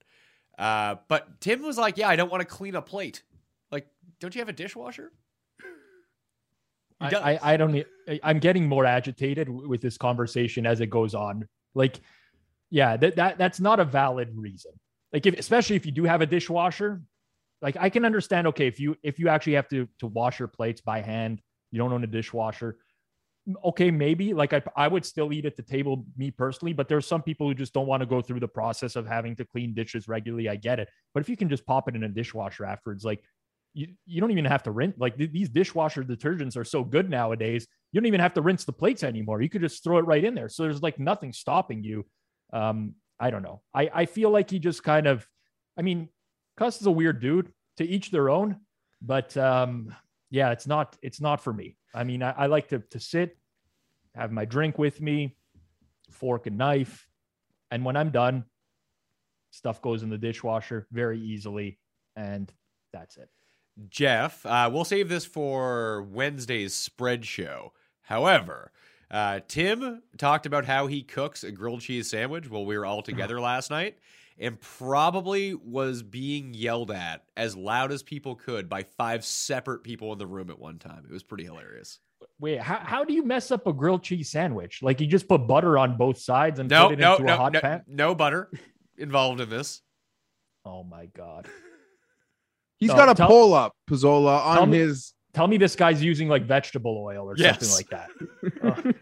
[0.59, 3.23] Uh, but Tim was like, "Yeah, I don't want to clean a plate.
[3.73, 3.87] Like,
[4.19, 5.11] don't you have a dishwasher?"
[7.01, 7.09] I.
[7.15, 7.83] I, I don't.
[8.23, 11.49] I'm getting more agitated with this conversation as it goes on.
[11.75, 12.01] Like,
[12.69, 14.73] yeah, that, that that's not a valid reason.
[15.13, 17.01] Like, if especially if you do have a dishwasher,
[17.63, 18.47] like I can understand.
[18.49, 21.79] Okay, if you if you actually have to to wash your plates by hand, you
[21.79, 22.79] don't own a dishwasher.
[23.65, 26.73] Okay, maybe like I I would still eat at the table, me personally.
[26.73, 29.37] But there's some people who just don't want to go through the process of having
[29.37, 30.49] to clean dishes regularly.
[30.49, 33.23] I get it, but if you can just pop it in a dishwasher afterwards, like
[33.73, 37.09] you, you don't even have to rinse like th- these dishwasher detergents are so good
[37.09, 40.07] nowadays you don't even have to rinse the plates anymore you could just throw it
[40.07, 42.05] right in there so there's like nothing stopping you
[42.53, 45.27] um i don't know i i feel like he just kind of
[45.79, 46.09] i mean
[46.57, 48.57] cuss is a weird dude to each their own
[49.03, 49.95] but um
[50.31, 51.77] yeah it's not it's not for me.
[51.95, 53.37] I mean i, I like to to sit
[54.15, 55.37] have my drink with me
[56.11, 57.07] fork and knife
[57.71, 58.45] and when i'm done
[59.51, 61.79] stuff goes in the dishwasher very easily
[62.17, 62.53] and
[62.93, 63.29] that's it.
[63.89, 67.73] Jeff, uh, we'll save this for Wednesday's spread show.
[68.03, 68.73] However,
[69.11, 73.03] uh, Tim talked about how he cooks a grilled cheese sandwich while we were all
[73.03, 73.99] together last night
[74.41, 80.13] and probably was being yelled at as loud as people could by five separate people
[80.13, 81.05] in the room at one time.
[81.09, 82.01] It was pretty hilarious.
[82.39, 84.83] Wait, how, how do you mess up a grilled cheese sandwich?
[84.83, 87.37] Like you just put butter on both sides and No, put it no, into a
[87.37, 87.83] hot no, pan?
[87.87, 88.51] no butter
[88.99, 89.83] involved in this.
[90.65, 91.49] Oh my god.
[92.79, 95.13] He's No, got a tell- pull up, Pizzola, tell on me- his.
[95.33, 97.61] Tell me this guy's using like vegetable oil or Yes.
[97.69, 97.91] something like
[98.65, 98.95] that.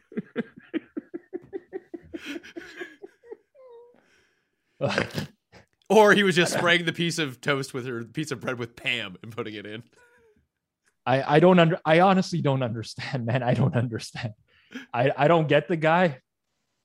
[4.81, 5.07] Ugh.
[5.99, 8.77] Or he was just spraying the piece of toast with her piece of bread with
[8.77, 9.83] Pam and putting it in.
[11.05, 13.43] I, I don't under I honestly don't understand, man.
[13.43, 14.35] I don't understand.
[14.95, 16.21] I, I don't get the guy.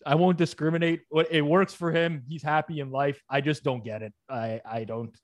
[0.06, 1.02] I won't discriminate.
[1.10, 2.24] What it works for him.
[2.28, 3.22] He's happy in life.
[3.30, 4.14] I just don't get it.
[4.30, 5.16] I I don't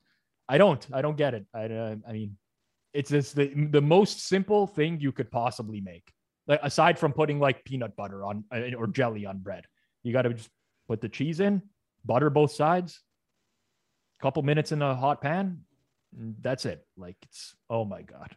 [0.48, 1.45] I don't I don't get it.
[1.53, 2.38] I uh, I mean,
[2.94, 6.11] it's just the the most simple thing you could possibly make.
[6.48, 9.66] Like aside from putting like peanut butter on uh, or jelly on bread,
[10.03, 10.49] you got to just
[10.88, 11.61] put the cheese in,
[12.06, 13.02] butter both sides,
[14.22, 15.62] couple minutes in a hot pan.
[16.18, 16.86] and That's it.
[16.98, 18.36] Like it's oh my god,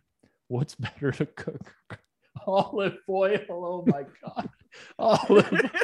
[0.49, 1.75] what's better to cook?
[2.47, 3.39] Olive oil.
[3.51, 4.49] Oh my god,
[4.99, 5.71] olive.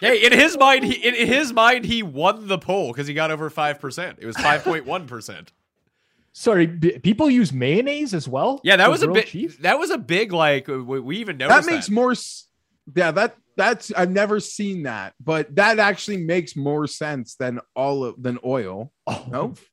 [0.00, 3.30] Hey, in his mind, he in his mind he won the poll because he got
[3.30, 4.18] over five percent.
[4.20, 5.52] It was five point one percent.
[6.32, 8.60] Sorry, b- people use mayonnaise as well.
[8.64, 9.62] Yeah, that was a grilled bit.
[9.62, 10.66] That was a big like.
[10.68, 12.10] We, we even noticed That makes more.
[12.10, 12.48] s-
[12.94, 18.16] Yeah, that that's I've never seen that, but that actually makes more sense than olive
[18.20, 18.92] than oil.
[19.06, 19.54] Oh, No?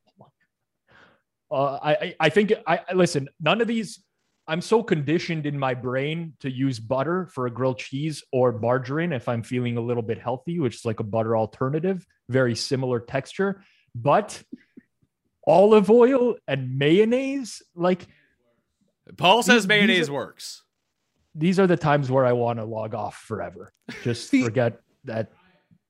[1.51, 3.27] Uh, I, I I think I I- listen.
[3.41, 4.01] None of these.
[4.47, 9.11] I'm so conditioned in my brain to use butter for a grilled cheese or margarine
[9.13, 12.99] if I'm feeling a little bit healthy, which is like a butter alternative, very similar
[13.01, 13.63] texture.
[13.93, 14.41] But
[15.45, 18.07] olive oil and mayonnaise, like
[19.17, 20.63] Paul says These- these mayonnaise are- works.
[21.35, 23.71] These are the times where I want to log off forever.
[24.03, 25.31] Just See- forget that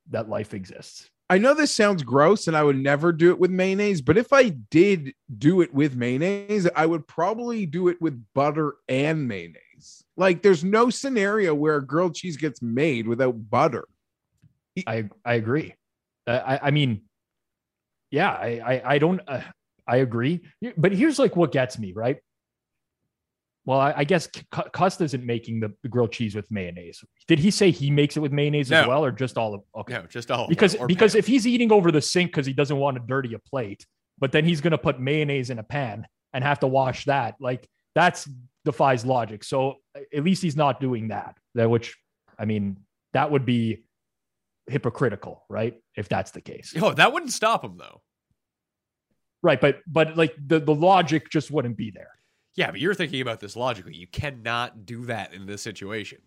[0.09, 1.09] that life exists.
[1.29, 4.33] I know this sounds gross and I would never do it with mayonnaise, but if
[4.33, 10.03] I did do it with mayonnaise, I would probably do it with butter and mayonnaise.
[10.17, 13.87] Like there's no scenario where a grilled cheese gets made without butter.
[14.85, 15.73] I I agree.
[16.27, 17.03] I I, I mean,
[18.09, 19.21] yeah, I I, I don't.
[19.25, 19.41] Uh,
[19.87, 20.41] I agree.
[20.77, 22.17] But here's like what gets me right.
[23.65, 24.41] Well, I, I guess C-
[24.73, 27.03] Cust isn't making the, the grilled cheese with mayonnaise.
[27.27, 29.61] Did he say he makes it with mayonnaise as well, or just olive?
[29.77, 32.77] Okay, No, just all because because if he's eating over the sink because he doesn't
[32.77, 33.85] want to dirty a plate,
[34.17, 37.35] but then he's going to put mayonnaise in a pan and have to wash that,
[37.39, 38.27] like that's
[38.65, 39.43] defies logic.
[39.43, 39.75] So
[40.15, 41.35] at least he's not doing that.
[41.55, 41.95] That which
[42.39, 42.77] I mean,
[43.13, 43.83] that would be
[44.67, 45.75] hypocritical, right?
[45.95, 48.01] If that's the case, oh, that wouldn't stop him though.
[49.43, 49.59] right?
[49.61, 52.09] But but like the the logic just wouldn't be there.
[52.55, 53.95] Yeah, but you're thinking about this logically.
[53.95, 56.19] You cannot do that in this situation.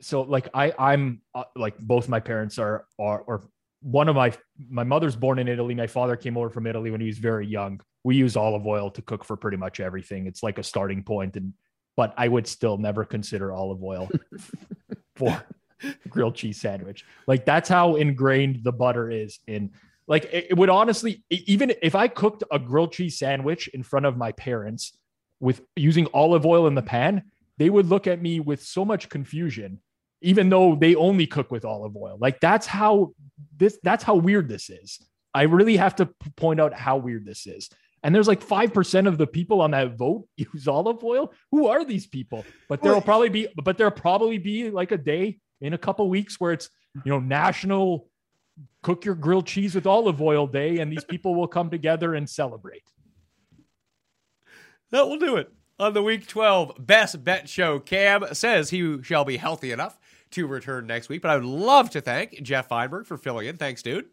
[0.00, 3.48] so like I I'm uh, like both my parents are are or
[3.80, 4.32] one of my
[4.68, 5.74] my mother's born in Italy.
[5.74, 7.80] My father came over from Italy when he was very young.
[8.04, 10.26] We use olive oil to cook for pretty much everything.
[10.26, 11.54] It's like a starting point, and
[11.96, 14.08] but I would still never consider olive oil
[15.16, 15.42] for
[16.08, 17.04] grilled cheese sandwich.
[17.26, 19.72] Like that's how ingrained the butter is in.
[20.08, 24.06] Like it, it would honestly, even if I cooked a grilled cheese sandwich in front
[24.06, 24.96] of my parents
[25.40, 27.24] with using olive oil in the pan,
[27.58, 29.80] they would look at me with so much confusion
[30.22, 32.16] even though they only cook with olive oil.
[32.20, 33.12] Like that's how
[33.56, 35.00] this that's how weird this is.
[35.34, 37.68] I really have to point out how weird this is.
[38.02, 41.32] And there's like 5% of the people on that vote use olive oil?
[41.50, 42.44] Who are these people?
[42.68, 46.40] But there'll probably be but there'll probably be like a day in a couple weeks
[46.40, 46.68] where it's
[47.04, 48.08] you know national
[48.82, 52.28] cook your grilled cheese with olive oil day, and these people will come together and
[52.28, 52.84] celebrate.
[54.90, 57.80] That will do it on the Week 12 Best Bet Show.
[57.80, 59.98] Cam says he shall be healthy enough
[60.32, 63.56] to return next week, but I would love to thank Jeff Feinberg for filling in.
[63.56, 64.06] Thanks, dude.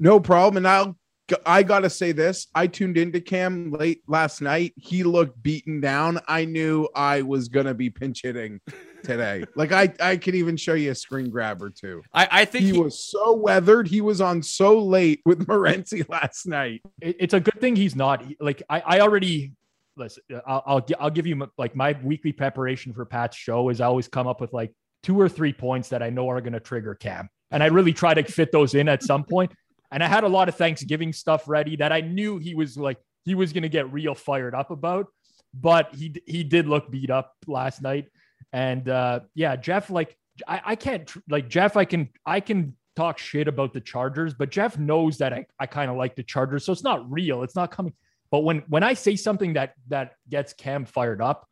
[0.00, 0.58] No problem.
[0.58, 0.96] And I'll
[1.44, 2.46] I gotta say this.
[2.54, 4.72] I tuned into Cam late last night.
[4.76, 6.20] He looked beaten down.
[6.26, 8.60] I knew I was gonna be pinch hitting
[9.02, 9.44] today.
[9.54, 12.02] like I I could even show you a screen grab or two.
[12.14, 13.88] I, I think He, he, was so weathered.
[13.88, 16.80] He was on so late with Morency last night.
[17.00, 19.52] It, it's a good thing he's not like I, I already
[19.98, 20.22] listen.
[20.46, 24.08] I'll, I'll I'll give you like my weekly preparation for Pat's show is I always
[24.08, 24.72] come up with like
[25.02, 27.92] two or three points that I know are going to trigger Cam, and I really
[27.92, 29.52] try to fit those in at some point.
[29.90, 32.98] And I had a lot of Thanksgiving stuff ready that I knew he was like
[33.24, 35.06] he was going to get real fired up about,
[35.52, 38.06] but he he did look beat up last night,
[38.52, 40.16] and uh, yeah, Jeff like
[40.46, 44.50] I, I can't like Jeff I can I can talk shit about the Chargers, but
[44.50, 47.42] Jeff knows that I, I kind of like the Chargers, so it's not real.
[47.42, 47.94] It's not coming.
[48.30, 51.46] But when when I say something that that gets Cam fired up,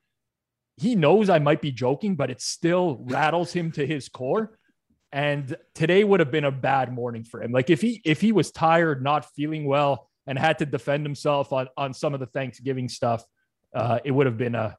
[0.77, 4.59] he knows I might be joking, but it still rattles him to his core.
[5.13, 7.53] And today would have been a bad morning for him.
[7.53, 11.53] Like if he if he was tired, not feeling well, and had to defend himself
[11.53, 13.25] on on some of the Thanksgiving stuff,
[13.75, 14.77] uh, it would have been a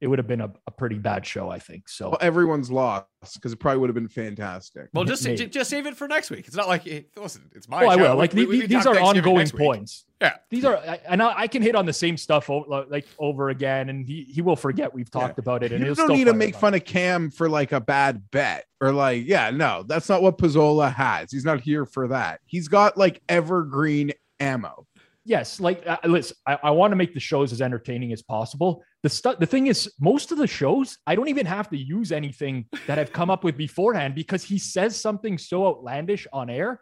[0.00, 1.88] it would have been a, a pretty bad show, I think.
[1.88, 4.88] So Well, everyone's lost because it probably would have been fantastic.
[4.92, 5.36] well, just Maybe.
[5.38, 6.46] j- just save it for next week.
[6.46, 8.14] It's not like it, listen, it's my oh, I will.
[8.16, 10.04] Like We- the- we these are ongoing points.
[10.20, 10.34] Yeah.
[10.50, 10.76] These are,
[11.08, 14.22] and I, I can hit on the same stuff o- like over again, and he
[14.24, 15.72] he will forget we've talked about it.
[15.72, 16.60] And you he'll don't still need to make up.
[16.60, 20.36] fun of Cam for like a bad bet or like, yeah, no, that's not what
[20.38, 21.30] Pizzola has.
[21.32, 22.40] He's not here for that.
[22.46, 24.86] He's got like evergreen ammo.
[25.26, 28.82] Yes like uh, listen I, I want to make the shows as entertaining as possible.
[29.02, 32.10] The stuff the thing is most of the shows i don't even have to use
[32.10, 36.80] anything that i've come up with beforehand because he says something so outlandish on air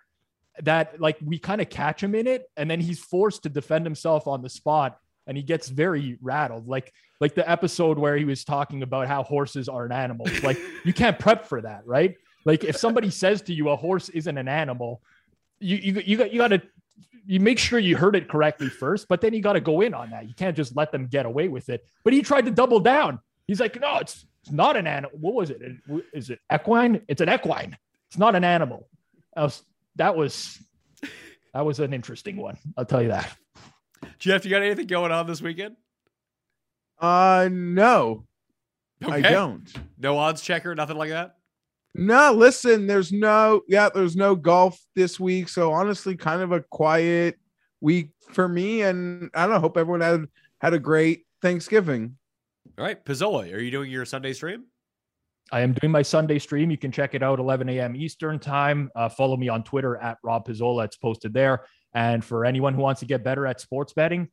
[0.63, 3.85] that like we kind of catch him in it and then he's forced to defend
[3.85, 6.69] himself on the spot and he gets very rattled.
[6.69, 10.93] Like like the episode where he was talking about how horses aren't animals like you
[10.93, 12.17] can't prep for that right?
[12.45, 15.03] Like if somebody says to you a horse isn't an animal
[15.61, 16.63] you you, you got you got to
[17.27, 19.95] you make sure you heard it correctly first, but then you got to go in
[19.95, 20.29] on that.
[20.29, 21.87] You can't just let them get away with it.
[22.03, 23.21] But he tried to double down.
[23.47, 25.19] He's like, no, it's, it's not an animal.
[25.19, 25.61] What was it?
[26.13, 27.03] Is it equine?
[27.09, 27.77] It's an equine.
[28.09, 28.89] It's not an animal.
[29.35, 29.63] That was
[29.97, 30.59] that was,
[31.53, 32.59] that was an interesting one.
[32.77, 33.35] I'll tell you that.
[34.19, 35.77] Jeff, you got anything going on this weekend?
[36.99, 38.27] Uh no,
[39.07, 39.73] I don't.
[39.99, 41.37] No odds checker, nothing like that.
[41.95, 45.49] No, listen, there's no, yeah, there's no golf this week.
[45.49, 47.39] So honestly, kind of a quiet
[47.81, 48.83] week for me.
[48.83, 50.27] And I don't know, hope everyone had
[50.61, 52.17] had a great Thanksgiving.
[52.79, 54.65] All right, Pizzola, are you doing your Sunday stream?
[55.53, 56.71] I am doing my Sunday stream.
[56.71, 57.95] You can check it out 11 a.m.
[57.95, 58.91] Eastern time.
[58.97, 60.87] Uh, follow me on Twitter at Rob Pizzola.
[60.87, 61.65] It's posted there.
[61.93, 64.31] And for anyone who wants to get better at sports betting,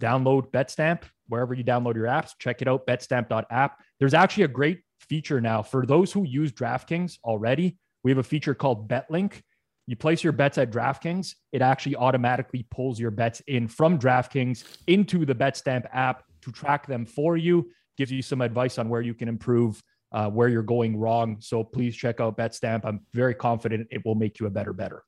[0.00, 2.30] download BetStamp wherever you download your apps.
[2.38, 3.80] Check it out, betstamp.app.
[3.98, 7.76] There's actually a great feature now for those who use DraftKings already.
[8.02, 9.42] We have a feature called BetLink.
[9.86, 14.64] You place your bets at DraftKings, it actually automatically pulls your bets in from DraftKings
[14.86, 19.02] into the BetStamp app to track them for you, gives you some advice on where
[19.02, 19.82] you can improve,
[20.12, 21.36] uh, where you're going wrong.
[21.40, 22.80] So please check out BetStamp.
[22.84, 25.02] I'm very confident it will make you a better better.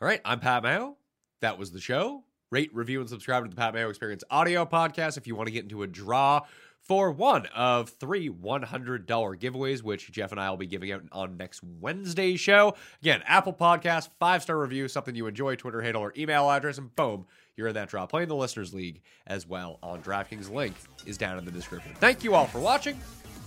[0.00, 0.96] All right, I'm Pat Mayo.
[1.40, 2.24] That was the show.
[2.50, 5.52] Rate, review, and subscribe to the Pat Mayo Experience audio podcast if you want to
[5.52, 6.42] get into a draw
[6.84, 11.36] for one of three $100 giveaways, which Jeff and I will be giving out on
[11.36, 12.74] next Wednesday's show.
[13.02, 16.94] Again, Apple Podcast, five star review, something you enjoy, Twitter handle or email address, and
[16.94, 18.06] boom, you're in that draw.
[18.06, 20.50] Playing the Listeners League as well on DraftKings.
[20.50, 20.74] Link
[21.06, 21.92] is down in the description.
[21.96, 22.98] Thank you all for watching.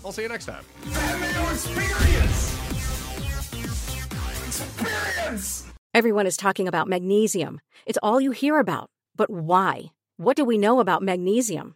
[0.03, 0.63] I'll see you next time.
[5.93, 7.59] Everyone is talking about magnesium.
[7.85, 8.89] It's all you hear about.
[9.15, 9.85] But why?
[10.17, 11.75] What do we know about magnesium?